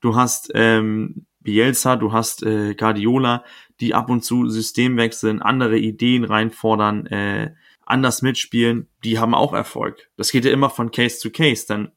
Du 0.00 0.14
hast 0.14 0.50
ähm, 0.54 1.26
Bielsa, 1.40 1.96
du 1.96 2.12
hast 2.12 2.42
äh, 2.42 2.74
Guardiola, 2.74 3.44
die 3.80 3.94
ab 3.94 4.10
und 4.10 4.24
zu 4.24 4.48
System 4.48 4.96
wechseln, 4.96 5.42
andere 5.42 5.78
Ideen 5.78 6.24
reinfordern, 6.24 7.06
äh, 7.06 7.54
anders 7.84 8.22
mitspielen, 8.22 8.88
die 9.02 9.18
haben 9.18 9.34
auch 9.34 9.52
Erfolg. 9.54 10.10
Das 10.16 10.30
geht 10.30 10.44
ja 10.44 10.52
immer 10.52 10.70
von 10.70 10.90
Case 10.90 11.18
zu 11.18 11.30
Case, 11.30 11.66
denn 11.66 11.90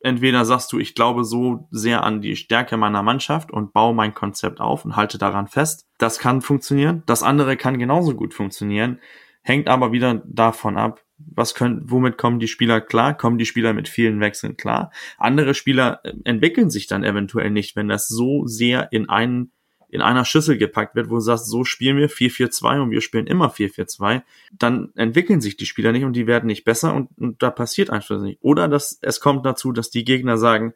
entweder 0.00 0.44
sagst 0.44 0.72
du, 0.72 0.78
ich 0.78 0.94
glaube 0.94 1.24
so 1.24 1.66
sehr 1.70 2.04
an 2.04 2.20
die 2.20 2.36
Stärke 2.36 2.76
meiner 2.76 3.02
Mannschaft 3.02 3.50
und 3.50 3.72
baue 3.72 3.94
mein 3.94 4.14
Konzept 4.14 4.60
auf 4.60 4.84
und 4.84 4.96
halte 4.96 5.18
daran 5.18 5.48
fest. 5.48 5.86
Das 5.98 6.18
kann 6.18 6.42
funktionieren. 6.42 7.02
Das 7.06 7.22
andere 7.22 7.56
kann 7.56 7.78
genauso 7.78 8.14
gut 8.14 8.34
funktionieren. 8.34 9.00
Hängt 9.42 9.68
aber 9.68 9.92
wieder 9.92 10.22
davon 10.26 10.76
ab, 10.76 11.02
was 11.18 11.54
können, 11.54 11.82
womit 11.90 12.18
kommen 12.18 12.40
die 12.40 12.48
Spieler 12.48 12.80
klar? 12.80 13.16
Kommen 13.16 13.38
die 13.38 13.46
Spieler 13.46 13.72
mit 13.72 13.88
vielen 13.88 14.20
Wechseln 14.20 14.56
klar? 14.56 14.90
Andere 15.18 15.54
Spieler 15.54 16.00
äh, 16.04 16.12
entwickeln 16.24 16.70
sich 16.70 16.86
dann 16.86 17.04
eventuell 17.04 17.50
nicht, 17.50 17.76
wenn 17.76 17.88
das 17.88 18.08
so 18.08 18.46
sehr 18.46 18.92
in 18.92 19.08
einen 19.08 19.52
in 19.90 20.02
einer 20.02 20.24
Schüssel 20.24 20.56
gepackt 20.56 20.94
wird, 20.94 21.10
wo 21.10 21.16
du 21.16 21.20
sagst, 21.20 21.46
so 21.46 21.64
spielen 21.64 21.96
wir 21.96 22.08
4-4-2 22.08 22.80
und 22.80 22.90
wir 22.92 23.00
spielen 23.00 23.26
immer 23.26 23.50
4-4-2, 23.50 24.22
dann 24.52 24.92
entwickeln 24.94 25.40
sich 25.40 25.56
die 25.56 25.66
Spieler 25.66 25.90
nicht 25.90 26.04
und 26.04 26.12
die 26.12 26.28
werden 26.28 26.46
nicht 26.46 26.64
besser 26.64 26.94
und, 26.94 27.08
und 27.18 27.42
da 27.42 27.50
passiert 27.50 27.90
einfach 27.90 28.20
nicht. 28.20 28.38
Oder 28.40 28.68
dass 28.68 29.00
es 29.02 29.20
kommt 29.20 29.44
dazu, 29.44 29.72
dass 29.72 29.90
die 29.90 30.04
Gegner 30.04 30.38
sagen, 30.38 30.74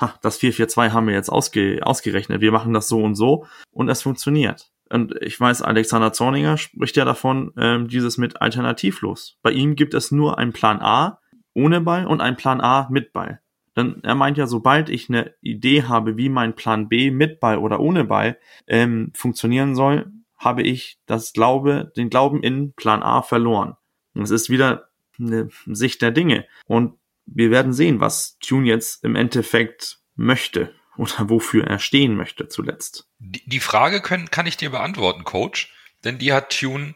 ha, 0.00 0.14
das 0.22 0.40
4-4-2 0.40 0.90
haben 0.90 1.06
wir 1.06 1.14
jetzt 1.14 1.30
ausge, 1.30 1.80
ausgerechnet, 1.82 2.40
wir 2.40 2.50
machen 2.50 2.74
das 2.74 2.88
so 2.88 3.00
und 3.00 3.14
so 3.14 3.46
und 3.70 3.88
es 3.88 4.02
funktioniert. 4.02 4.72
Und 4.90 5.14
ich 5.20 5.38
weiß, 5.38 5.62
Alexander 5.62 6.12
Zorninger 6.12 6.56
spricht 6.56 6.96
ja 6.96 7.04
davon, 7.04 7.52
ähm, 7.56 7.88
dieses 7.88 8.18
mit 8.18 8.40
alternativlos. 8.40 9.38
Bei 9.42 9.50
ihm 9.50 9.76
gibt 9.76 9.94
es 9.94 10.10
nur 10.10 10.38
einen 10.38 10.52
Plan 10.52 10.80
A 10.80 11.20
ohne 11.54 11.80
Ball 11.80 12.06
und 12.06 12.20
einen 12.20 12.36
Plan 12.36 12.60
A 12.60 12.88
mit 12.90 13.12
Ball. 13.12 13.40
Denn 13.76 14.02
er 14.02 14.14
meint 14.14 14.38
ja, 14.38 14.46
sobald 14.46 14.88
ich 14.88 15.08
eine 15.08 15.34
Idee 15.40 15.84
habe, 15.84 16.16
wie 16.16 16.28
mein 16.28 16.54
Plan 16.54 16.88
B 16.88 17.10
mit 17.10 17.40
Ball 17.40 17.58
oder 17.58 17.80
ohne 17.80 18.04
Ball 18.04 18.38
ähm, 18.66 19.12
funktionieren 19.14 19.74
soll, 19.74 20.10
habe 20.36 20.62
ich 20.62 20.98
das 21.06 21.32
Glaube, 21.32 21.92
den 21.96 22.10
Glauben 22.10 22.42
in 22.42 22.72
Plan 22.72 23.02
A 23.02 23.22
verloren. 23.22 23.76
Und 24.14 24.22
es 24.22 24.30
ist 24.30 24.50
wieder 24.50 24.88
eine 25.18 25.48
Sicht 25.66 26.02
der 26.02 26.10
Dinge. 26.10 26.46
Und 26.66 26.94
wir 27.26 27.50
werden 27.50 27.72
sehen, 27.72 28.00
was 28.00 28.38
Tune 28.38 28.66
jetzt 28.66 29.04
im 29.04 29.14
Endeffekt 29.14 30.00
möchte 30.16 30.72
oder 30.98 31.30
wofür 31.30 31.66
er 31.66 31.78
stehen 31.78 32.16
möchte 32.16 32.48
zuletzt. 32.48 33.06
Die, 33.18 33.60
Frage 33.60 34.02
können, 34.02 34.30
kann 34.30 34.46
ich 34.46 34.56
dir 34.56 34.70
beantworten, 34.70 35.24
Coach, 35.24 35.72
denn 36.04 36.18
die 36.18 36.32
hat 36.32 36.50
Tune 36.58 36.94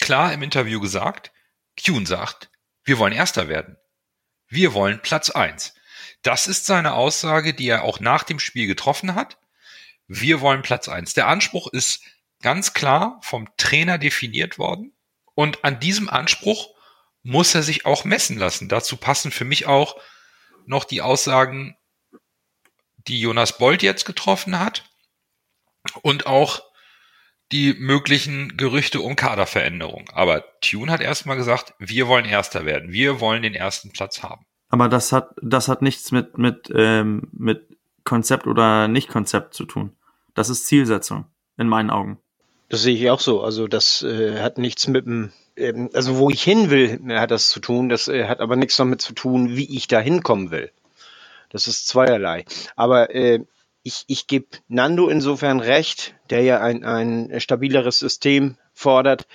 klar 0.00 0.32
im 0.32 0.42
Interview 0.42 0.80
gesagt. 0.80 1.32
Tune 1.76 2.06
sagt, 2.06 2.50
wir 2.84 2.98
wollen 2.98 3.12
Erster 3.12 3.48
werden. 3.48 3.76
Wir 4.48 4.74
wollen 4.74 5.00
Platz 5.02 5.30
eins. 5.30 5.74
Das 6.22 6.46
ist 6.46 6.66
seine 6.66 6.94
Aussage, 6.94 7.52
die 7.52 7.68
er 7.68 7.82
auch 7.82 8.00
nach 8.00 8.22
dem 8.22 8.38
Spiel 8.38 8.66
getroffen 8.66 9.14
hat. 9.14 9.38
Wir 10.06 10.40
wollen 10.40 10.62
Platz 10.62 10.88
eins. 10.88 11.14
Der 11.14 11.26
Anspruch 11.26 11.66
ist 11.72 12.02
ganz 12.42 12.74
klar 12.74 13.18
vom 13.22 13.48
Trainer 13.56 13.98
definiert 13.98 14.58
worden. 14.58 14.92
Und 15.34 15.64
an 15.64 15.80
diesem 15.80 16.08
Anspruch 16.08 16.74
muss 17.22 17.54
er 17.54 17.62
sich 17.62 17.86
auch 17.86 18.04
messen 18.04 18.36
lassen. 18.36 18.68
Dazu 18.68 18.96
passen 18.96 19.32
für 19.32 19.44
mich 19.44 19.66
auch 19.66 19.96
noch 20.66 20.84
die 20.84 21.02
Aussagen 21.02 21.76
die 23.08 23.20
Jonas 23.20 23.58
Bolt 23.58 23.82
jetzt 23.82 24.04
getroffen 24.04 24.58
hat 24.58 24.84
und 26.02 26.26
auch 26.26 26.62
die 27.52 27.74
möglichen 27.74 28.56
Gerüchte 28.56 29.00
um 29.00 29.14
Kaderveränderung. 29.14 30.08
Aber 30.14 30.44
Tune 30.60 30.90
hat 30.90 31.00
erstmal 31.00 31.36
gesagt, 31.36 31.74
wir 31.78 32.08
wollen 32.08 32.24
Erster 32.24 32.64
werden. 32.64 32.92
Wir 32.92 33.20
wollen 33.20 33.42
den 33.42 33.54
ersten 33.54 33.92
Platz 33.92 34.22
haben. 34.22 34.46
Aber 34.70 34.88
das 34.88 35.12
hat, 35.12 35.34
das 35.42 35.68
hat 35.68 35.82
nichts 35.82 36.12
mit, 36.12 36.38
mit, 36.38 36.72
ähm, 36.74 37.28
mit 37.32 37.76
Konzept 38.04 38.46
oder 38.46 38.88
Nicht-Konzept 38.88 39.52
zu 39.52 39.66
tun. 39.66 39.94
Das 40.34 40.48
ist 40.48 40.66
Zielsetzung, 40.66 41.26
in 41.58 41.68
meinen 41.68 41.90
Augen. 41.90 42.18
Das 42.70 42.82
sehe 42.82 42.94
ich 42.94 43.10
auch 43.10 43.20
so. 43.20 43.42
Also 43.42 43.68
das 43.68 44.02
äh, 44.02 44.40
hat 44.40 44.56
nichts 44.56 44.88
mit 44.88 45.04
dem, 45.04 45.30
ähm, 45.56 45.90
also 45.92 46.16
wo 46.16 46.30
ich 46.30 46.42
hin 46.42 46.70
will, 46.70 46.98
hat 47.10 47.30
das 47.30 47.50
zu 47.50 47.60
tun. 47.60 47.90
Das 47.90 48.08
äh, 48.08 48.24
hat 48.24 48.40
aber 48.40 48.56
nichts 48.56 48.76
damit 48.76 49.02
zu 49.02 49.12
tun, 49.12 49.56
wie 49.56 49.76
ich 49.76 49.88
da 49.88 50.00
hinkommen 50.00 50.50
will. 50.50 50.72
Das 51.52 51.68
ist 51.68 51.86
zweierlei. 51.86 52.44
Aber 52.76 53.14
äh, 53.14 53.40
ich, 53.82 54.04
ich 54.06 54.26
gebe 54.26 54.46
Nando 54.68 55.08
insofern 55.08 55.60
recht, 55.60 56.14
der 56.30 56.42
ja 56.42 56.60
ein, 56.60 56.82
ein 56.84 57.40
stabileres 57.40 57.98
System 57.98 58.56
fordert, 58.72 59.26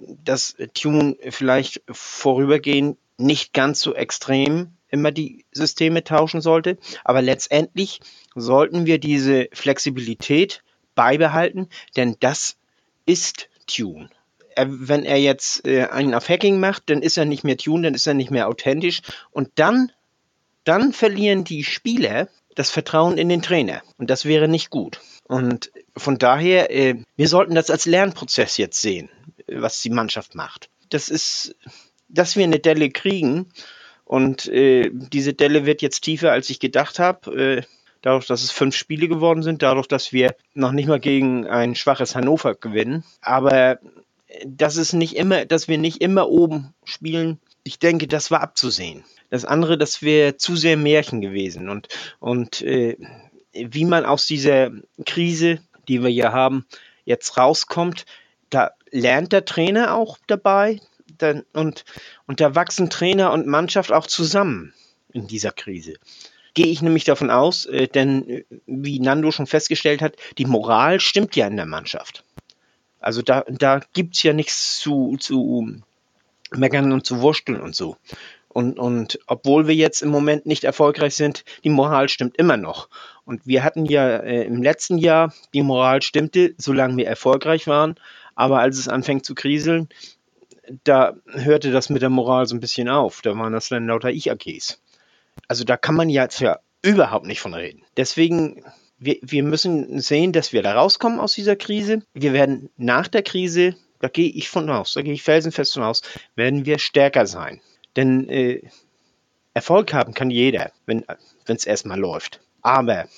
dass 0.00 0.56
Tune 0.74 1.16
vielleicht 1.30 1.82
vorübergehend 1.90 2.98
nicht 3.18 3.52
ganz 3.52 3.80
so 3.80 3.94
extrem 3.94 4.72
immer 4.88 5.12
die 5.12 5.44
Systeme 5.52 6.02
tauschen 6.02 6.40
sollte. 6.40 6.78
Aber 7.04 7.20
letztendlich 7.20 8.00
sollten 8.34 8.86
wir 8.86 8.98
diese 8.98 9.48
Flexibilität 9.52 10.62
beibehalten, 10.94 11.68
denn 11.96 12.16
das 12.20 12.56
ist 13.04 13.48
Tune. 13.66 14.08
Wenn 14.56 15.04
er 15.04 15.18
jetzt 15.18 15.66
äh, 15.66 15.84
einen 15.84 16.14
auf 16.14 16.30
Hacking 16.30 16.58
macht, 16.58 16.84
dann 16.86 17.02
ist 17.02 17.18
er 17.18 17.26
nicht 17.26 17.44
mehr 17.44 17.58
Tune, 17.58 17.82
dann 17.82 17.94
ist 17.94 18.06
er 18.06 18.14
nicht 18.14 18.30
mehr 18.30 18.48
authentisch 18.48 19.02
und 19.30 19.50
dann 19.56 19.92
dann 20.66 20.92
verlieren 20.92 21.44
die 21.44 21.64
Spieler 21.64 22.28
das 22.54 22.70
Vertrauen 22.70 23.18
in 23.18 23.28
den 23.28 23.42
Trainer. 23.42 23.82
Und 23.98 24.10
das 24.10 24.24
wäre 24.24 24.48
nicht 24.48 24.70
gut. 24.70 25.00
Und 25.24 25.70
von 25.96 26.18
daher, 26.18 26.74
äh, 26.74 26.96
wir 27.16 27.28
sollten 27.28 27.54
das 27.54 27.70
als 27.70 27.86
Lernprozess 27.86 28.56
jetzt 28.56 28.80
sehen, 28.80 29.08
was 29.46 29.80
die 29.80 29.90
Mannschaft 29.90 30.34
macht. 30.34 30.68
Das 30.90 31.08
ist, 31.08 31.54
dass 32.08 32.36
wir 32.36 32.44
eine 32.44 32.58
Delle 32.58 32.90
kriegen. 32.90 33.50
Und 34.04 34.46
äh, 34.48 34.90
diese 34.92 35.34
Delle 35.34 35.66
wird 35.66 35.82
jetzt 35.82 36.00
tiefer, 36.00 36.32
als 36.32 36.50
ich 36.50 36.60
gedacht 36.60 36.98
habe. 36.98 37.58
Äh, 37.58 37.62
dadurch, 38.02 38.26
dass 38.26 38.42
es 38.42 38.50
fünf 38.50 38.74
Spiele 38.76 39.08
geworden 39.08 39.42
sind, 39.42 39.62
dadurch, 39.62 39.88
dass 39.88 40.12
wir 40.12 40.34
noch 40.54 40.72
nicht 40.72 40.88
mal 40.88 41.00
gegen 41.00 41.46
ein 41.46 41.74
schwaches 41.74 42.14
Hannover 42.14 42.54
gewinnen. 42.54 43.04
Aber 43.20 43.78
das 44.44 44.76
ist 44.76 44.92
nicht 44.92 45.16
immer, 45.16 45.44
dass 45.44 45.68
wir 45.68 45.78
nicht 45.78 46.00
immer 46.00 46.28
oben 46.28 46.74
spielen. 46.84 47.38
Ich 47.64 47.78
denke, 47.78 48.06
das 48.06 48.30
war 48.30 48.42
abzusehen. 48.42 49.04
Das 49.36 49.44
andere, 49.44 49.76
das 49.76 50.00
wäre 50.00 50.38
zu 50.38 50.56
sehr 50.56 50.78
Märchen 50.78 51.20
gewesen. 51.20 51.68
Und, 51.68 51.88
und 52.20 52.62
äh, 52.62 52.96
wie 53.52 53.84
man 53.84 54.06
aus 54.06 54.26
dieser 54.26 54.70
Krise, 55.04 55.58
die 55.88 56.02
wir 56.02 56.08
hier 56.08 56.32
haben, 56.32 56.64
jetzt 57.04 57.36
rauskommt, 57.36 58.06
da 58.48 58.70
lernt 58.90 59.32
der 59.32 59.44
Trainer 59.44 59.94
auch 59.94 60.16
dabei. 60.26 60.80
Dann, 61.18 61.44
und, 61.52 61.84
und 62.26 62.40
da 62.40 62.54
wachsen 62.54 62.88
Trainer 62.88 63.30
und 63.32 63.46
Mannschaft 63.46 63.92
auch 63.92 64.06
zusammen 64.06 64.72
in 65.12 65.26
dieser 65.26 65.50
Krise. 65.50 65.94
Gehe 66.54 66.68
ich 66.68 66.80
nämlich 66.80 67.04
davon 67.04 67.30
aus, 67.30 67.66
äh, 67.66 67.88
denn 67.88 68.26
äh, 68.26 68.44
wie 68.64 69.00
Nando 69.00 69.32
schon 69.32 69.46
festgestellt 69.46 70.00
hat, 70.00 70.16
die 70.38 70.46
Moral 70.46 70.98
stimmt 70.98 71.36
ja 71.36 71.46
in 71.46 71.56
der 71.56 71.66
Mannschaft. 71.66 72.24
Also 73.00 73.20
da, 73.20 73.44
da 73.48 73.80
gibt 73.92 74.16
es 74.16 74.22
ja 74.22 74.32
nichts 74.32 74.78
zu, 74.78 75.18
zu 75.20 75.82
meckern 76.52 76.92
und 76.92 77.04
zu 77.04 77.20
wursteln 77.20 77.60
und 77.60 77.76
so. 77.76 77.96
Und, 78.56 78.78
und 78.78 79.18
obwohl 79.26 79.68
wir 79.68 79.74
jetzt 79.74 80.00
im 80.00 80.08
Moment 80.08 80.46
nicht 80.46 80.64
erfolgreich 80.64 81.14
sind, 81.14 81.44
die 81.62 81.68
Moral 81.68 82.08
stimmt 82.08 82.38
immer 82.38 82.56
noch. 82.56 82.88
Und 83.26 83.46
wir 83.46 83.62
hatten 83.62 83.84
ja 83.84 84.16
äh, 84.16 84.44
im 84.44 84.62
letzten 84.62 84.96
Jahr, 84.96 85.34
die 85.52 85.62
Moral 85.62 86.00
stimmte, 86.00 86.54
solange 86.56 86.96
wir 86.96 87.06
erfolgreich 87.06 87.66
waren. 87.66 87.96
Aber 88.34 88.60
als 88.60 88.78
es 88.78 88.88
anfängt 88.88 89.26
zu 89.26 89.34
kriseln, 89.34 89.90
da 90.84 91.16
hörte 91.26 91.70
das 91.70 91.90
mit 91.90 92.00
der 92.00 92.08
Moral 92.08 92.46
so 92.46 92.56
ein 92.56 92.60
bisschen 92.60 92.88
auf. 92.88 93.20
Da 93.20 93.36
waren 93.36 93.52
das 93.52 93.68
dann 93.68 93.88
lauter 93.88 94.08
Ich-AKs. 94.08 94.80
Also 95.48 95.64
da 95.64 95.76
kann 95.76 95.94
man 95.94 96.08
jetzt 96.08 96.40
ja 96.40 96.60
überhaupt 96.80 97.26
nicht 97.26 97.42
von 97.42 97.52
reden. 97.52 97.82
Deswegen, 97.98 98.64
wir, 98.96 99.18
wir 99.20 99.42
müssen 99.42 100.00
sehen, 100.00 100.32
dass 100.32 100.54
wir 100.54 100.62
da 100.62 100.72
rauskommen 100.72 101.20
aus 101.20 101.34
dieser 101.34 101.56
Krise. 101.56 102.00
Wir 102.14 102.32
werden 102.32 102.70
nach 102.78 103.06
der 103.06 103.22
Krise 103.22 103.76
da 104.00 104.08
gehe 104.08 104.28
ich 104.28 104.48
von 104.48 104.68
aus, 104.70 104.94
da 104.94 105.02
gehe 105.02 105.14
ich 105.14 105.22
felsenfest 105.22 105.74
von 105.74 105.82
aus, 105.82 106.02
werden 106.34 106.66
wir 106.66 106.78
stärker 106.78 107.26
sein. 107.26 107.60
Denn 107.96 108.28
äh, 108.28 108.62
Erfolg 109.54 109.94
haben 109.94 110.12
kann 110.14 110.30
jeder, 110.30 110.70
wenn 110.84 111.04
es 111.46 111.64
erstmal 111.64 111.98
läuft. 111.98 112.40
Aber 112.62 113.08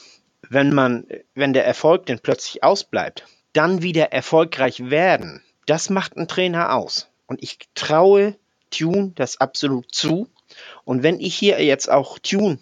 wenn 0.49 0.73
man, 0.73 1.07
wenn 1.35 1.53
der 1.53 1.67
Erfolg 1.67 2.07
dann 2.07 2.21
plötzlich 2.21 2.63
ausbleibt, 2.63 3.27
dann 3.53 3.83
wieder 3.83 4.13
erfolgreich 4.13 4.91
werden, 4.91 5.43
das 5.67 5.91
macht 5.91 6.17
ein 6.17 6.29
Trainer 6.29 6.75
aus. 6.75 7.09
Und 7.27 7.43
ich 7.43 7.59
traue 7.75 8.37
Tune 8.71 9.13
das 9.15 9.41
absolut 9.41 9.93
zu. 9.93 10.29
Und 10.85 11.03
wenn 11.03 11.21
ich 11.21 11.35
hier 11.35 11.63
jetzt 11.63 11.91
auch 11.91 12.19
Tune 12.19 12.59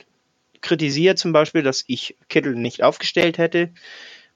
kritisiere, 0.61 1.15
zum 1.15 1.33
Beispiel, 1.33 1.63
dass 1.63 1.85
ich 1.87 2.17
Kittel 2.29 2.55
nicht 2.55 2.83
aufgestellt 2.83 3.39
hätte 3.39 3.71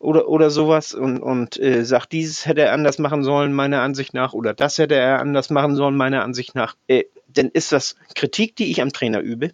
oder, 0.00 0.28
oder 0.28 0.50
sowas 0.50 0.94
und, 0.94 1.20
und 1.20 1.60
äh, 1.60 1.84
sagt, 1.84 2.12
dieses 2.12 2.46
hätte 2.46 2.62
er 2.62 2.72
anders 2.72 2.98
machen 2.98 3.22
sollen, 3.22 3.52
meiner 3.52 3.82
Ansicht 3.82 4.14
nach, 4.14 4.32
oder 4.32 4.54
das 4.54 4.78
hätte 4.78 4.96
er 4.96 5.20
anders 5.20 5.50
machen 5.50 5.76
sollen, 5.76 5.96
meiner 5.96 6.24
Ansicht 6.24 6.54
nach, 6.54 6.74
äh, 6.88 7.04
dann 7.28 7.50
ist 7.50 7.70
das 7.70 7.94
Kritik, 8.16 8.56
die 8.56 8.70
ich 8.70 8.82
am 8.82 8.92
Trainer 8.92 9.20
übe. 9.20 9.52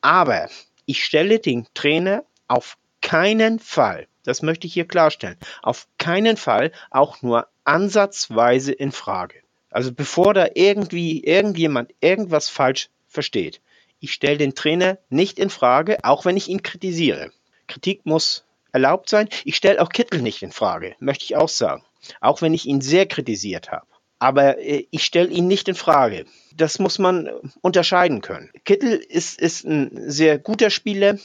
Aber 0.00 0.48
ich 0.86 1.04
stelle 1.04 1.40
den 1.40 1.66
Trainer 1.74 2.24
auf 2.46 2.78
keinen 3.02 3.58
Fall, 3.58 4.06
das 4.22 4.40
möchte 4.40 4.66
ich 4.68 4.72
hier 4.72 4.86
klarstellen, 4.86 5.36
auf 5.62 5.88
keinen 5.98 6.36
Fall 6.36 6.72
auch 6.90 7.20
nur 7.20 7.48
ansatzweise 7.64 8.72
in 8.72 8.92
Frage. 8.92 9.34
Also 9.70 9.92
bevor 9.92 10.32
da 10.32 10.46
irgendwie 10.54 11.22
irgendjemand 11.24 11.92
irgendwas 12.00 12.48
falsch 12.48 12.88
versteht. 13.08 13.60
Ich 14.00 14.12
stelle 14.12 14.38
den 14.38 14.54
Trainer 14.54 14.98
nicht 15.10 15.40
in 15.40 15.50
Frage, 15.50 15.98
auch 16.04 16.24
wenn 16.24 16.36
ich 16.36 16.48
ihn 16.48 16.62
kritisiere. 16.62 17.32
Kritik 17.66 18.06
muss 18.06 18.44
erlaubt 18.78 19.08
sein. 19.08 19.28
Ich 19.44 19.56
stelle 19.56 19.82
auch 19.82 19.90
Kittel 19.90 20.22
nicht 20.22 20.42
in 20.42 20.52
Frage, 20.52 20.94
möchte 21.00 21.24
ich 21.24 21.36
auch 21.36 21.48
sagen. 21.48 21.82
Auch 22.20 22.42
wenn 22.42 22.54
ich 22.54 22.66
ihn 22.66 22.80
sehr 22.80 23.06
kritisiert 23.06 23.70
habe. 23.70 23.86
Aber 24.18 24.58
äh, 24.58 24.86
ich 24.90 25.04
stelle 25.04 25.28
ihn 25.28 25.46
nicht 25.46 25.68
in 25.68 25.74
Frage. 25.74 26.24
Das 26.54 26.78
muss 26.78 26.98
man 26.98 27.28
unterscheiden 27.60 28.20
können. 28.20 28.50
Kittel 28.64 28.94
ist, 28.94 29.40
ist 29.40 29.64
ein 29.64 29.90
sehr 30.10 30.38
guter 30.38 30.70
Spieler, 30.70 31.18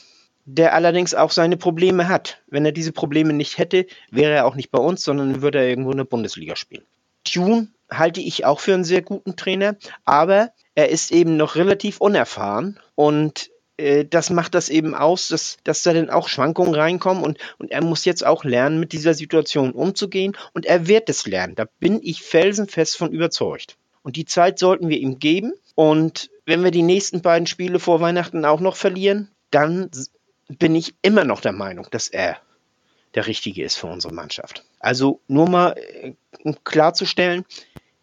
der 0.44 0.74
allerdings 0.74 1.14
auch 1.14 1.30
seine 1.30 1.56
Probleme 1.56 2.08
hat. 2.08 2.42
Wenn 2.48 2.66
er 2.66 2.72
diese 2.72 2.92
Probleme 2.92 3.32
nicht 3.32 3.58
hätte, 3.58 3.86
wäre 4.10 4.34
er 4.34 4.46
auch 4.46 4.56
nicht 4.56 4.70
bei 4.70 4.78
uns, 4.78 5.02
sondern 5.02 5.42
würde 5.42 5.58
er 5.58 5.68
irgendwo 5.68 5.92
in 5.92 5.98
der 5.98 6.04
Bundesliga 6.04 6.56
spielen. 6.56 6.84
Tune 7.24 7.68
halte 7.90 8.20
ich 8.20 8.44
auch 8.44 8.60
für 8.60 8.74
einen 8.74 8.84
sehr 8.84 9.02
guten 9.02 9.36
Trainer, 9.36 9.76
aber 10.04 10.50
er 10.74 10.90
ist 10.90 11.12
eben 11.12 11.36
noch 11.36 11.54
relativ 11.54 12.00
unerfahren 12.00 12.78
und 12.94 13.50
äh, 13.76 14.04
das 14.04 14.30
macht 14.30 14.54
das 14.54 14.68
eben 14.68 14.94
aus, 14.94 15.28
dass, 15.28 15.58
dass 15.64 15.82
da 15.82 15.92
dann 15.92 16.10
auch 16.10 16.28
Schwankungen 16.28 16.74
reinkommen 16.74 17.22
und, 17.22 17.38
und 17.58 17.70
er 17.70 17.82
muss 17.82 18.04
jetzt 18.04 18.24
auch 18.24 18.44
lernen, 18.44 18.80
mit 18.80 18.92
dieser 18.92 19.14
Situation 19.14 19.72
umzugehen 19.72 20.36
und 20.52 20.66
er 20.66 20.86
wird 20.86 21.08
es 21.08 21.26
lernen. 21.26 21.54
Da 21.54 21.66
bin 21.80 22.00
ich 22.02 22.22
felsenfest 22.22 22.96
von 22.96 23.12
überzeugt. 23.12 23.76
Und 24.02 24.16
die 24.16 24.26
Zeit 24.26 24.58
sollten 24.58 24.88
wir 24.88 24.98
ihm 24.98 25.18
geben. 25.18 25.54
Und 25.74 26.30
wenn 26.44 26.62
wir 26.62 26.70
die 26.70 26.82
nächsten 26.82 27.22
beiden 27.22 27.46
Spiele 27.46 27.80
vor 27.80 28.00
Weihnachten 28.00 28.44
auch 28.44 28.60
noch 28.60 28.76
verlieren, 28.76 29.30
dann 29.50 29.90
bin 30.48 30.74
ich 30.74 30.94
immer 31.00 31.24
noch 31.24 31.40
der 31.40 31.52
Meinung, 31.52 31.86
dass 31.90 32.08
er 32.08 32.36
der 33.14 33.26
Richtige 33.26 33.64
ist 33.64 33.76
für 33.76 33.86
unsere 33.86 34.12
Mannschaft. 34.12 34.64
Also 34.78 35.20
nur 35.26 35.48
mal 35.48 35.74
äh, 35.78 36.12
um 36.42 36.62
klarzustellen, 36.64 37.44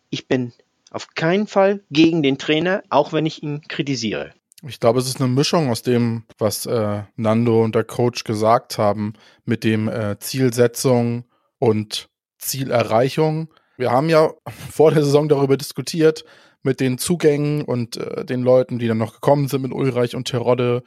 ich 0.10 0.28
bin 0.28 0.54
auf 0.90 1.14
keinen 1.14 1.48
Fall 1.48 1.82
gegen 1.92 2.24
den 2.24 2.38
Trainer, 2.38 2.84
auch 2.90 3.14
wenn 3.14 3.26
ich 3.26 3.44
ihn 3.44 3.62
kritisiere. 3.68 4.34
Ich 4.68 4.80
glaube, 4.80 5.00
es 5.00 5.08
ist 5.08 5.20
eine 5.20 5.28
Mischung 5.30 5.72
aus 5.72 5.82
dem, 5.82 6.24
was 6.38 6.68
äh, 6.68 7.04
Nando 7.16 7.64
und 7.64 7.74
der 7.74 7.84
Coach 7.84 8.24
gesagt 8.24 8.78
haben, 8.78 9.14
mit 9.44 9.64
dem 9.64 9.88
äh, 9.88 10.20
Zielsetzung 10.20 11.26
und 11.58 12.10
Zielerreichung. 12.38 13.52
Wir 13.78 13.92
haben 13.92 14.10
ja 14.10 14.32
vor 14.72 14.92
der 14.92 15.04
Saison 15.04 15.28
darüber 15.28 15.58
diskutiert, 15.58 16.26
mit 16.62 16.80
den 16.80 17.00
Zugängen 17.00 17.64
und 17.64 17.98
äh, 17.98 18.24
den 18.24 18.44
Leuten, 18.44 18.78
die 18.78 18.88
dann 18.88 19.00
noch 19.00 19.14
gekommen 19.14 19.48
sind 19.48 19.64
mit 19.64 19.74
Ulreich 19.74 20.16
und 20.16 20.28
Terodde, 20.28 20.84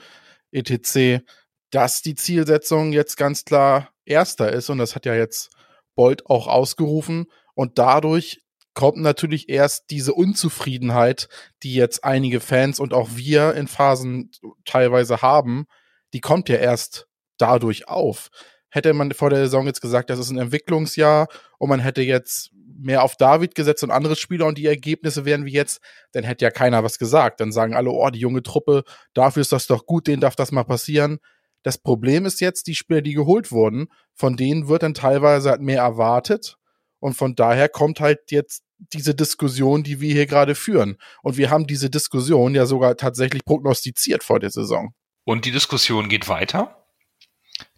etc., 0.52 1.24
dass 1.70 2.02
die 2.02 2.14
Zielsetzung 2.14 2.92
jetzt 2.92 3.16
ganz 3.16 3.44
klar 3.44 3.90
erster 4.04 4.52
ist. 4.52 4.70
Und 4.70 4.78
das 4.78 4.94
hat 4.94 5.04
ja 5.04 5.16
jetzt 5.16 5.50
Bolt 5.96 6.26
auch 6.26 6.46
ausgerufen. 6.46 7.26
Und 7.54 7.78
dadurch 7.78 8.43
kommt 8.74 8.98
natürlich 8.98 9.48
erst 9.48 9.90
diese 9.90 10.14
Unzufriedenheit, 10.14 11.28
die 11.62 11.74
jetzt 11.74 12.04
einige 12.04 12.40
Fans 12.40 12.80
und 12.80 12.92
auch 12.92 13.10
wir 13.14 13.54
in 13.54 13.68
Phasen 13.68 14.30
teilweise 14.64 15.22
haben, 15.22 15.66
die 16.12 16.20
kommt 16.20 16.48
ja 16.48 16.56
erst 16.56 17.06
dadurch 17.38 17.88
auf. 17.88 18.30
Hätte 18.70 18.92
man 18.92 19.12
vor 19.12 19.30
der 19.30 19.40
Saison 19.40 19.66
jetzt 19.66 19.80
gesagt, 19.80 20.10
das 20.10 20.18
ist 20.18 20.30
ein 20.30 20.38
Entwicklungsjahr 20.38 21.28
und 21.58 21.68
man 21.68 21.80
hätte 21.80 22.02
jetzt 22.02 22.50
mehr 22.76 23.02
auf 23.02 23.16
David 23.16 23.54
gesetzt 23.54 23.84
und 23.84 23.92
andere 23.92 24.16
Spieler 24.16 24.46
und 24.46 24.58
die 24.58 24.66
Ergebnisse 24.66 25.24
wären 25.24 25.44
wie 25.44 25.52
jetzt, 25.52 25.80
dann 26.12 26.24
hätte 26.24 26.44
ja 26.44 26.50
keiner 26.50 26.82
was 26.82 26.98
gesagt. 26.98 27.40
Dann 27.40 27.52
sagen 27.52 27.74
alle, 27.74 27.90
oh, 27.90 28.10
die 28.10 28.18
junge 28.18 28.42
Truppe, 28.42 28.82
dafür 29.14 29.42
ist 29.42 29.52
das 29.52 29.68
doch 29.68 29.86
gut, 29.86 30.06
denen 30.08 30.20
darf 30.20 30.36
das 30.36 30.52
mal 30.52 30.64
passieren. 30.64 31.18
Das 31.62 31.78
Problem 31.78 32.26
ist 32.26 32.40
jetzt, 32.40 32.66
die 32.66 32.74
Spieler, 32.74 33.00
die 33.00 33.14
geholt 33.14 33.52
wurden, 33.52 33.86
von 34.12 34.36
denen 34.36 34.68
wird 34.68 34.82
dann 34.82 34.94
teilweise 34.94 35.50
halt 35.50 35.60
mehr 35.60 35.82
erwartet. 35.82 36.58
Und 37.04 37.12
von 37.12 37.34
daher 37.34 37.68
kommt 37.68 38.00
halt 38.00 38.30
jetzt 38.30 38.64
diese 38.78 39.14
Diskussion, 39.14 39.82
die 39.82 40.00
wir 40.00 40.14
hier 40.14 40.24
gerade 40.24 40.54
führen. 40.54 40.96
Und 41.22 41.36
wir 41.36 41.50
haben 41.50 41.66
diese 41.66 41.90
Diskussion 41.90 42.54
ja 42.54 42.64
sogar 42.64 42.96
tatsächlich 42.96 43.44
prognostiziert 43.44 44.24
vor 44.24 44.40
der 44.40 44.48
Saison. 44.48 44.94
Und 45.24 45.44
die 45.44 45.50
Diskussion 45.50 46.08
geht 46.08 46.28
weiter, 46.28 46.86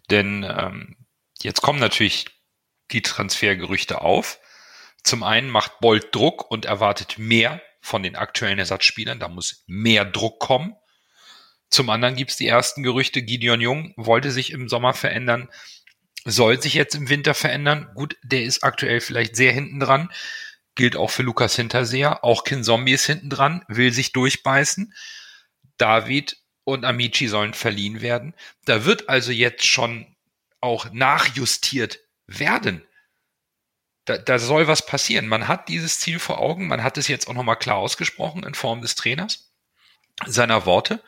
denn 0.09 0.45
ähm, 0.49 0.95
jetzt 1.41 1.61
kommen 1.61 1.79
natürlich 1.79 2.27
die 2.91 3.01
Transfergerüchte 3.01 3.99
auf. 3.99 4.39
Zum 5.03 5.23
einen 5.23 5.49
macht 5.49 5.81
Bolt 5.81 6.15
Druck 6.15 6.49
und 6.49 6.63
erwartet 6.63 7.17
mehr 7.17 7.61
von 7.81 8.03
den 8.03 8.15
aktuellen 8.15 8.59
Ersatzspielern. 8.59 9.19
Da 9.19 9.27
muss 9.27 9.65
mehr 9.67 10.05
Druck 10.05 10.39
kommen. 10.39 10.73
Zum 11.69 11.89
anderen 11.89 12.15
gibt 12.15 12.31
es 12.31 12.37
die 12.37 12.47
ersten 12.47 12.81
Gerüchte, 12.81 13.21
Gideon 13.21 13.59
Jung 13.59 13.93
wollte 13.97 14.31
sich 14.31 14.51
im 14.51 14.69
Sommer 14.69 14.93
verändern, 14.93 15.49
soll 16.29 16.61
sich 16.61 16.73
jetzt 16.73 16.95
im 16.95 17.09
Winter 17.09 17.33
verändern. 17.33 17.89
Gut, 17.95 18.17
der 18.23 18.43
ist 18.43 18.63
aktuell 18.63 19.01
vielleicht 19.01 19.35
sehr 19.35 19.51
hinten 19.51 19.79
dran 19.79 20.09
gilt 20.77 20.95
auch 20.95 21.09
für 21.09 21.23
Lukas 21.23 21.57
Hinterseher. 21.57 22.23
Auch 22.23 22.45
Kin 22.45 22.63
Zombie 22.63 22.93
ist 22.93 23.05
hinten 23.05 23.29
dran, 23.29 23.65
will 23.67 23.91
sich 23.91 24.13
durchbeißen. 24.13 24.93
David 25.77 26.37
und 26.63 26.85
Amici 26.85 27.27
sollen 27.27 27.53
verliehen 27.53 28.01
werden. 28.01 28.33
Da 28.63 28.85
wird 28.85 29.09
also 29.09 29.31
jetzt 29.31 29.65
schon 29.65 30.15
auch 30.61 30.91
nachjustiert 30.93 31.99
werden. 32.27 32.85
Da, 34.05 34.17
da 34.17 34.39
soll 34.39 34.67
was 34.67 34.85
passieren. 34.85 35.27
Man 35.27 35.47
hat 35.47 35.67
dieses 35.67 35.99
Ziel 35.99 36.19
vor 36.19 36.39
Augen. 36.39 36.67
Man 36.67 36.83
hat 36.83 36.97
es 36.97 37.07
jetzt 37.07 37.27
auch 37.27 37.33
nochmal 37.33 37.57
klar 37.57 37.77
ausgesprochen 37.77 38.43
in 38.43 38.53
Form 38.53 38.81
des 38.81 38.95
Trainers, 38.95 39.51
seiner 40.25 40.65
Worte. 40.65 41.03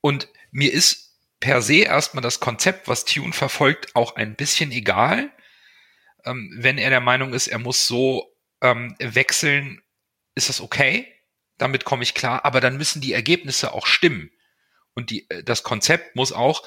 Und 0.00 0.28
mir 0.50 0.72
ist 0.72 1.09
per 1.40 1.62
se 1.62 1.78
erstmal 1.78 2.22
das 2.22 2.40
Konzept, 2.40 2.86
was 2.86 3.04
Tune 3.04 3.32
verfolgt, 3.32 3.96
auch 3.96 4.16
ein 4.16 4.36
bisschen 4.36 4.72
egal. 4.72 5.32
Ähm, 6.24 6.54
wenn 6.58 6.78
er 6.78 6.90
der 6.90 7.00
Meinung 7.00 7.32
ist, 7.32 7.48
er 7.48 7.58
muss 7.58 7.86
so 7.86 8.36
ähm, 8.60 8.94
wechseln, 8.98 9.82
ist 10.34 10.48
das 10.50 10.60
okay. 10.60 11.12
Damit 11.56 11.84
komme 11.84 12.02
ich 12.02 12.14
klar. 12.14 12.44
Aber 12.44 12.60
dann 12.60 12.76
müssen 12.76 13.00
die 13.00 13.14
Ergebnisse 13.14 13.72
auch 13.72 13.86
stimmen. 13.86 14.30
Und 14.94 15.10
die, 15.10 15.28
äh, 15.30 15.42
das 15.42 15.62
Konzept 15.62 16.14
muss 16.14 16.32
auch 16.32 16.62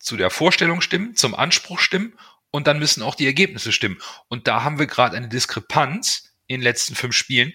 zu 0.00 0.16
der 0.16 0.30
Vorstellung 0.30 0.80
stimmen, 0.80 1.16
zum 1.16 1.34
Anspruch 1.34 1.78
stimmen 1.78 2.18
und 2.50 2.66
dann 2.66 2.78
müssen 2.78 3.02
auch 3.02 3.14
die 3.14 3.26
Ergebnisse 3.26 3.72
stimmen. 3.72 4.00
Und 4.28 4.46
da 4.46 4.62
haben 4.62 4.78
wir 4.78 4.86
gerade 4.86 5.16
eine 5.16 5.28
Diskrepanz 5.28 6.34
in 6.46 6.56
den 6.60 6.62
letzten 6.62 6.94
fünf 6.94 7.14
Spielen, 7.14 7.52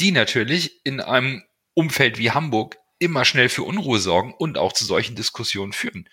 die 0.00 0.12
natürlich 0.12 0.84
in 0.84 1.00
einem 1.00 1.44
Umfeld 1.74 2.18
wie 2.18 2.30
Hamburg 2.30 2.76
immer 3.04 3.24
schnell 3.24 3.48
für 3.48 3.62
Unruhe 3.62 3.98
sorgen 3.98 4.34
und 4.34 4.58
auch 4.58 4.72
zu 4.72 4.84
solchen 4.84 5.14
Diskussionen 5.14 5.72
führen. 5.72 6.08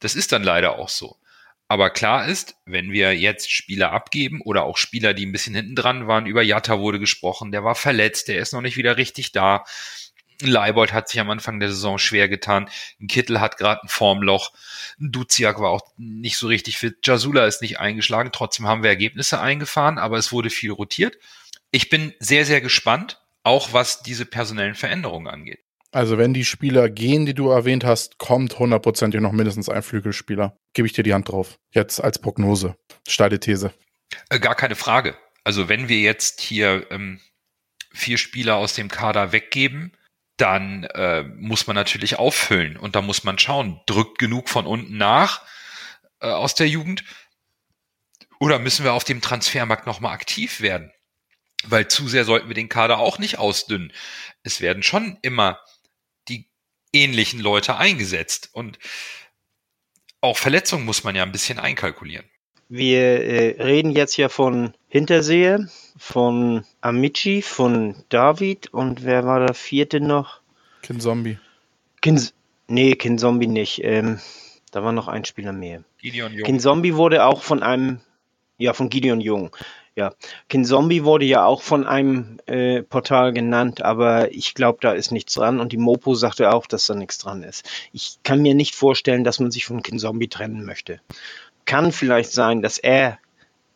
Das 0.00 0.14
ist 0.14 0.32
dann 0.32 0.42
leider 0.42 0.78
auch 0.78 0.88
so. 0.88 1.18
Aber 1.68 1.88
klar 1.90 2.26
ist, 2.26 2.56
wenn 2.66 2.92
wir 2.92 3.16
jetzt 3.16 3.50
Spieler 3.50 3.92
abgeben 3.92 4.42
oder 4.42 4.64
auch 4.64 4.76
Spieler, 4.76 5.14
die 5.14 5.24
ein 5.24 5.32
bisschen 5.32 5.54
hinten 5.54 5.74
dran 5.74 6.06
waren, 6.06 6.26
über 6.26 6.42
Jatta 6.42 6.78
wurde 6.78 6.98
gesprochen, 6.98 7.50
der 7.50 7.64
war 7.64 7.74
verletzt, 7.74 8.28
der 8.28 8.40
ist 8.40 8.52
noch 8.52 8.60
nicht 8.60 8.76
wieder 8.76 8.98
richtig 8.98 9.32
da. 9.32 9.64
Leibold 10.42 10.92
hat 10.92 11.08
sich 11.08 11.20
am 11.20 11.30
Anfang 11.30 11.60
der 11.60 11.70
Saison 11.70 11.98
schwer 11.98 12.28
getan. 12.28 12.68
Ein 13.00 13.06
Kittel 13.06 13.40
hat 13.40 13.56
gerade 13.56 13.82
ein 13.82 13.88
Formloch. 13.88 14.52
Ein 15.00 15.12
Duziak 15.12 15.60
war 15.60 15.70
auch 15.70 15.82
nicht 15.96 16.36
so 16.36 16.46
richtig 16.46 16.76
fit. 16.76 16.98
Jasula 17.06 17.46
ist 17.46 17.62
nicht 17.62 17.78
eingeschlagen. 17.80 18.32
Trotzdem 18.32 18.66
haben 18.66 18.82
wir 18.82 18.90
Ergebnisse 18.90 19.40
eingefahren, 19.40 19.98
aber 19.98 20.18
es 20.18 20.32
wurde 20.32 20.50
viel 20.50 20.72
rotiert. 20.72 21.16
Ich 21.70 21.88
bin 21.88 22.12
sehr, 22.18 22.44
sehr 22.44 22.60
gespannt, 22.60 23.20
auch 23.44 23.72
was 23.72 24.02
diese 24.02 24.26
personellen 24.26 24.74
Veränderungen 24.74 25.28
angeht. 25.28 25.60
Also 25.92 26.16
wenn 26.16 26.32
die 26.32 26.44
Spieler 26.44 26.88
gehen, 26.88 27.26
die 27.26 27.34
du 27.34 27.50
erwähnt 27.50 27.84
hast, 27.84 28.18
kommt 28.18 28.58
hundertprozentig 28.58 29.20
noch 29.20 29.32
mindestens 29.32 29.68
ein 29.68 29.82
Flügelspieler. 29.82 30.56
Gebe 30.72 30.86
ich 30.86 30.94
dir 30.94 31.04
die 31.04 31.12
Hand 31.12 31.28
drauf. 31.28 31.58
Jetzt 31.70 32.00
als 32.00 32.18
Prognose. 32.18 32.76
Steile 33.06 33.38
These. 33.38 33.74
Äh, 34.30 34.40
gar 34.40 34.54
keine 34.54 34.74
Frage. 34.74 35.16
Also 35.44 35.68
wenn 35.68 35.88
wir 35.88 36.00
jetzt 36.00 36.40
hier 36.40 36.86
ähm, 36.90 37.20
vier 37.92 38.16
Spieler 38.16 38.56
aus 38.56 38.72
dem 38.74 38.88
Kader 38.88 39.32
weggeben, 39.32 39.92
dann 40.38 40.84
äh, 40.84 41.24
muss 41.24 41.66
man 41.66 41.76
natürlich 41.76 42.18
auffüllen 42.18 42.78
und 42.78 42.96
da 42.96 43.02
muss 43.02 43.22
man 43.22 43.38
schauen, 43.38 43.80
drückt 43.86 44.18
genug 44.18 44.48
von 44.48 44.66
unten 44.66 44.96
nach 44.96 45.42
äh, 46.20 46.26
aus 46.28 46.54
der 46.54 46.68
Jugend 46.68 47.04
oder 48.40 48.58
müssen 48.58 48.84
wir 48.84 48.94
auf 48.94 49.04
dem 49.04 49.20
Transfermarkt 49.20 49.86
nochmal 49.86 50.14
aktiv 50.14 50.62
werden? 50.62 50.90
weil 51.64 51.88
zu 51.88 52.08
sehr 52.08 52.24
sollten 52.24 52.48
wir 52.48 52.54
den 52.54 52.68
Kader 52.68 52.98
auch 52.98 53.18
nicht 53.18 53.38
ausdünnen. 53.38 53.92
Es 54.42 54.60
werden 54.60 54.82
schon 54.82 55.18
immer 55.22 55.60
ähnlichen 56.92 57.40
Leute 57.40 57.76
eingesetzt 57.76 58.50
und 58.52 58.78
auch 60.20 60.36
Verletzungen 60.36 60.84
muss 60.84 61.04
man 61.04 61.16
ja 61.16 61.22
ein 61.22 61.32
bisschen 61.32 61.58
einkalkulieren. 61.58 62.26
Wir 62.68 63.22
äh, 63.24 63.62
reden 63.62 63.90
jetzt 63.90 64.16
ja 64.16 64.28
von 64.28 64.72
Hinterseher, 64.88 65.68
von 65.98 66.64
Amici, 66.80 67.42
von 67.42 67.96
David 68.08 68.72
und 68.72 69.04
wer 69.04 69.26
war 69.26 69.40
der 69.40 69.54
vierte 69.54 70.00
noch? 70.00 70.40
Kin 70.82 71.00
Zombie. 71.00 71.38
Kin, 72.00 72.20
nee, 72.68 72.94
Kin 72.94 73.18
Zombie 73.18 73.46
nicht. 73.46 73.80
Ähm, 73.84 74.20
da 74.70 74.82
war 74.82 74.92
noch 74.92 75.08
ein 75.08 75.24
Spieler 75.24 75.52
mehr. 75.52 75.84
Gideon 76.00 76.32
Jung. 76.32 76.44
Kin 76.44 76.60
Zombie 76.60 76.94
wurde 76.94 77.26
auch 77.26 77.42
von 77.42 77.62
einem, 77.62 78.00
ja, 78.56 78.72
von 78.72 78.88
Gideon 78.88 79.20
Jung. 79.20 79.54
Ja, 79.94 80.14
Kin 80.48 80.64
Zombie 80.64 81.04
wurde 81.04 81.26
ja 81.26 81.44
auch 81.44 81.60
von 81.60 81.86
einem 81.86 82.38
äh, 82.46 82.82
Portal 82.82 83.34
genannt, 83.34 83.82
aber 83.82 84.32
ich 84.32 84.54
glaube, 84.54 84.78
da 84.80 84.92
ist 84.92 85.12
nichts 85.12 85.34
dran. 85.34 85.60
Und 85.60 85.72
die 85.72 85.78
Mopo 85.78 86.14
sagte 86.14 86.52
auch, 86.52 86.66
dass 86.66 86.86
da 86.86 86.94
nichts 86.94 87.18
dran 87.18 87.42
ist. 87.42 87.68
Ich 87.92 88.18
kann 88.22 88.40
mir 88.40 88.54
nicht 88.54 88.74
vorstellen, 88.74 89.22
dass 89.22 89.38
man 89.38 89.50
sich 89.50 89.66
von 89.66 89.82
Kin 89.82 89.98
Zombie 89.98 90.28
trennen 90.28 90.64
möchte. 90.64 91.00
Kann 91.66 91.92
vielleicht 91.92 92.32
sein, 92.32 92.62
dass 92.62 92.78
er 92.78 93.18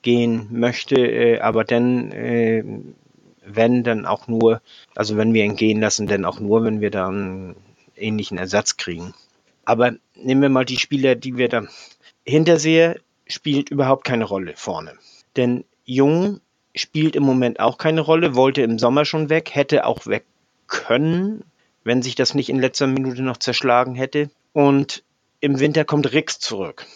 gehen 0.01 0.49
möchte, 0.53 0.95
äh, 0.95 1.41
aber 1.41 1.65
dann, 1.65 2.13
äh, 2.13 2.65
wenn, 3.45 3.85
dann 3.85 4.07
auch 4.07 4.27
nur, 4.27 4.63
also 4.95 5.17
wenn 5.19 5.35
wir 5.35 5.45
ihn 5.45 5.57
gehen 5.57 5.81
lassen, 5.81 6.07
dann 6.07 6.25
auch 6.25 6.41
nur, 6.41 6.65
wenn 6.65 6.81
wir 6.81 6.91
da 6.91 7.09
einen 7.09 7.57
ähnlichen 7.95 8.39
Ersatz 8.39 8.79
kriegen. 8.79 9.13
Aber 9.67 9.93
nehmen 10.15 10.43
wir 10.43 10.49
mal 10.49 10.65
die 10.65 10.79
Spieler, 10.79 11.15
die 11.15 11.37
wir 11.37 11.49
da 11.49 11.65
Hinterseher 12.25 12.97
spielt 13.27 13.71
überhaupt 13.71 14.05
keine 14.05 14.25
Rolle 14.25 14.55
vorne. 14.57 14.95
Denn 15.37 15.65
Jung 15.87 16.41
spielt 16.75 17.17
im 17.17 17.23
Moment 17.23 17.59
auch 17.59 17.79
keine 17.79 18.03
Rolle, 18.03 18.35
wollte 18.35 18.61
im 18.63 18.79
Sommer 18.79 19.05
schon 19.05 19.31
weg, 19.31 19.55
hätte 19.55 19.87
auch 19.87 20.07
weg 20.07 20.25
können, 20.67 21.45
wenn 21.85 22.03
sich 22.03 22.17
das 22.17 22.35
nicht 22.35 22.51
in 22.51 22.59
letzter 22.59 22.87
Minute 22.87 23.23
noch 23.23 23.39
zerschlagen 23.39 23.95
hätte. 23.95 24.29
Und 24.53 25.03
im 25.41 25.61
Winter 25.61 25.85
kommt 25.85 26.13
Rix 26.13 26.39
zurück. 26.39 26.87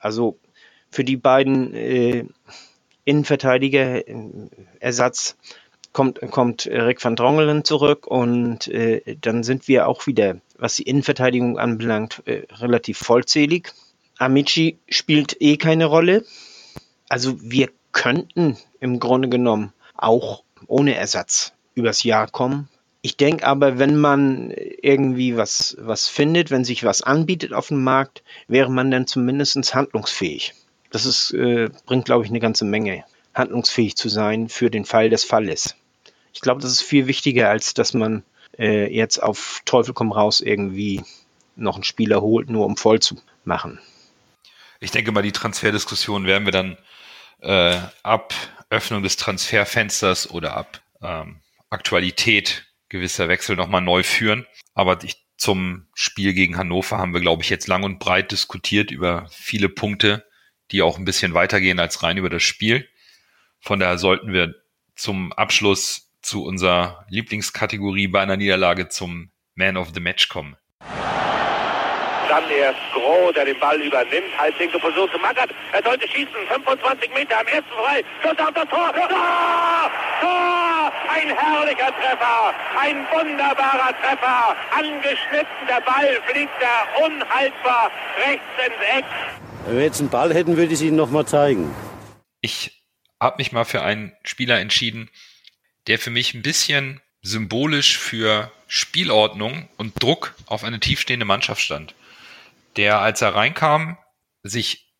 Also 0.00 0.38
für 0.90 1.04
die 1.04 1.16
beiden 1.16 1.74
äh, 1.74 2.24
Innenverteidiger 3.04 4.08
äh, 4.08 4.14
Ersatz 4.80 5.36
kommt, 5.92 6.20
kommt 6.30 6.66
Rick 6.66 7.04
van 7.04 7.16
Drongelen 7.16 7.64
zurück 7.64 8.06
und 8.06 8.66
äh, 8.68 9.16
dann 9.20 9.42
sind 9.42 9.68
wir 9.68 9.88
auch 9.88 10.06
wieder, 10.06 10.40
was 10.56 10.76
die 10.76 10.84
Innenverteidigung 10.84 11.58
anbelangt, 11.58 12.22
äh, 12.26 12.44
relativ 12.52 12.98
vollzählig. 12.98 13.72
Amici 14.18 14.78
spielt 14.88 15.40
eh 15.40 15.56
keine 15.56 15.86
Rolle. 15.86 16.24
Also 17.08 17.42
wir 17.42 17.68
könnten 17.92 18.56
im 18.80 18.98
Grunde 18.98 19.28
genommen 19.28 19.72
auch 19.96 20.42
ohne 20.66 20.94
Ersatz 20.94 21.52
übers 21.74 22.02
Jahr 22.02 22.28
kommen. 22.28 22.68
Ich 23.02 23.16
denke 23.16 23.46
aber, 23.46 23.78
wenn 23.78 23.96
man 23.96 24.50
irgendwie 24.50 25.36
was, 25.36 25.76
was 25.80 26.08
findet, 26.08 26.50
wenn 26.50 26.64
sich 26.64 26.84
was 26.84 27.02
anbietet 27.02 27.52
auf 27.52 27.68
dem 27.68 27.82
Markt, 27.82 28.22
wäre 28.46 28.70
man 28.70 28.90
dann 28.90 29.06
zumindest 29.06 29.74
handlungsfähig. 29.74 30.54
Das 30.90 31.04
ist, 31.04 31.32
äh, 31.32 31.70
bringt, 31.86 32.04
glaube 32.04 32.24
ich, 32.24 32.30
eine 32.30 32.38
ganze 32.38 32.64
Menge, 32.64 33.04
handlungsfähig 33.34 33.96
zu 33.96 34.08
sein 34.08 34.48
für 34.48 34.70
den 34.70 34.84
Fall 34.84 35.10
des 35.10 35.24
Falles. 35.24 35.74
Ich 36.32 36.40
glaube, 36.40 36.60
das 36.60 36.70
ist 36.70 36.82
viel 36.82 37.06
wichtiger, 37.06 37.48
als 37.48 37.74
dass 37.74 37.92
man 37.92 38.22
äh, 38.58 38.94
jetzt 38.94 39.22
auf 39.22 39.62
Teufel 39.64 39.94
komm 39.94 40.12
raus 40.12 40.40
irgendwie 40.40 41.02
noch 41.56 41.74
einen 41.74 41.84
Spieler 41.84 42.22
holt, 42.22 42.50
nur 42.50 42.66
um 42.66 42.76
voll 42.76 43.00
zu 43.00 43.16
machen. 43.44 43.80
Ich 44.80 44.90
denke 44.90 45.12
mal, 45.12 45.22
die 45.22 45.32
Transferdiskussion 45.32 46.26
werden 46.26 46.44
wir 46.44 46.52
dann 46.52 46.76
äh, 47.42 47.78
ab 48.02 48.34
Öffnung 48.70 49.02
des 49.02 49.16
Transferfensters 49.16 50.30
oder 50.30 50.56
ab 50.56 50.80
ähm, 51.02 51.40
Aktualität 51.70 52.66
gewisser 52.88 53.28
Wechsel 53.28 53.56
nochmal 53.56 53.80
neu 53.80 54.02
führen. 54.02 54.46
Aber 54.74 55.02
ich, 55.04 55.16
zum 55.36 55.88
Spiel 55.94 56.34
gegen 56.34 56.56
Hannover 56.56 56.98
haben 56.98 57.14
wir, 57.14 57.20
glaube 57.20 57.42
ich, 57.42 57.50
jetzt 57.50 57.66
lang 57.66 57.82
und 57.82 57.98
breit 57.98 58.30
diskutiert 58.30 58.90
über 58.90 59.26
viele 59.30 59.68
Punkte, 59.68 60.24
die 60.70 60.82
auch 60.82 60.98
ein 60.98 61.04
bisschen 61.04 61.34
weitergehen 61.34 61.80
als 61.80 62.02
rein 62.02 62.16
über 62.16 62.30
das 62.30 62.42
Spiel. 62.42 62.88
Von 63.60 63.80
daher 63.80 63.98
sollten 63.98 64.32
wir 64.32 64.54
zum 64.94 65.32
Abschluss 65.32 66.12
zu 66.22 66.44
unserer 66.44 67.04
Lieblingskategorie 67.08 68.06
bei 68.06 68.20
einer 68.20 68.36
Niederlage 68.36 68.88
zum 68.88 69.32
Man 69.54 69.76
of 69.76 69.90
the 69.94 70.00
Match 70.00 70.28
kommen. 70.28 70.56
Dann 72.28 72.48
erst 72.50 72.80
Groh, 72.92 73.32
der 73.32 73.44
den 73.44 73.58
Ball 73.58 73.80
übernimmt. 73.80 74.36
Halblinke 74.38 74.78
Position 74.78 75.10
zu 75.10 75.18
Mackert. 75.18 75.50
Er 75.72 75.82
sollte 75.82 76.08
schießen. 76.08 76.32
25 76.48 77.10
Meter 77.14 77.40
am 77.40 77.46
ersten 77.46 77.70
frei. 77.70 78.04
Schuss 78.22 78.38
auf 78.38 78.54
das 78.54 78.68
Tor. 78.68 78.92
Tor! 78.92 79.90
Tor! 80.20 80.92
Ein 81.08 81.36
herrlicher 81.36 81.92
Treffer. 81.96 82.54
Ein 82.78 83.06
wunderbarer 83.12 83.94
Treffer. 84.00 84.56
Angeschnitten. 84.70 85.66
Der 85.68 85.80
Ball 85.80 86.20
fliegt 86.26 86.52
da 86.60 87.04
unhaltbar 87.04 87.90
rechts 88.24 88.44
ins 88.66 88.98
Eck. 88.98 89.04
Wenn 89.66 89.76
wir 89.76 89.84
jetzt 89.84 90.00
einen 90.00 90.10
Ball 90.10 90.32
hätten, 90.34 90.56
würde 90.56 90.72
ich 90.72 90.80
es 90.80 90.82
Ihnen 90.82 90.96
nochmal 90.96 91.26
zeigen. 91.26 91.74
Ich 92.40 92.82
habe 93.20 93.36
mich 93.38 93.52
mal 93.52 93.64
für 93.64 93.82
einen 93.82 94.12
Spieler 94.24 94.58
entschieden, 94.58 95.08
der 95.86 95.98
für 95.98 96.10
mich 96.10 96.34
ein 96.34 96.42
bisschen 96.42 97.00
symbolisch 97.22 97.98
für 97.98 98.50
Spielordnung 98.66 99.68
und 99.76 100.02
Druck 100.02 100.34
auf 100.46 100.64
eine 100.64 100.80
tiefstehende 100.80 101.24
Mannschaft 101.24 101.60
stand. 101.60 101.94
Der, 102.76 103.00
als 103.00 103.20
er 103.22 103.34
reinkam, 103.34 103.98
sich 104.42 104.92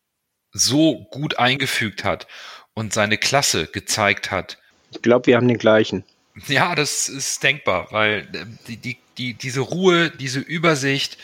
so 0.53 1.07
gut 1.11 1.39
eingefügt 1.39 2.05
hat 2.05 2.27
und 2.75 2.93
seine 2.93 3.18
Klasse 3.18 3.66
gezeigt 3.66 4.31
hat. 4.31 4.59
Ich 4.91 5.03
glaube, 5.03 5.27
wir 5.27 5.37
haben 5.37 5.49
den 5.49 5.59
gleichen. 5.59 6.05
Ja, 6.47 6.75
das 6.75 7.09
ist 7.09 7.43
denkbar, 7.43 7.89
weil 7.91 8.27
die, 8.66 8.77
die, 8.77 8.99
die, 9.18 9.35
diese 9.35 9.61
Ruhe, 9.61 10.11
diese 10.11 10.41
Übersicht, 10.41 11.18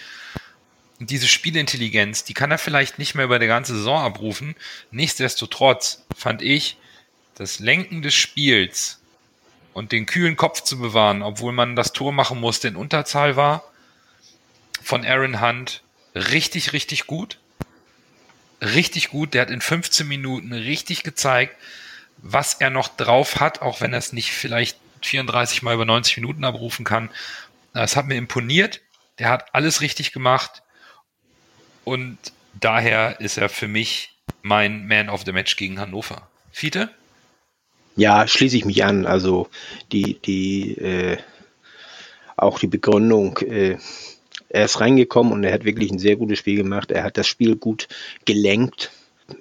diese 1.00 1.28
Spielintelligenz, 1.28 2.24
die 2.24 2.34
kann 2.34 2.50
er 2.50 2.58
vielleicht 2.58 2.98
nicht 2.98 3.14
mehr 3.14 3.24
über 3.24 3.38
die 3.38 3.46
ganze 3.46 3.76
Saison 3.76 4.00
abrufen. 4.00 4.54
Nichtsdestotrotz 4.90 6.04
fand 6.16 6.42
ich, 6.42 6.76
das 7.34 7.60
Lenken 7.60 8.02
des 8.02 8.14
Spiels 8.14 9.00
und 9.72 9.92
den 9.92 10.06
kühlen 10.06 10.36
Kopf 10.36 10.62
zu 10.62 10.78
bewahren, 10.78 11.22
obwohl 11.22 11.52
man 11.52 11.76
das 11.76 11.92
Tor 11.92 12.12
machen 12.12 12.40
musste, 12.40 12.68
in 12.68 12.76
Unterzahl 12.76 13.36
war, 13.36 13.64
von 14.82 15.06
Aaron 15.06 15.40
Hunt 15.40 15.82
richtig, 16.18 16.72
richtig 16.72 17.06
gut. 17.06 17.38
Richtig 18.60 19.10
gut. 19.10 19.34
Der 19.34 19.42
hat 19.42 19.50
in 19.50 19.60
15 19.60 20.06
Minuten 20.06 20.52
richtig 20.52 21.02
gezeigt, 21.02 21.56
was 22.18 22.54
er 22.54 22.70
noch 22.70 22.88
drauf 22.88 23.40
hat, 23.40 23.62
auch 23.62 23.80
wenn 23.80 23.92
er 23.92 23.98
es 23.98 24.12
nicht 24.12 24.32
vielleicht 24.32 24.78
34 25.02 25.62
mal 25.62 25.74
über 25.74 25.84
90 25.84 26.16
Minuten 26.18 26.44
abrufen 26.44 26.84
kann. 26.84 27.10
Das 27.72 27.96
hat 27.96 28.06
mir 28.06 28.16
imponiert. 28.16 28.80
Der 29.18 29.28
hat 29.28 29.54
alles 29.54 29.80
richtig 29.80 30.12
gemacht. 30.12 30.62
Und 31.84 32.18
daher 32.54 33.20
ist 33.20 33.38
er 33.38 33.48
für 33.48 33.68
mich 33.68 34.16
mein 34.42 34.86
Man 34.86 35.08
of 35.08 35.22
the 35.24 35.32
Match 35.32 35.56
gegen 35.56 35.78
Hannover. 35.78 36.28
Fiete? 36.50 36.90
Ja, 37.96 38.26
schließe 38.26 38.56
ich 38.56 38.64
mich 38.64 38.84
an. 38.84 39.06
Also 39.06 39.48
die, 39.92 40.18
die, 40.20 40.74
äh, 40.78 41.18
auch 42.36 42.58
die 42.58 42.66
Begründung, 42.66 43.38
äh, 43.38 43.78
er 44.48 44.64
ist 44.64 44.80
reingekommen 44.80 45.32
und 45.32 45.44
er 45.44 45.52
hat 45.52 45.64
wirklich 45.64 45.90
ein 45.90 45.98
sehr 45.98 46.16
gutes 46.16 46.38
Spiel 46.38 46.56
gemacht. 46.56 46.90
Er 46.90 47.04
hat 47.04 47.16
das 47.16 47.26
Spiel 47.26 47.56
gut 47.56 47.88
gelenkt. 48.24 48.90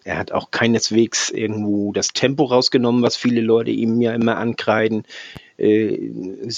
Er 0.04 0.18
hat 0.18 0.34
auch 0.34 0.52
keineswegs 0.52 1.30
irgendwo 1.30 1.94
das 1.94 2.10
Tempo 2.10 2.44
rausgenommen, 2.44 3.02
was 3.02 3.16
viele 3.16 3.42
Leute 3.42 3.72
ihm 3.72 4.02
ja 4.02 4.14
immer 4.14 4.38
ankreiden. 4.38 5.04
Äh, 5.58 6.12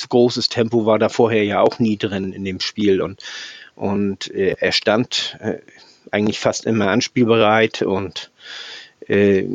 großes 0.09 0.49
Tempo 0.49 0.85
war 0.85 0.97
da 0.97 1.09
vorher 1.09 1.43
ja 1.43 1.61
auch 1.61 1.79
nie 1.79 1.97
drin 1.97 2.33
in 2.33 2.43
dem 2.43 2.59
Spiel 2.59 3.01
und, 3.01 3.21
und 3.75 4.33
äh, 4.33 4.55
er 4.59 4.71
stand 4.71 5.37
äh, 5.41 5.59
eigentlich 6.11 6.39
fast 6.39 6.65
immer 6.65 6.89
anspielbereit 6.89 7.83
und 7.83 8.31
äh, 9.07 9.45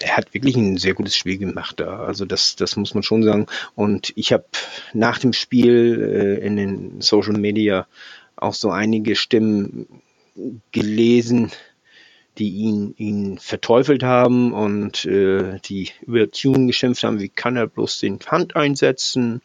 er 0.00 0.16
hat 0.16 0.34
wirklich 0.34 0.56
ein 0.56 0.76
sehr 0.76 0.94
gutes 0.94 1.16
Spiel 1.16 1.38
gemacht 1.38 1.80
da. 1.80 2.00
Also 2.00 2.24
das, 2.24 2.56
das 2.56 2.76
muss 2.76 2.94
man 2.94 3.02
schon 3.02 3.22
sagen. 3.22 3.46
Und 3.74 4.12
ich 4.16 4.32
habe 4.32 4.44
nach 4.92 5.18
dem 5.18 5.32
Spiel 5.32 6.38
äh, 6.40 6.46
in 6.46 6.56
den 6.56 7.00
Social 7.00 7.38
Media 7.38 7.86
auch 8.36 8.54
so 8.54 8.70
einige 8.70 9.16
Stimmen 9.16 9.86
gelesen, 10.72 11.50
die 12.38 12.50
ihn, 12.50 12.94
ihn 12.96 13.38
verteufelt 13.38 14.02
haben 14.02 14.52
und 14.52 15.04
äh, 15.04 15.58
die 15.64 15.90
über 16.06 16.30
Tune 16.30 16.66
geschimpft 16.66 17.02
haben, 17.02 17.20
wie 17.20 17.28
kann 17.28 17.56
er 17.56 17.66
bloß 17.66 17.98
den 17.98 18.20
Hand 18.26 18.54
einsetzen 18.54 19.42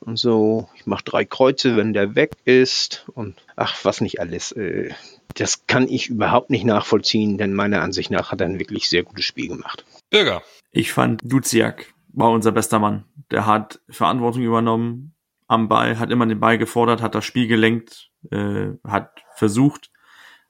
und 0.00 0.18
so. 0.18 0.68
Ich 0.74 0.86
mache 0.86 1.04
drei 1.04 1.24
Kreuze, 1.24 1.76
wenn 1.76 1.92
der 1.92 2.14
weg 2.14 2.32
ist 2.44 3.04
und 3.14 3.36
ach, 3.56 3.84
was 3.84 4.00
nicht 4.00 4.20
alles. 4.20 4.52
Äh, 4.52 4.90
das 5.34 5.66
kann 5.66 5.88
ich 5.88 6.08
überhaupt 6.08 6.50
nicht 6.50 6.64
nachvollziehen, 6.64 7.38
denn 7.38 7.54
meiner 7.54 7.82
Ansicht 7.82 8.10
nach 8.10 8.32
hat 8.32 8.40
er 8.40 8.46
ein 8.46 8.58
wirklich 8.58 8.88
sehr 8.88 9.02
gutes 9.02 9.24
Spiel 9.24 9.48
gemacht. 9.48 9.84
Bürger. 10.10 10.42
Ich 10.72 10.92
fand 10.92 11.20
Duziak 11.24 11.92
war 12.12 12.30
unser 12.30 12.52
bester 12.52 12.78
Mann. 12.78 13.04
Der 13.30 13.46
hat 13.46 13.80
Verantwortung 13.88 14.42
übernommen 14.42 15.14
am 15.46 15.68
Ball, 15.68 15.98
hat 15.98 16.10
immer 16.10 16.26
den 16.26 16.40
Ball 16.40 16.58
gefordert, 16.58 17.02
hat 17.02 17.14
das 17.14 17.24
Spiel 17.24 17.46
gelenkt, 17.46 18.10
äh, 18.30 18.68
hat 18.86 19.22
versucht, 19.34 19.90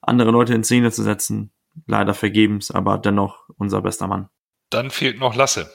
andere 0.01 0.31
Leute 0.31 0.55
in 0.55 0.65
Szene 0.65 0.91
zu 0.91 1.03
setzen. 1.03 1.53
Leider 1.87 2.15
vergebens, 2.15 2.71
aber 2.71 2.99
dennoch 2.99 3.49
unser 3.57 3.81
bester 3.81 4.07
Mann. 4.07 4.29
Dann 4.71 4.91
fehlt 4.91 5.19
noch 5.19 5.35
Lasse. 5.35 5.71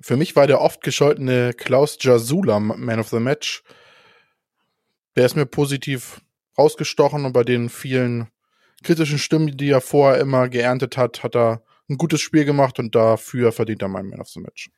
Für 0.00 0.16
mich 0.16 0.36
war 0.36 0.46
der 0.46 0.60
oft 0.60 0.82
gescholtene 0.82 1.52
Klaus 1.52 1.98
Jasula 2.00 2.58
Man 2.60 3.00
of 3.00 3.08
the 3.08 3.20
Match. 3.20 3.62
Der 5.16 5.26
ist 5.26 5.36
mir 5.36 5.46
positiv 5.46 6.20
rausgestochen 6.60 7.24
und 7.24 7.32
bei 7.32 7.44
den 7.44 7.68
vielen 7.68 8.28
kritischen 8.82 9.18
Stimmen, 9.18 9.56
die 9.56 9.70
er 9.70 9.80
vorher 9.80 10.20
immer 10.20 10.48
geerntet 10.48 10.96
hat, 10.96 11.22
hat 11.22 11.34
er 11.34 11.62
ein 11.88 11.96
gutes 11.96 12.20
Spiel 12.20 12.44
gemacht 12.44 12.78
und 12.78 12.94
dafür 12.94 13.52
verdient 13.52 13.82
er 13.82 13.88
meinen 13.88 14.10
Man 14.10 14.20
of 14.20 14.28
the 14.28 14.40
Match. 14.40 14.70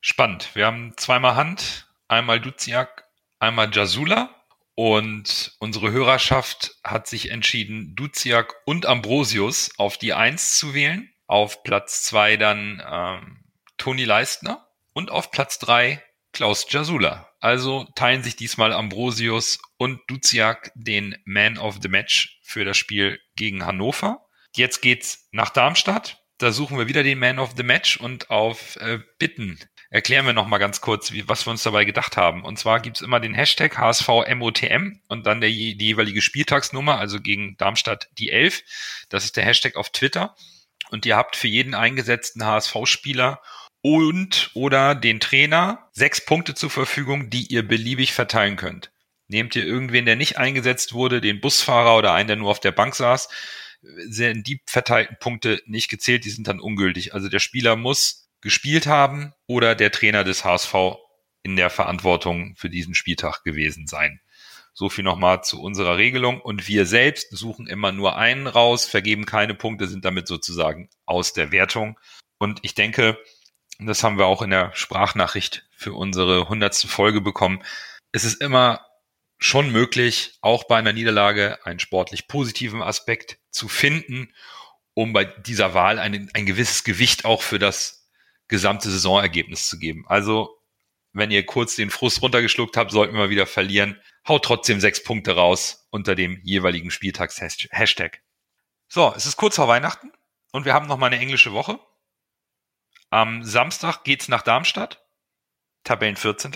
Spannend. 0.00 0.50
Wir 0.54 0.66
haben 0.66 0.94
zweimal 0.96 1.36
Hand, 1.36 1.88
einmal 2.08 2.40
Duziak, 2.40 3.04
einmal 3.38 3.70
Jasula. 3.72 4.30
Und 4.78 5.56
unsere 5.58 5.90
Hörerschaft 5.90 6.76
hat 6.84 7.06
sich 7.06 7.30
entschieden, 7.30 7.94
Duziak 7.96 8.54
und 8.66 8.84
Ambrosius 8.84 9.70
auf 9.78 9.96
die 9.96 10.12
Eins 10.12 10.58
zu 10.58 10.74
wählen. 10.74 11.10
Auf 11.26 11.62
Platz 11.62 12.02
zwei 12.04 12.36
dann 12.36 12.82
ähm, 12.86 13.44
Toni 13.78 14.04
Leistner 14.04 14.68
und 14.92 15.10
auf 15.10 15.30
Platz 15.30 15.58
drei 15.58 16.02
Klaus 16.32 16.66
Jasula. 16.68 17.30
Also 17.40 17.86
teilen 17.94 18.22
sich 18.22 18.36
diesmal 18.36 18.72
Ambrosius 18.72 19.58
und 19.78 20.00
Duziak 20.08 20.72
den 20.74 21.16
Man 21.24 21.58
of 21.58 21.78
the 21.82 21.88
Match 21.88 22.40
für 22.42 22.64
das 22.64 22.76
Spiel 22.76 23.20
gegen 23.36 23.64
Hannover. 23.64 24.26
Jetzt 24.54 24.80
geht's 24.80 25.28
nach 25.32 25.50
Darmstadt. 25.50 26.22
Da 26.38 26.52
suchen 26.52 26.78
wir 26.78 26.88
wieder 26.88 27.02
den 27.02 27.18
Man 27.18 27.38
of 27.38 27.54
the 27.56 27.62
Match 27.62 27.96
und 27.96 28.30
auf 28.30 28.76
äh, 28.76 28.98
Bitten 29.18 29.58
erklären 29.90 30.26
wir 30.26 30.32
nochmal 30.32 30.58
ganz 30.58 30.80
kurz, 30.80 31.12
wie, 31.12 31.28
was 31.28 31.46
wir 31.46 31.50
uns 31.50 31.62
dabei 31.62 31.84
gedacht 31.84 32.16
haben. 32.16 32.44
Und 32.44 32.58
zwar 32.58 32.80
gibt's 32.80 33.00
immer 33.00 33.20
den 33.20 33.34
Hashtag 33.34 33.78
HSVMOTM 33.78 35.00
und 35.08 35.26
dann 35.26 35.40
der, 35.40 35.50
die 35.50 35.76
jeweilige 35.78 36.22
Spieltagsnummer, 36.22 36.98
also 36.98 37.20
gegen 37.20 37.56
Darmstadt 37.56 38.08
die 38.18 38.30
11. 38.30 38.62
Das 39.08 39.24
ist 39.24 39.36
der 39.36 39.44
Hashtag 39.44 39.76
auf 39.76 39.90
Twitter. 39.90 40.34
Und 40.90 41.06
ihr 41.06 41.16
habt 41.16 41.36
für 41.36 41.48
jeden 41.48 41.74
eingesetzten 41.74 42.44
HSV-Spieler 42.44 43.40
und 43.82 44.50
oder 44.54 44.94
den 44.94 45.20
Trainer 45.20 45.88
sechs 45.92 46.24
Punkte 46.24 46.54
zur 46.54 46.70
Verfügung, 46.70 47.30
die 47.30 47.46
ihr 47.46 47.66
beliebig 47.66 48.12
verteilen 48.12 48.56
könnt. 48.56 48.90
Nehmt 49.28 49.56
ihr 49.56 49.64
irgendwen, 49.64 50.06
der 50.06 50.16
nicht 50.16 50.38
eingesetzt 50.38 50.92
wurde, 50.92 51.20
den 51.20 51.40
Busfahrer 51.40 51.96
oder 51.96 52.12
einen, 52.12 52.28
der 52.28 52.36
nur 52.36 52.50
auf 52.50 52.60
der 52.60 52.72
Bank 52.72 52.94
saß, 52.94 53.28
sind 53.82 54.46
die 54.46 54.62
verteilten 54.66 55.16
Punkte 55.18 55.62
nicht 55.66 55.88
gezählt, 55.88 56.24
die 56.24 56.30
sind 56.30 56.48
dann 56.48 56.60
ungültig. 56.60 57.14
Also 57.14 57.28
der 57.28 57.40
Spieler 57.40 57.76
muss 57.76 58.28
gespielt 58.40 58.86
haben 58.86 59.32
oder 59.46 59.74
der 59.74 59.90
Trainer 59.90 60.24
des 60.24 60.44
HSV 60.44 60.74
in 61.42 61.56
der 61.56 61.70
Verantwortung 61.70 62.54
für 62.56 62.70
diesen 62.70 62.94
Spieltag 62.94 63.44
gewesen 63.44 63.86
sein. 63.86 64.20
So 64.74 64.88
viel 64.90 65.04
nochmal 65.04 65.42
zu 65.42 65.62
unserer 65.62 65.96
Regelung. 65.96 66.40
Und 66.40 66.68
wir 66.68 66.86
selbst 66.86 67.30
suchen 67.30 67.66
immer 67.66 67.92
nur 67.92 68.16
einen 68.16 68.46
raus, 68.46 68.86
vergeben 68.86 69.24
keine 69.24 69.54
Punkte, 69.54 69.88
sind 69.88 70.04
damit 70.04 70.28
sozusagen 70.28 70.90
aus 71.06 71.32
der 71.32 71.50
Wertung. 71.50 71.98
Und 72.38 72.58
ich 72.62 72.74
denke, 72.74 73.18
das 73.78 74.02
haben 74.02 74.18
wir 74.18 74.26
auch 74.26 74.42
in 74.42 74.50
der 74.50 74.72
Sprachnachricht 74.74 75.66
für 75.70 75.92
unsere 75.92 76.48
hundertste 76.48 76.88
Folge 76.88 77.20
bekommen. 77.20 77.62
Es 78.12 78.24
ist 78.24 78.40
immer 78.42 78.86
schon 79.38 79.70
möglich, 79.70 80.38
auch 80.40 80.64
bei 80.64 80.76
einer 80.76 80.92
Niederlage 80.92 81.58
einen 81.64 81.78
sportlich 81.78 82.28
positiven 82.28 82.82
Aspekt 82.82 83.38
zu 83.50 83.68
finden, 83.68 84.32
um 84.94 85.12
bei 85.12 85.24
dieser 85.24 85.74
Wahl 85.74 85.98
ein, 85.98 86.30
ein 86.32 86.46
gewisses 86.46 86.84
Gewicht 86.84 87.24
auch 87.24 87.42
für 87.42 87.58
das 87.58 88.08
gesamte 88.48 88.90
Saisonergebnis 88.90 89.68
zu 89.68 89.78
geben. 89.78 90.04
Also, 90.08 90.58
wenn 91.12 91.30
ihr 91.30 91.44
kurz 91.44 91.76
den 91.76 91.90
Frust 91.90 92.22
runtergeschluckt 92.22 92.76
habt, 92.76 92.90
sollten 92.90 93.16
wir 93.16 93.30
wieder 93.30 93.46
verlieren. 93.46 94.00
Haut 94.26 94.44
trotzdem 94.44 94.80
sechs 94.80 95.02
Punkte 95.02 95.32
raus 95.34 95.86
unter 95.90 96.14
dem 96.14 96.40
jeweiligen 96.42 96.90
Spieltags-Hashtag. 96.90 98.22
So, 98.88 99.12
es 99.16 99.26
ist 99.26 99.36
kurz 99.36 99.56
vor 99.56 99.68
Weihnachten 99.68 100.12
und 100.52 100.64
wir 100.64 100.74
haben 100.74 100.86
noch 100.86 100.98
mal 100.98 101.06
eine 101.06 101.18
englische 101.18 101.52
Woche. 101.52 101.78
Am 103.10 103.44
Samstag 103.44 104.04
geht's 104.04 104.28
nach 104.28 104.42
Darmstadt, 104.42 105.04
Tabellen 105.84 106.16
14. 106.16 106.52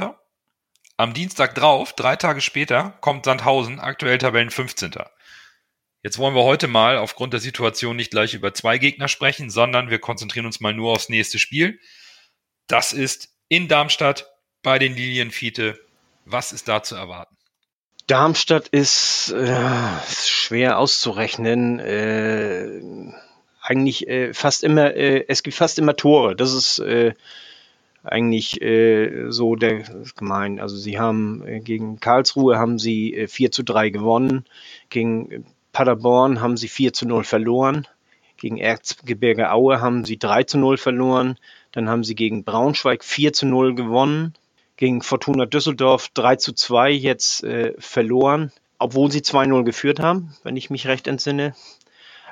Am 1.01 1.15
Dienstag 1.15 1.55
drauf, 1.55 1.95
drei 1.95 2.17
Tage 2.17 2.43
später, 2.43 2.93
kommt 3.01 3.25
Sandhausen, 3.25 3.81
aktuell 3.81 4.19
Tabellen 4.19 4.51
15. 4.51 4.93
Jetzt 6.03 6.19
wollen 6.19 6.35
wir 6.35 6.43
heute 6.43 6.69
mal 6.69 6.99
aufgrund 6.99 7.33
der 7.33 7.41
Situation 7.41 7.97
nicht 7.97 8.11
gleich 8.11 8.35
über 8.35 8.53
zwei 8.53 8.77
Gegner 8.77 9.09
sprechen, 9.09 9.49
sondern 9.49 9.89
wir 9.89 9.99
konzentrieren 9.99 10.45
uns 10.45 10.61
mal 10.61 10.75
nur 10.75 10.93
aufs 10.93 11.09
nächste 11.09 11.39
Spiel. 11.39 11.81
Das 12.67 12.93
ist 12.93 13.31
in 13.49 13.67
Darmstadt 13.67 14.27
bei 14.63 14.79
den 14.79 14.95
Lilienfiete. 14.95 15.81
Was 16.27 16.53
ist 16.53 16.69
da 16.69 16.83
zu 16.83 16.97
erwarten? 16.97 17.35
Darmstadt 18.07 18.69
ist 18.69 19.31
äh, 19.31 19.57
schwer 20.15 20.79
auszurechnen. 20.79 21.79
Äh, 21.79 23.15
eigentlich 23.63 24.07
äh, 24.07 24.35
fast 24.35 24.65
immer, 24.65 24.93
äh, 24.95 25.25
es 25.29 25.43
gibt 25.43 25.57
fast 25.57 25.79
immer 25.79 25.97
Tore. 25.97 26.37
Das 26.37 26.53
ist 26.53 26.79
äh, 26.79 27.15
eigentlich 28.03 28.61
äh, 28.63 29.31
so 29.31 29.57
der 29.57 29.83
gemein. 30.17 30.61
Also 30.61 30.77
sie 30.77 30.99
haben 30.99 31.47
äh, 31.47 31.61
gegen 31.61 32.01
Karlsruhe 32.01 32.59
haben 32.59 32.79
sie 32.79 33.15
äh, 33.15 33.29
4 33.29 33.51
zu 33.51 33.63
3 33.63 33.91
gewonnen, 33.91 34.45
gegen 34.89 35.45
Paderborn 35.73 36.41
haben 36.41 36.57
sie 36.57 36.69
4 36.69 36.93
zu 36.93 37.07
0 37.07 37.25
verloren, 37.25 37.87
gegen 38.37 38.57
Erzgebirge 38.57 39.53
Aue 39.53 39.81
haben 39.81 40.05
sie 40.05 40.19
3 40.19 40.45
zu 40.45 40.59
0 40.59 40.79
verloren, 40.79 41.37
dann 41.73 41.89
haben 41.89 42.05
sie 42.05 42.15
gegen 42.15 42.45
Braunschweig 42.45 43.05
4 43.05 43.33
zu 43.33 43.47
0 43.47 43.75
gewonnen, 43.75 44.35
gegen 44.77 45.03
Fortuna 45.03 45.45
Düsseldorf 45.45 46.09
3 46.15 46.37
zu 46.37 46.53
2 46.55 46.91
jetzt 46.91 47.45
äh, 47.45 47.75
verloren, 47.79 48.51
obwohl 48.79 49.11
sie 49.11 49.21
2-0 49.21 49.63
geführt 49.65 50.01
haben, 50.01 50.35
wenn 50.43 50.57
ich 50.57 50.71
mich 50.71 50.87
recht 50.87 51.07
entsinne. 51.07 51.55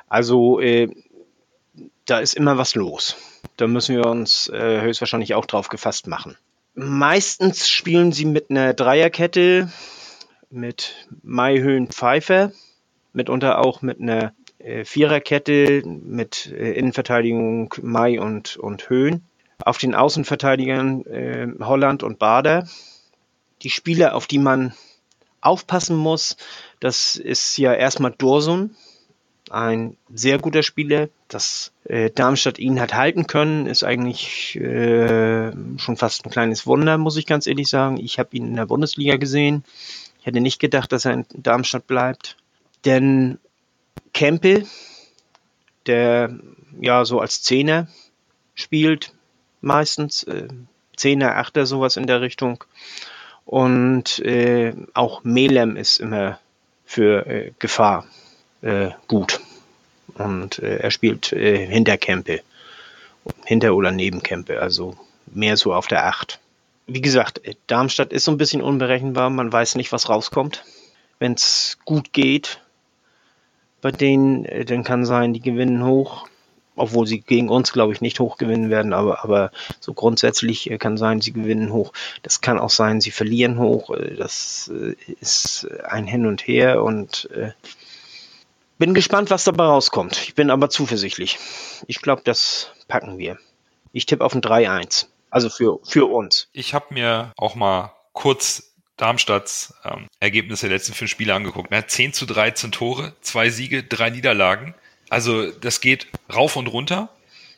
Also 0.09 0.59
äh, 0.61 0.89
da 2.09 2.21
ist 2.21 2.35
immer 2.35 2.59
was 2.59 2.75
los. 2.75 3.17
Da 3.57 3.67
müssen 3.67 3.97
wir 3.97 4.07
uns 4.07 4.49
äh, 4.49 4.81
höchstwahrscheinlich 4.81 5.35
auch 5.35 5.47
drauf 5.47 5.69
gefasst 5.69 6.07
machen. 6.07 6.37
Meistens 6.75 7.69
spielen 7.69 8.13
sie 8.13 8.25
mit 8.25 8.51
einer 8.51 8.73
Dreierkette, 8.73 9.71
mit 10.51 11.07
Maihöhen 11.23 11.89
Pfeiffer, 11.89 12.53
mitunter 13.13 13.59
auch 13.59 13.83
mit 13.83 14.01
einer 14.01 14.33
äh, 14.59 14.85
Viererkette 14.85 15.83
mit 15.85 16.47
äh, 16.47 16.73
Innenverteidigung 16.73 17.75
Mai 17.83 18.21
und, 18.21 18.57
und 18.57 18.89
Höhen. 18.89 19.25
Auf 19.63 19.79
den 19.79 19.95
Außenverteidigern 19.95 21.05
äh, 21.07 21.49
Holland 21.61 22.03
und 22.03 22.19
Bader. 22.19 22.69
Die 23.63 23.71
Spieler, 23.71 24.15
auf 24.15 24.27
die 24.27 24.39
man 24.39 24.73
aufpassen 25.41 25.97
muss, 25.97 26.37
das 26.81 27.17
ist 27.17 27.57
ja 27.59 27.75
erstmal 27.75 28.13
Dorsun, 28.17 28.77
ein 29.51 29.97
sehr 30.13 30.39
guter 30.39 30.63
Spieler. 30.63 31.09
Dass 31.29 31.73
äh, 31.85 32.11
Darmstadt 32.11 32.59
ihn 32.59 32.81
hat 32.81 32.95
halten 32.95 33.27
können, 33.27 33.67
ist 33.67 33.85
eigentlich 33.85 34.57
äh, 34.57 35.53
schon 35.79 35.97
fast 35.97 36.25
ein 36.25 36.31
kleines 36.31 36.67
Wunder, 36.67 36.99
muss 36.99 37.17
ich 37.17 37.27
ganz 37.27 37.47
ehrlich 37.47 37.69
sagen. 37.69 37.99
Ich 37.99 38.19
habe 38.19 38.37
ihn 38.37 38.47
in 38.47 38.57
der 38.57 38.67
Bundesliga 38.67 39.17
gesehen. 39.17 39.65
Ich 40.21 40.27
hätte 40.27 40.41
nicht 40.41 40.59
gedacht, 40.59 40.93
dass 40.93 41.05
er 41.05 41.13
in 41.13 41.27
Darmstadt 41.35 41.87
bleibt. 41.87 42.37
Denn 42.85 43.39
Kempel, 44.13 44.67
der 45.87 46.39
ja 46.81 47.05
so 47.05 47.21
als 47.21 47.43
Zehner 47.43 47.89
spielt, 48.55 49.13
meistens, 49.61 50.23
äh, 50.25 50.49
Zehner, 50.97 51.37
Achter, 51.37 51.67
sowas 51.67 51.97
in 51.97 52.07
der 52.07 52.21
Richtung. 52.21 52.65
Und 53.45 54.19
äh, 54.21 54.75
auch 54.95 55.25
Melem 55.25 55.77
ist 55.77 55.99
immer 56.01 56.39
für 56.85 57.27
äh, 57.27 57.53
Gefahr 57.59 58.07
äh, 58.63 58.91
gut. 59.07 59.41
Und 60.15 60.59
äh, 60.59 60.79
er 60.79 60.91
spielt 60.91 61.33
äh, 61.33 61.67
hinter 61.67 61.97
Kempe. 61.97 62.41
Hinter 63.45 63.75
oder 63.75 63.91
neben 63.91 64.23
Kempe, 64.23 64.61
also 64.61 64.97
mehr 65.27 65.57
so 65.57 65.75
auf 65.75 65.87
der 65.87 66.07
Acht. 66.07 66.41
Wie 66.87 67.03
gesagt, 67.03 67.43
Darmstadt 67.67 68.13
ist 68.13 68.25
so 68.25 68.33
ein 68.33 68.39
bisschen 68.39 68.63
unberechenbar, 68.63 69.29
man 69.29 69.53
weiß 69.53 69.75
nicht, 69.75 69.93
was 69.93 70.09
rauskommt. 70.09 70.65
Wenn 71.19 71.35
es 71.35 71.79
gut 71.85 72.13
geht, 72.13 72.61
bei 73.81 73.91
denen, 73.93 74.45
äh, 74.45 74.65
dann 74.65 74.85
kann 74.85 75.05
sein, 75.05 75.33
die 75.33 75.41
gewinnen 75.41 75.85
hoch, 75.85 76.29
obwohl 76.77 77.07
sie 77.07 77.21
gegen 77.21 77.49
uns, 77.49 77.73
glaube 77.73 77.93
ich, 77.93 78.01
nicht 78.01 78.21
hoch 78.21 78.39
gewinnen 78.39 78.71
werden, 78.71 78.93
aber, 78.93 79.25
aber 79.25 79.51
so 79.81 79.93
grundsätzlich 79.93 80.71
äh, 80.71 80.79
kann 80.79 80.97
sein, 80.97 81.21
sie 81.21 81.33
gewinnen 81.33 81.73
hoch. 81.73 81.93
Das 82.23 82.41
kann 82.41 82.59
auch 82.59 82.71
sein, 82.71 83.01
sie 83.01 83.11
verlieren 83.11 83.59
hoch. 83.59 83.91
Äh, 83.91 84.15
das 84.17 84.71
ist 85.21 85.69
ein 85.85 86.07
Hin 86.07 86.27
und 86.27 86.47
Her 86.47 86.83
und 86.83 87.29
äh, 87.35 87.51
bin 88.79 88.95
gespannt, 88.95 89.31
was 89.31 89.45
dabei 89.45 89.65
rauskommt. 89.65 90.21
Ich 90.23 90.35
bin 90.35 90.51
aber 90.51 90.71
zuversichtlich. 90.71 91.39
Ich 91.87 92.01
glaube, 92.01 92.23
das 92.25 92.73
packen 92.87 93.19
wir. 93.19 93.39
Ich 93.93 94.07
tippe 94.07 94.25
auf 94.25 94.35
ein 94.35 94.41
3-1. 94.41 95.07
Also 95.31 95.51
für, 95.51 95.81
für 95.85 96.07
uns. 96.07 96.49
Ich 96.53 96.75
habe 96.75 96.95
mir 96.95 97.33
auch 97.37 97.55
mal 97.55 97.93
kurz 98.13 98.73
Darmstadts 98.97 99.75
ähm, 99.85 100.07
Ergebnisse 100.21 100.69
der 100.69 100.77
letzten 100.77 100.95
fünf 100.95 101.11
Spiele 101.11 101.35
angeguckt. 101.35 101.71
Ne? 101.71 101.87
10 101.87 102.13
zu 102.13 102.27
13 102.27 102.73
Tore, 102.73 103.15
zwei 103.21 103.51
Siege, 103.51 103.83
drei 103.83 104.11
Niederlagen. 104.11 104.75
Also 105.09 105.51
das 105.51 105.81
geht 105.81 106.07
rauf 106.35 106.57
und 106.57 106.67
runter. 106.67 107.11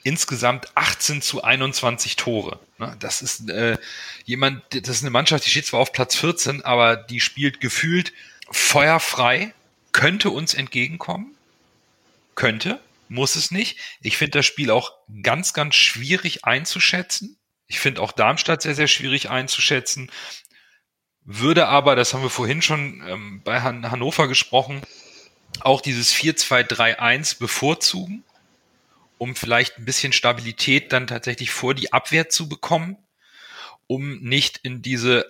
Insgesamt 0.03 0.69
18 0.77 1.21
zu 1.21 1.43
21 1.43 2.17
Tore. 2.17 2.59
Ne? 2.79 2.97
Das 3.01 3.23
ist 3.23 3.49
äh, 3.51 3.77
jemand, 4.25 4.63
das 4.71 4.97
ist 4.97 5.03
eine 5.03 5.11
Mannschaft, 5.11 5.45
die 5.45 5.51
steht 5.51 5.67
zwar 5.67 5.81
auf 5.81 5.93
Platz 5.93 6.17
14, 6.17 6.65
aber 6.65 6.97
die 6.97 7.21
spielt 7.21 7.61
gefühlt 7.61 8.13
feuerfrei 8.51 9.53
könnte 9.93 10.31
uns 10.31 10.55
entgegenkommen. 10.55 11.37
Könnte, 12.35 12.81
muss 13.09 13.37
es 13.37 13.51
nicht. 13.51 13.79
Ich 14.01 14.17
finde 14.17 14.39
das 14.39 14.47
Spiel 14.47 14.71
auch 14.71 14.93
ganz, 15.23 15.53
ganz 15.53 15.75
schwierig 15.75 16.45
einzuschätzen. 16.45 17.37
Ich 17.67 17.81
finde 17.81 18.01
auch 18.03 18.13
Darmstadt 18.13 18.63
sehr, 18.63 18.75
sehr 18.75 18.89
schwierig 18.89 19.31
einzuschätzen. 19.31 20.11
Würde 21.25 21.69
aber, 21.69 21.97
das 21.97 22.15
haben 22.15 22.23
wir 22.23 22.31
vorhin 22.31 22.63
schon 22.63 23.03
ähm, 23.07 23.43
bei 23.45 23.61
Han 23.63 23.91
Hannover 23.91 24.27
gesprochen, 24.27 24.83
auch 25.61 25.81
dieses 25.81 26.15
4-2-3-1 26.15 27.39
bevorzugen, 27.39 28.25
um 29.19 29.37
vielleicht 29.37 29.79
ein 29.79 29.85
bisschen 29.85 30.13
Stabilität 30.13 30.93
dann 30.93 31.07
tatsächlich 31.07 31.51
vor 31.51 31.75
die 31.75 31.93
Abwehr 31.93 32.29
zu 32.29 32.49
bekommen, 32.49 32.97
um 33.87 34.21
nicht 34.21 34.59
in 34.63 34.83
diese 34.83 35.27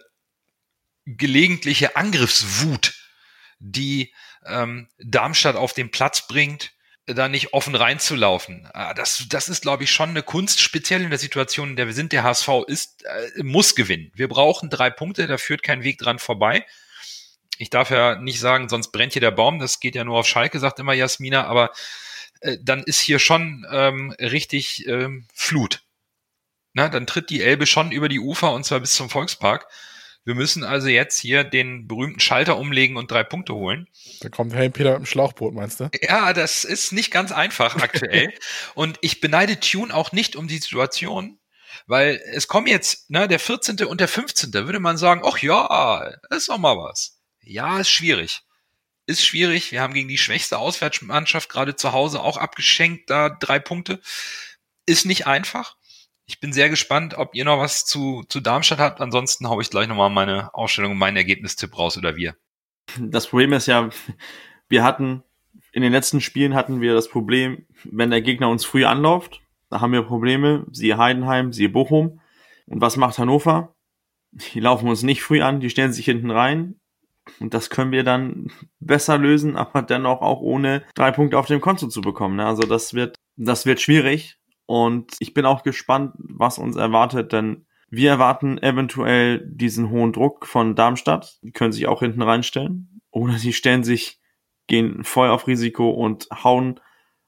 gelegentliche 1.06 1.96
Angriffswut, 1.96 2.94
die 3.58 4.12
ähm, 4.46 4.88
Darmstadt 4.98 5.56
auf 5.56 5.72
den 5.72 5.90
Platz 5.90 6.26
bringt, 6.26 6.72
da 7.06 7.28
nicht 7.28 7.52
offen 7.52 7.74
reinzulaufen. 7.74 8.68
Ah, 8.72 8.94
das, 8.94 9.26
das 9.28 9.48
ist, 9.48 9.62
glaube 9.62 9.84
ich, 9.84 9.90
schon 9.90 10.10
eine 10.10 10.22
Kunst, 10.22 10.60
speziell 10.60 11.02
in 11.02 11.10
der 11.10 11.18
Situation, 11.18 11.70
in 11.70 11.76
der 11.76 11.86
wir 11.86 11.94
sind. 11.94 12.12
Der 12.12 12.22
HSV 12.22 12.48
ist, 12.66 13.04
äh, 13.04 13.42
muss 13.42 13.74
gewinnen. 13.74 14.12
Wir 14.14 14.28
brauchen 14.28 14.70
drei 14.70 14.90
Punkte, 14.90 15.26
da 15.26 15.38
führt 15.38 15.62
kein 15.62 15.82
Weg 15.82 15.98
dran 15.98 16.18
vorbei. 16.18 16.64
Ich 17.58 17.70
darf 17.70 17.90
ja 17.90 18.16
nicht 18.16 18.40
sagen, 18.40 18.68
sonst 18.68 18.92
brennt 18.92 19.12
hier 19.12 19.20
der 19.20 19.32
Baum. 19.32 19.58
Das 19.58 19.80
geht 19.80 19.94
ja 19.94 20.04
nur 20.04 20.18
auf 20.18 20.26
Schalke, 20.26 20.58
sagt 20.58 20.78
immer 20.78 20.94
Jasmina. 20.94 21.44
Aber 21.44 21.72
äh, 22.40 22.56
dann 22.62 22.82
ist 22.82 23.00
hier 23.00 23.18
schon 23.18 23.66
ähm, 23.70 24.12
richtig 24.18 24.86
ähm, 24.86 25.26
Flut. 25.34 25.82
Na, 26.72 26.88
dann 26.88 27.06
tritt 27.06 27.30
die 27.30 27.42
Elbe 27.42 27.66
schon 27.66 27.90
über 27.90 28.08
die 28.08 28.20
Ufer 28.20 28.52
und 28.52 28.64
zwar 28.64 28.80
bis 28.80 28.94
zum 28.94 29.10
Volkspark. 29.10 29.66
Wir 30.30 30.36
müssen 30.36 30.62
also 30.62 30.86
jetzt 30.86 31.18
hier 31.18 31.42
den 31.42 31.88
berühmten 31.88 32.20
Schalter 32.20 32.56
umlegen 32.56 32.96
und 32.96 33.10
drei 33.10 33.24
Punkte 33.24 33.52
holen. 33.52 33.88
Da 34.20 34.28
kommt 34.28 34.54
Helm 34.54 34.70
Peter 34.70 34.90
mit 34.90 35.00
dem 35.00 35.06
Schlauchboot, 35.06 35.52
meinst 35.54 35.80
du? 35.80 35.90
Ja, 36.02 36.32
das 36.32 36.62
ist 36.62 36.92
nicht 36.92 37.10
ganz 37.10 37.32
einfach 37.32 37.74
aktuell. 37.82 38.32
und 38.76 38.96
ich 39.00 39.20
beneide 39.20 39.58
Tune 39.58 39.92
auch 39.92 40.12
nicht 40.12 40.36
um 40.36 40.46
die 40.46 40.58
Situation, 40.58 41.40
weil 41.88 42.22
es 42.32 42.46
kommen 42.46 42.68
jetzt, 42.68 43.10
ne, 43.10 43.26
der 43.26 43.40
14. 43.40 43.84
und 43.86 44.00
der 44.00 44.06
15. 44.06 44.52
würde 44.52 44.78
man 44.78 44.98
sagen, 44.98 45.22
ach 45.24 45.38
ja, 45.38 46.12
ist 46.30 46.48
doch 46.48 46.58
mal 46.58 46.76
was. 46.76 47.18
Ja, 47.42 47.80
ist 47.80 47.90
schwierig. 47.90 48.42
Ist 49.06 49.26
schwierig. 49.26 49.72
Wir 49.72 49.80
haben 49.80 49.94
gegen 49.94 50.08
die 50.08 50.16
schwächste 50.16 50.58
Auswärtsmannschaft 50.58 51.48
gerade 51.48 51.74
zu 51.74 51.90
Hause 51.90 52.20
auch 52.20 52.36
abgeschenkt, 52.36 53.10
da 53.10 53.30
drei 53.30 53.58
Punkte. 53.58 54.00
Ist 54.86 55.06
nicht 55.06 55.26
einfach. 55.26 55.74
Ich 56.30 56.38
bin 56.38 56.52
sehr 56.52 56.68
gespannt, 56.68 57.14
ob 57.18 57.34
ihr 57.34 57.44
noch 57.44 57.58
was 57.58 57.84
zu, 57.84 58.22
zu 58.28 58.38
Darmstadt 58.38 58.78
habt. 58.78 59.00
Ansonsten 59.00 59.48
haue 59.48 59.62
ich 59.62 59.68
gleich 59.68 59.88
nochmal 59.88 60.10
meine 60.10 60.54
Ausstellung, 60.54 60.96
meinen 60.96 61.16
Ergebnistipp 61.16 61.76
raus 61.76 61.98
oder 61.98 62.14
wir. 62.14 62.36
Das 63.00 63.26
Problem 63.26 63.52
ist 63.52 63.66
ja, 63.66 63.90
wir 64.68 64.84
hatten 64.84 65.24
in 65.72 65.82
den 65.82 65.90
letzten 65.90 66.20
Spielen 66.20 66.54
hatten 66.54 66.80
wir 66.80 66.94
das 66.94 67.08
Problem, 67.08 67.66
wenn 67.82 68.10
der 68.10 68.22
Gegner 68.22 68.48
uns 68.48 68.64
früh 68.64 68.84
anläuft, 68.84 69.40
da 69.70 69.80
haben 69.80 69.92
wir 69.92 70.02
Probleme, 70.02 70.66
siehe 70.70 70.98
Heidenheim, 70.98 71.52
siehe 71.52 71.68
Bochum. 71.68 72.20
Und 72.66 72.80
was 72.80 72.96
macht 72.96 73.18
Hannover? 73.18 73.74
Die 74.30 74.60
laufen 74.60 74.88
uns 74.88 75.02
nicht 75.02 75.22
früh 75.22 75.42
an, 75.42 75.58
die 75.58 75.68
stellen 75.68 75.92
sich 75.92 76.04
hinten 76.04 76.30
rein. 76.30 76.76
Und 77.40 77.54
das 77.54 77.70
können 77.70 77.90
wir 77.90 78.04
dann 78.04 78.52
besser 78.78 79.18
lösen, 79.18 79.56
aber 79.56 79.82
dennoch 79.82 80.22
auch 80.22 80.42
ohne 80.42 80.84
drei 80.94 81.10
Punkte 81.10 81.38
auf 81.38 81.48
dem 81.48 81.60
Konto 81.60 81.88
zu 81.88 82.02
bekommen. 82.02 82.36
Ne? 82.36 82.46
Also 82.46 82.62
das 82.62 82.94
wird, 82.94 83.16
das 83.34 83.66
wird 83.66 83.80
schwierig. 83.80 84.39
Und 84.70 85.16
ich 85.18 85.34
bin 85.34 85.46
auch 85.46 85.64
gespannt, 85.64 86.12
was 86.16 86.56
uns 86.56 86.76
erwartet, 86.76 87.32
denn 87.32 87.66
wir 87.90 88.08
erwarten 88.08 88.56
eventuell 88.58 89.44
diesen 89.44 89.90
hohen 89.90 90.12
Druck 90.12 90.46
von 90.46 90.76
Darmstadt. 90.76 91.40
Die 91.42 91.50
können 91.50 91.72
sich 91.72 91.88
auch 91.88 91.98
hinten 91.98 92.22
reinstellen. 92.22 93.00
Oder 93.10 93.32
sie 93.32 93.52
stellen 93.52 93.82
sich, 93.82 94.20
gehen 94.68 95.02
voll 95.02 95.28
auf 95.28 95.48
Risiko 95.48 95.90
und 95.90 96.28
hauen 96.44 96.78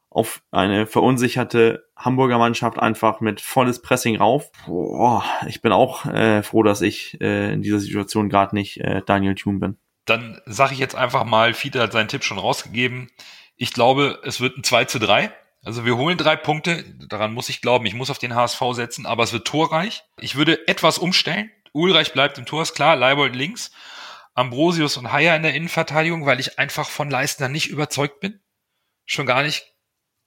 auf 0.09 0.45
eine 0.53 0.87
verunsicherte 0.87 1.85
Hamburger 1.97 2.39
Mannschaft 2.39 2.79
einfach 2.79 3.19
mit 3.21 3.41
volles 3.41 3.83
Pressing 3.83 4.19
rauf. 4.19 4.53
Boah, 4.69 5.25
ich 5.49 5.61
bin 5.63 5.73
auch 5.73 6.07
äh, 6.07 6.45
froh, 6.45 6.63
dass 6.63 6.81
ich 6.81 7.21
äh, 7.21 7.55
in 7.55 7.63
dieser 7.63 7.81
Situation 7.81 8.29
gerade 8.29 8.55
nicht 8.55 8.79
äh, 8.81 9.03
Daniel 9.05 9.35
Thune 9.35 9.59
bin. 9.59 9.79
Dann 10.05 10.41
sage 10.47 10.75
ich 10.75 10.79
jetzt 10.79 10.95
einfach 10.95 11.25
mal, 11.25 11.55
Fiete 11.55 11.81
hat 11.81 11.91
seinen 11.91 12.07
Tipp 12.07 12.23
schon 12.23 12.39
rausgegeben. 12.39 13.11
Ich 13.57 13.73
glaube, 13.73 14.21
es 14.23 14.41
wird 14.41 14.57
ein 14.57 14.63
2 14.63 14.85
zu 14.85 15.01
3 15.01 15.33
also 15.65 15.85
wir 15.85 15.97
holen 15.97 16.19
drei 16.19 16.37
Punkte, 16.37 16.85
daran 17.09 17.33
muss 17.33 17.49
ich 17.49 17.61
glauben, 17.61 17.87
ich 17.87 17.95
muss 17.95 18.11
auf 18.11 18.19
den 18.19 18.35
HSV 18.35 18.61
setzen, 18.73 19.07
aber 19.07 19.23
es 19.23 19.33
wird 19.33 19.47
torreich. 19.47 20.03
Ich 20.19 20.35
würde 20.35 20.67
etwas 20.67 20.99
umstellen. 20.99 21.51
Ulreich 21.73 22.13
bleibt 22.13 22.37
im 22.39 22.47
Tor, 22.47 22.63
ist 22.63 22.75
klar, 22.75 22.97
Leibold 22.97 23.35
links, 23.35 23.71
Ambrosius 24.35 24.97
und 24.97 25.13
Haier 25.13 25.37
in 25.37 25.43
der 25.43 25.55
Innenverteidigung, 25.55 26.27
weil 26.27 26.41
ich 26.41 26.59
einfach 26.59 26.89
von 26.89 27.11
Leistner 27.11 27.49
nicht 27.49 27.69
überzeugt 27.69 28.21
bin. 28.21 28.41
Schon 29.07 29.27
gar 29.27 29.43
nicht 29.43 29.73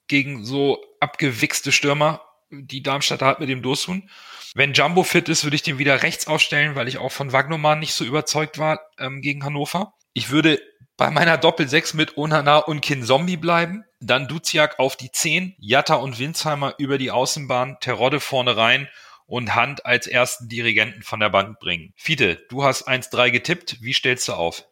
gegen 0.07 0.45
so 0.45 0.83
abgewichste 0.99 1.71
Stürmer, 1.71 2.21
die 2.49 2.81
Darmstadt 2.81 3.21
hat 3.21 3.39
mit 3.39 3.49
dem 3.49 3.61
Dosun. 3.61 4.09
Wenn 4.53 4.73
Jumbo 4.73 5.03
fit 5.03 5.27
ist, 5.27 5.43
würde 5.43 5.55
ich 5.55 5.63
den 5.63 5.79
wieder 5.79 6.01
rechts 6.01 6.27
aufstellen, 6.27 6.75
weil 6.75 6.87
ich 6.87 6.97
auch 6.97 7.11
von 7.11 7.33
Wagnoman 7.33 7.79
nicht 7.79 7.93
so 7.93 8.05
überzeugt 8.05 8.57
war 8.57 8.79
ähm, 8.99 9.21
gegen 9.21 9.43
Hannover. 9.43 9.93
Ich 10.13 10.29
würde 10.29 10.61
bei 10.97 11.11
meiner 11.11 11.37
Doppel-6 11.37 11.95
mit 11.95 12.17
Onana 12.17 12.59
und 12.59 12.81
Kin 12.81 13.03
Zombie 13.03 13.37
bleiben. 13.37 13.83
Dann 14.05 14.27
Duziak 14.27 14.77
auf 14.77 14.95
die 14.95 15.11
10, 15.11 15.55
Jatta 15.57 15.95
und 15.95 16.19
Winsheimer 16.19 16.75
über 16.77 16.99
die 16.99 17.09
Außenbahn, 17.09 17.77
Terodde 17.79 18.19
vorne 18.19 18.55
rein 18.55 18.87
und 19.25 19.55
Hand 19.55 19.87
als 19.87 20.05
ersten 20.05 20.47
Dirigenten 20.47 21.01
von 21.01 21.19
der 21.19 21.29
Bank 21.29 21.59
bringen. 21.59 21.91
Fiete, 21.95 22.37
du 22.49 22.63
hast 22.63 22.87
1-3 22.87 23.31
getippt. 23.31 23.77
Wie 23.81 23.93
stellst 23.93 24.27
du 24.27 24.33
auf? 24.33 24.67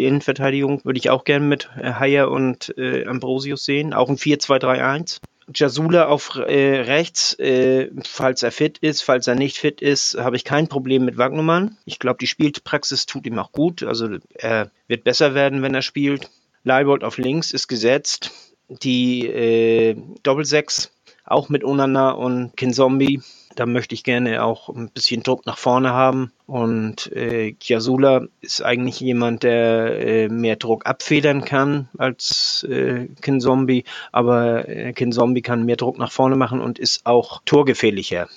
Die 0.00 0.06
Innenverteidigung 0.06 0.84
würde 0.84 0.98
ich 0.98 1.10
auch 1.10 1.24
gerne 1.24 1.44
mit 1.44 1.68
Haier 1.74 2.30
und 2.30 2.78
äh, 2.78 3.04
Ambrosius 3.06 3.64
sehen. 3.64 3.92
Auch 3.92 4.08
ein 4.08 4.18
4-2-3-1. 4.18 5.18
Jasula 5.52 6.06
auf 6.06 6.36
äh, 6.36 6.80
rechts, 6.82 7.36
äh, 7.40 7.90
falls 8.04 8.44
er 8.44 8.52
fit 8.52 8.78
ist, 8.78 9.02
falls 9.02 9.26
er 9.26 9.34
nicht 9.34 9.58
fit 9.58 9.80
ist, 9.80 10.16
habe 10.16 10.36
ich 10.36 10.44
kein 10.44 10.68
Problem 10.68 11.04
mit 11.04 11.18
Wagnumann. 11.18 11.76
Ich 11.86 11.98
glaube, 11.98 12.18
die 12.20 12.26
Spielpraxis 12.28 13.06
tut 13.06 13.26
ihm 13.26 13.40
auch 13.40 13.50
gut. 13.50 13.82
Also 13.82 14.18
er 14.34 14.70
wird 14.86 15.02
besser 15.02 15.34
werden, 15.34 15.62
wenn 15.62 15.74
er 15.74 15.82
spielt. 15.82 16.30
Leibold 16.62 17.02
auf 17.02 17.18
links 17.18 17.52
ist 17.52 17.66
gesetzt. 17.66 18.32
Die 18.68 19.26
äh, 19.26 19.96
Doppelsechs 20.22 20.92
auch 21.24 21.48
mit 21.48 21.64
Onana 21.64 22.12
und 22.12 22.56
Kinzombie 22.56 23.20
da 23.56 23.64
möchte 23.66 23.94
ich 23.94 24.04
gerne 24.04 24.44
auch 24.44 24.68
ein 24.68 24.90
bisschen 24.90 25.22
Druck 25.22 25.46
nach 25.46 25.58
vorne 25.58 25.92
haben. 25.92 26.32
Und 26.46 27.10
äh, 27.12 27.52
Kiasula 27.52 28.26
ist 28.40 28.62
eigentlich 28.62 29.00
jemand, 29.00 29.42
der 29.42 29.98
äh, 29.98 30.28
mehr 30.28 30.56
Druck 30.56 30.86
abfedern 30.86 31.44
kann 31.44 31.88
als 31.98 32.64
äh, 32.68 33.08
Kinzombie. 33.22 33.84
Aber 34.12 34.68
äh, 34.68 34.92
Kinzombie 34.92 35.42
kann 35.42 35.64
mehr 35.64 35.76
Druck 35.76 35.98
nach 35.98 36.12
vorne 36.12 36.36
machen 36.36 36.60
und 36.60 36.78
ist 36.78 37.06
auch 37.06 37.40
torgefährlicher. 37.46 38.28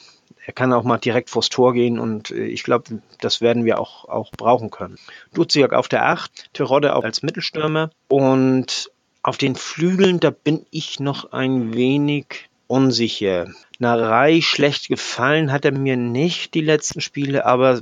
Er 0.46 0.54
kann 0.54 0.74
auch 0.74 0.84
mal 0.84 0.98
direkt 0.98 1.30
vors 1.30 1.50
Tor 1.50 1.74
gehen 1.74 2.00
und 2.00 2.32
äh, 2.32 2.46
ich 2.46 2.64
glaube, 2.64 3.02
das 3.20 3.42
werden 3.42 3.66
wir 3.66 3.80
auch, 3.80 4.06
auch 4.06 4.32
brauchen 4.32 4.72
können. 4.72 4.98
Duziak 5.34 5.74
auf 5.74 5.90
der 5.90 6.08
8, 6.08 6.54
Terodde 6.54 6.96
auch 6.96 7.04
als 7.04 7.22
Mittelstürmer 7.22 7.92
und 8.08 8.90
auf 9.22 9.38
den 9.38 9.56
Flügeln, 9.56 10.20
da 10.20 10.30
bin 10.30 10.66
ich 10.72 11.00
noch 11.00 11.32
ein 11.32 11.74
wenig 11.74 12.50
unsicher. 12.68 13.48
Narei 13.80 14.42
schlecht 14.42 14.88
gefallen 14.88 15.52
hat 15.52 15.66
er 15.66 15.72
mir 15.72 15.98
nicht 15.98 16.54
die 16.54 16.62
letzten 16.62 17.02
Spiele, 17.02 17.46
aber 17.46 17.82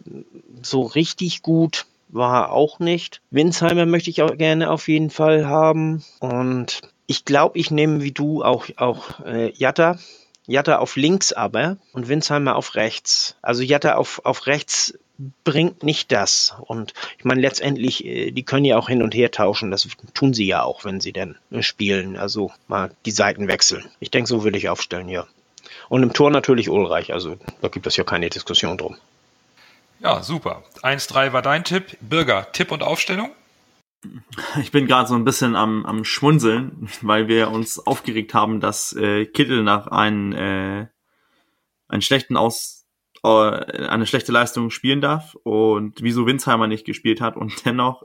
so 0.62 0.84
richtig 0.84 1.42
gut 1.42 1.86
war 2.10 2.44
er 2.44 2.52
auch 2.54 2.80
nicht. 2.80 3.22
Winsheimer 3.32 3.86
möchte 3.86 4.10
ich 4.10 4.22
auch 4.22 4.38
gerne 4.38 4.72
auf 4.72 4.88
jeden 4.88 5.10
Fall 5.10 5.46
haben. 5.46 6.04
Und 6.20 6.82
ich 7.06 7.26
glaube, 7.26 7.58
ich 7.58 7.72
nehme 7.72 8.02
wie 8.02 8.12
du 8.12 8.44
auch, 8.44 8.68
auch 8.78 9.20
äh, 9.26 9.52
Jatta. 9.54 10.00
Jatta 10.46 10.78
auf 10.78 10.96
links 10.96 11.34
aber 11.34 11.78
und 11.92 12.08
Winsheimer 12.08 12.56
auf 12.56 12.76
rechts. 12.76 13.36
Also 13.42 13.64
Jatta 13.64 13.96
auf, 13.96 14.22
auf 14.24 14.48
rechts 14.48 14.98
bringt 15.44 15.84
nicht 15.84 16.12
das. 16.12 16.56
Und 16.62 16.94
ich 17.18 17.26
meine, 17.26 17.42
letztendlich, 17.42 18.06
äh, 18.06 18.32
die 18.32 18.44
können 18.44 18.66
ja 18.66 18.78
auch 18.78 18.90
hin 18.90 19.02
und 19.02 19.16
her 19.16 19.32
tauschen. 19.32 19.72
Das 19.72 19.88
tun 20.14 20.34
sie 20.34 20.46
ja 20.46 20.64
auch, 20.64 20.86
wenn 20.86 21.00
sie 21.00 21.14
denn 21.14 21.38
äh, 21.52 21.62
spielen. 21.62 22.18
Also 22.18 22.52
mal 22.68 22.92
die 23.06 23.12
Seiten 23.12 23.48
wechseln. 23.48 23.86
Ich 24.00 24.12
denke, 24.12 24.28
so 24.28 24.44
würde 24.44 24.58
ich 24.58 24.70
aufstellen, 24.70 25.10
ja. 25.10 25.28
Und 25.90 26.04
im 26.04 26.14
Tor 26.14 26.32
natürlich 26.32 26.70
Ulreich. 26.70 27.14
Also 27.14 27.38
da 27.62 27.68
gibt 27.68 27.88
es 27.88 27.98
ja 27.98 28.04
keine 28.04 28.30
Diskussion 28.30 28.78
drum. 28.78 28.98
Ja, 30.00 30.22
super. 30.22 30.64
1-3 30.84 31.34
war 31.34 31.42
dein 31.42 31.64
Tipp. 31.64 31.98
Bürger, 32.02 32.52
Tipp 32.52 32.72
und 32.72 32.84
Aufstellung? 32.84 33.32
Ich 34.62 34.72
bin 34.72 34.86
gerade 34.86 35.08
so 35.08 35.16
ein 35.16 35.26
bisschen 35.26 35.56
am, 35.56 35.86
am 35.86 36.04
Schmunzeln, 36.04 36.90
weil 37.02 37.28
wir 37.28 37.50
uns 37.50 37.80
aufgeregt 37.80 38.34
haben, 38.34 38.60
dass 38.60 38.94
äh, 38.94 39.26
Kittel 39.26 39.64
nach 39.64 39.88
einem, 39.88 40.34
äh, 40.34 40.88
einen 41.88 42.02
schlechten 42.02 42.38
Aus 42.38 42.77
eine 43.24 44.06
schlechte 44.06 44.32
Leistung 44.32 44.70
spielen 44.70 45.02
darf 45.02 45.36
und 45.44 46.02
wieso 46.02 46.26
Winsheimer 46.26 46.68
nicht 46.68 46.86
gespielt 46.86 47.22
hat 47.22 47.36
und 47.36 47.54
dennoch 47.66 48.04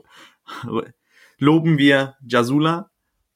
loben 1.37 1.77
wir 1.77 2.15
Jasula 2.25 2.89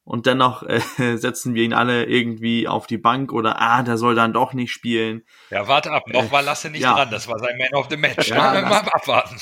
und 0.04 0.24
dennoch 0.24 0.62
äh, 0.62 0.80
setzen 1.16 1.54
wir 1.54 1.62
ihn 1.62 1.74
alle 1.74 2.06
irgendwie 2.06 2.66
auf 2.66 2.86
die 2.86 2.96
Bank 2.96 3.32
oder 3.32 3.60
ah, 3.60 3.82
der 3.82 3.98
soll 3.98 4.14
dann 4.14 4.32
doch 4.32 4.54
nicht 4.54 4.72
spielen. 4.72 5.22
Ja, 5.50 5.68
warte 5.68 5.92
ab, 5.92 6.04
noch 6.08 6.32
war 6.32 6.42
Lasse 6.42 6.70
nicht 6.70 6.82
ja. 6.82 6.94
dran, 6.94 7.10
das 7.10 7.28
war 7.28 7.38
sein 7.38 7.58
Man 7.58 7.78
of 7.78 7.88
the 7.90 7.96
Match. 7.96 8.28
Ja, 8.28 8.54
ja 8.54 8.68
mal 8.68 8.78
abwarten. 8.78 9.36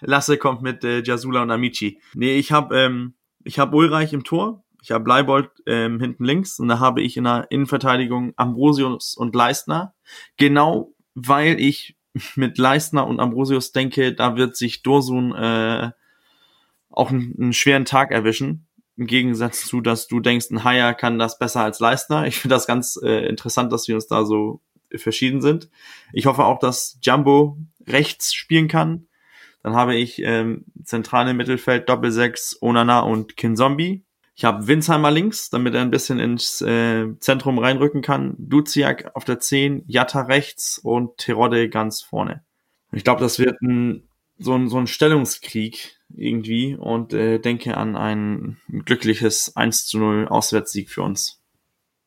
Lasse 0.00 0.38
kommt 0.38 0.62
mit 0.62 0.84
äh, 0.84 1.02
Jasula 1.02 1.42
und 1.42 1.50
Amici. 1.50 2.00
Nee, 2.14 2.34
ich 2.34 2.52
habe 2.52 2.78
ähm, 2.78 3.14
ich 3.42 3.58
habe 3.58 3.76
Ulreich 3.76 4.12
im 4.12 4.22
Tor, 4.22 4.64
ich 4.82 4.90
habe 4.90 5.08
Leibold 5.08 5.50
ähm, 5.66 6.00
hinten 6.00 6.24
links 6.24 6.58
und 6.58 6.68
da 6.68 6.78
habe 6.78 7.02
ich 7.02 7.16
in 7.16 7.24
der 7.24 7.46
Innenverteidigung 7.50 8.32
Ambrosius 8.36 9.14
und 9.16 9.34
Leistner. 9.34 9.94
Genau 10.36 10.94
weil 11.14 11.60
ich 11.60 11.96
mit 12.36 12.58
Leistner 12.58 13.06
und 13.06 13.20
Ambrosius 13.20 13.72
denke, 13.72 14.14
da 14.14 14.36
wird 14.36 14.56
sich 14.56 14.82
Dorsun 14.82 15.34
äh, 15.34 15.90
auch 16.90 17.10
einen, 17.10 17.34
einen 17.38 17.52
schweren 17.52 17.84
Tag 17.84 18.10
erwischen. 18.10 18.66
Im 18.96 19.06
Gegensatz 19.06 19.64
zu, 19.64 19.80
dass 19.80 20.08
du 20.08 20.20
denkst, 20.20 20.50
ein 20.50 20.64
Haier 20.64 20.92
kann 20.92 21.18
das 21.18 21.38
besser 21.38 21.62
als 21.62 21.80
Leistner. 21.80 22.26
Ich 22.26 22.38
finde 22.38 22.54
das 22.54 22.66
ganz 22.66 22.98
äh, 23.02 23.26
interessant, 23.26 23.72
dass 23.72 23.88
wir 23.88 23.94
uns 23.94 24.08
da 24.08 24.24
so 24.24 24.60
verschieden 24.94 25.40
sind. 25.40 25.70
Ich 26.12 26.26
hoffe 26.26 26.44
auch, 26.44 26.58
dass 26.58 26.98
Jumbo 27.00 27.56
rechts 27.86 28.34
spielen 28.34 28.68
kann. 28.68 29.06
Dann 29.62 29.74
habe 29.74 29.94
ich 29.94 30.20
ähm, 30.22 30.64
zentrale 30.84 31.32
Mittelfeld 31.32 31.88
Doppelsechs 31.88 32.58
Onana 32.60 33.00
und 33.00 33.36
Kinzombie. 33.36 34.04
Ich 34.40 34.44
habe 34.46 34.66
Winsheimer 34.66 35.10
links, 35.10 35.50
damit 35.50 35.74
er 35.74 35.82
ein 35.82 35.90
bisschen 35.90 36.18
ins 36.18 36.62
äh, 36.62 37.08
Zentrum 37.18 37.58
reinrücken 37.58 38.00
kann. 38.00 38.36
Duziak 38.38 39.14
auf 39.14 39.26
der 39.26 39.38
10, 39.38 39.84
Jatta 39.86 40.22
rechts 40.22 40.78
und 40.78 41.18
Terodde 41.18 41.68
ganz 41.68 42.00
vorne. 42.00 42.42
Ich 42.90 43.04
glaube, 43.04 43.20
das 43.20 43.38
wird 43.38 43.60
ein, 43.60 44.08
so, 44.38 44.54
ein, 44.54 44.70
so 44.70 44.78
ein 44.78 44.86
Stellungskrieg 44.86 45.98
irgendwie 46.08 46.74
und 46.74 47.12
äh, 47.12 47.38
denke 47.38 47.76
an 47.76 47.96
ein 47.96 48.56
glückliches 48.86 49.56
1 49.56 49.84
zu 49.84 49.98
0 49.98 50.28
Auswärtssieg 50.28 50.88
für 50.88 51.02
uns. 51.02 51.42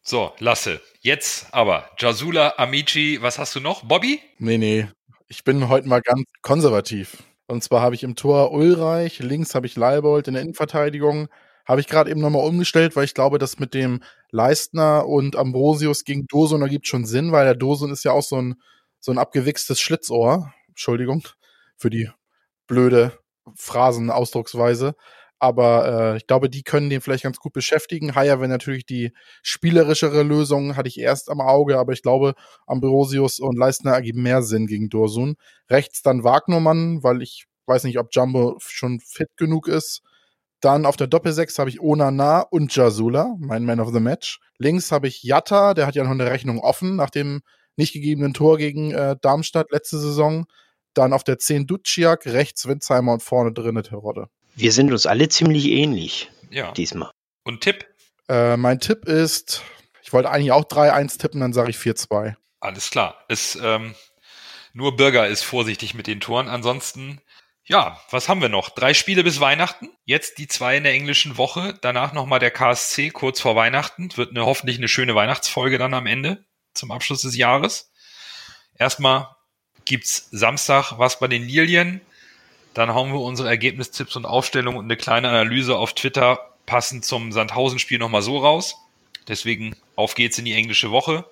So, 0.02 0.32
Lasse. 0.40 0.82
Jetzt 1.02 1.54
aber. 1.54 1.88
Jasula, 2.00 2.56
Amici, 2.58 3.20
was 3.22 3.38
hast 3.38 3.56
du 3.56 3.60
noch? 3.60 3.84
Bobby? 3.84 4.20
Nee, 4.40 4.58
nee. 4.58 4.88
Ich 5.28 5.44
bin 5.44 5.70
heute 5.70 5.88
mal 5.88 6.02
ganz 6.02 6.24
konservativ. 6.42 7.22
Und 7.46 7.64
zwar 7.64 7.82
habe 7.82 7.94
ich 7.94 8.02
im 8.02 8.16
Tor 8.16 8.54
Ulreich, 8.54 9.20
links 9.20 9.54
habe 9.54 9.68
ich 9.68 9.76
Leibold 9.76 10.28
in 10.28 10.34
der 10.34 10.42
Innenverteidigung. 10.42 11.30
Habe 11.66 11.82
ich 11.82 11.88
gerade 11.88 12.10
eben 12.12 12.20
nochmal 12.22 12.46
umgestellt, 12.46 12.96
weil 12.96 13.06
ich 13.06 13.14
glaube, 13.14 13.40
dass 13.40 13.60
mit 13.60 13.74
dem 13.74 14.04
Leistner 14.32 15.08
und 15.08 15.36
Ambrosius 15.36 16.04
gegen 16.04 16.28
Dosun 16.28 16.62
ergibt 16.62 16.88
schon 16.88 17.06
Sinn, 17.06 17.32
weil 17.32 17.46
der 17.46 17.56
Dosun 17.56 17.92
ist 17.92 18.04
ja 18.04 18.12
auch 18.12 18.24
so 18.24 18.42
ein, 18.42 18.56
so 19.00 19.12
ein 19.12 19.18
abgewichstes 19.18 19.80
Schlitzohr. 19.80 20.54
Entschuldigung 20.70 21.24
für 21.78 21.90
die 21.90 22.10
blöde 22.68 23.20
Phrasenausdrucksweise. 23.56 24.96
Aber 25.40 26.14
äh, 26.14 26.18
ich 26.18 26.26
glaube, 26.26 26.50
die 26.50 26.64
können 26.64 26.90
den 26.90 27.02
vielleicht 27.02 27.24
ganz 27.24 27.38
gut 27.38 27.52
beschäftigen. 27.52 28.16
Haya 28.16 28.40
wäre 28.40 28.48
natürlich 28.48 28.86
die 28.86 29.12
spielerischere 29.42 30.24
Lösung, 30.24 30.78
hatte 30.78 30.88
ich 30.88 30.98
erst 30.98 31.30
am 31.30 31.42
Auge, 31.42 31.78
aber 31.78 31.92
ich 31.92 32.02
glaube, 32.02 32.34
Ambrosius 32.66 33.40
und 33.40 33.58
Leistner 33.58 33.92
ergeben 33.92 34.22
mehr 34.24 34.42
Sinn 34.42 34.68
gegen 34.68 34.88
Dorsun. 34.90 35.36
Rechts 35.70 36.02
dann 36.02 36.24
Wagnermann, 36.24 37.04
weil 37.04 37.22
ich 37.22 37.46
weiß 37.66 37.84
nicht, 37.84 38.00
ob 38.00 38.08
Jumbo 38.12 38.56
schon 38.60 39.02
fit 39.02 39.36
genug 39.36 39.68
ist. 39.68 40.02
Dann 40.64 40.86
auf 40.86 40.96
der 40.96 41.08
Doppelsechs 41.08 41.60
habe 41.60 41.70
ich 41.70 41.82
Onana 41.82 42.40
und 42.40 42.74
Jasula, 42.74 43.36
mein 43.38 43.66
Man 43.66 43.82
of 43.82 43.92
the 43.94 44.00
Match. 44.00 44.40
Links 44.60 44.94
habe 44.94 45.10
ich 45.10 45.22
Jatta, 45.22 45.74
der 45.74 45.86
hat 45.86 45.96
ja 45.96 46.06
noch 46.06 46.12
eine 46.12 46.26
Rechnung 46.32 46.60
offen 46.60 46.96
nach 46.96 47.10
dem 47.10 47.42
nicht 47.76 47.92
gegebenen 47.92 48.34
Tor 48.34 48.58
gegen 48.58 48.92
äh, 48.92 49.18
Darmstadt 49.22 49.72
letzte 49.72 50.00
Saison. 50.00 50.46
Dann 50.94 51.12
auf 51.12 51.26
der 51.26 51.38
10 51.38 51.68
Duciak, 51.68 52.26
rechts 52.28 52.66
Winzheimer 52.66 53.12
und 53.12 53.22
vorne 53.22 53.52
drinne 53.52 53.84
Terodde. 53.84 54.28
Wir 54.56 54.72
sind 54.72 54.94
uns 54.94 55.06
alle 55.06 55.28
ziemlich 55.28 55.66
ähnlich 55.66 56.32
Ja. 56.50 56.72
diesmal. 56.72 57.12
Und 57.44 57.60
Tipp? 57.60 57.86
Äh, 58.30 58.56
mein 58.56 58.80
Tipp 58.80 59.04
ist, 59.06 59.64
ich 60.02 60.14
wollte 60.14 60.30
eigentlich 60.30 60.54
auch 60.54 60.64
3-1 60.64 61.18
tippen, 61.18 61.42
dann 61.42 61.52
sage 61.52 61.72
ich 61.72 61.76
4-2. 61.78 62.36
Alles 62.62 62.90
klar. 62.90 63.18
Es, 63.28 63.58
ähm, 63.62 63.96
nur 64.72 64.96
Bürger 64.96 65.28
ist 65.28 65.44
vorsichtig 65.44 65.94
mit 65.94 66.08
den 66.08 66.22
Toren. 66.22 66.48
Ansonsten, 66.48 67.20
ja, 67.66 68.00
was 68.10 68.28
haben 68.28 68.42
wir 68.42 68.50
noch? 68.50 68.70
Drei 68.70 68.94
Spiele 68.94 69.24
bis 69.24 69.40
Weihnachten. 69.40 69.90
Jetzt 70.06 70.38
die 70.38 70.48
zwei 70.48 70.78
in 70.78 70.84
der 70.84 70.94
englischen 70.94 71.38
Woche. 71.38 71.78
Danach 71.82 72.12
nochmal 72.12 72.40
der 72.40 72.52
KSC 72.52 73.10
kurz 73.10 73.40
vor 73.40 73.56
Weihnachten. 73.56 74.10
Wird 74.18 74.32
eine, 74.32 74.46
hoffentlich 74.46 74.78
eine 74.78 74.90
schöne 74.90 75.16
Weihnachtsfolge 75.16 75.78
dann 75.78 75.94
am 75.94 76.06
Ende 76.06 76.44
zum 76.74 76.92
Abschluss 76.92 77.22
des 77.22 77.38
Jahres. 77.38 77.92
Erstmal 78.78 79.30
gibt's 79.86 80.28
Samstag 80.32 80.98
was 80.98 81.20
bei 81.20 81.28
den 81.28 81.44
Lilien. 81.44 82.02
Dann 82.74 82.94
hauen 82.94 83.14
wir 83.14 83.22
unsere 83.22 83.48
Ergebnistipps 83.48 84.16
und 84.16 84.26
Aufstellung 84.26 84.76
und 84.76 84.86
eine 84.86 84.98
kleine 84.98 85.30
Analyse 85.30 85.78
auf 85.78 85.94
Twitter 85.94 86.56
passend 86.66 87.06
zum 87.06 87.32
Sandhausen-Spiel 87.32 88.00
nochmal 88.00 88.24
so 88.24 88.40
raus. 88.40 88.76
Deswegen 89.28 89.76
auf 89.96 90.16
geht's 90.16 90.38
in 90.38 90.46
die 90.46 90.54
englische 90.54 90.92
Woche. 90.92 91.26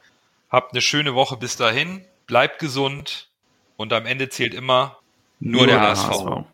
Habt 0.50 0.74
eine 0.74 0.82
schöne 0.82 1.14
Woche 1.14 1.36
bis 1.36 1.58
dahin. 1.58 2.06
Bleibt 2.26 2.60
gesund. 2.60 3.28
Und 3.76 3.92
am 3.92 4.06
Ende 4.06 4.30
zählt 4.30 4.54
immer 4.54 5.01
nur, 5.42 5.68
der 5.68 5.82
HSV. 5.82 6.46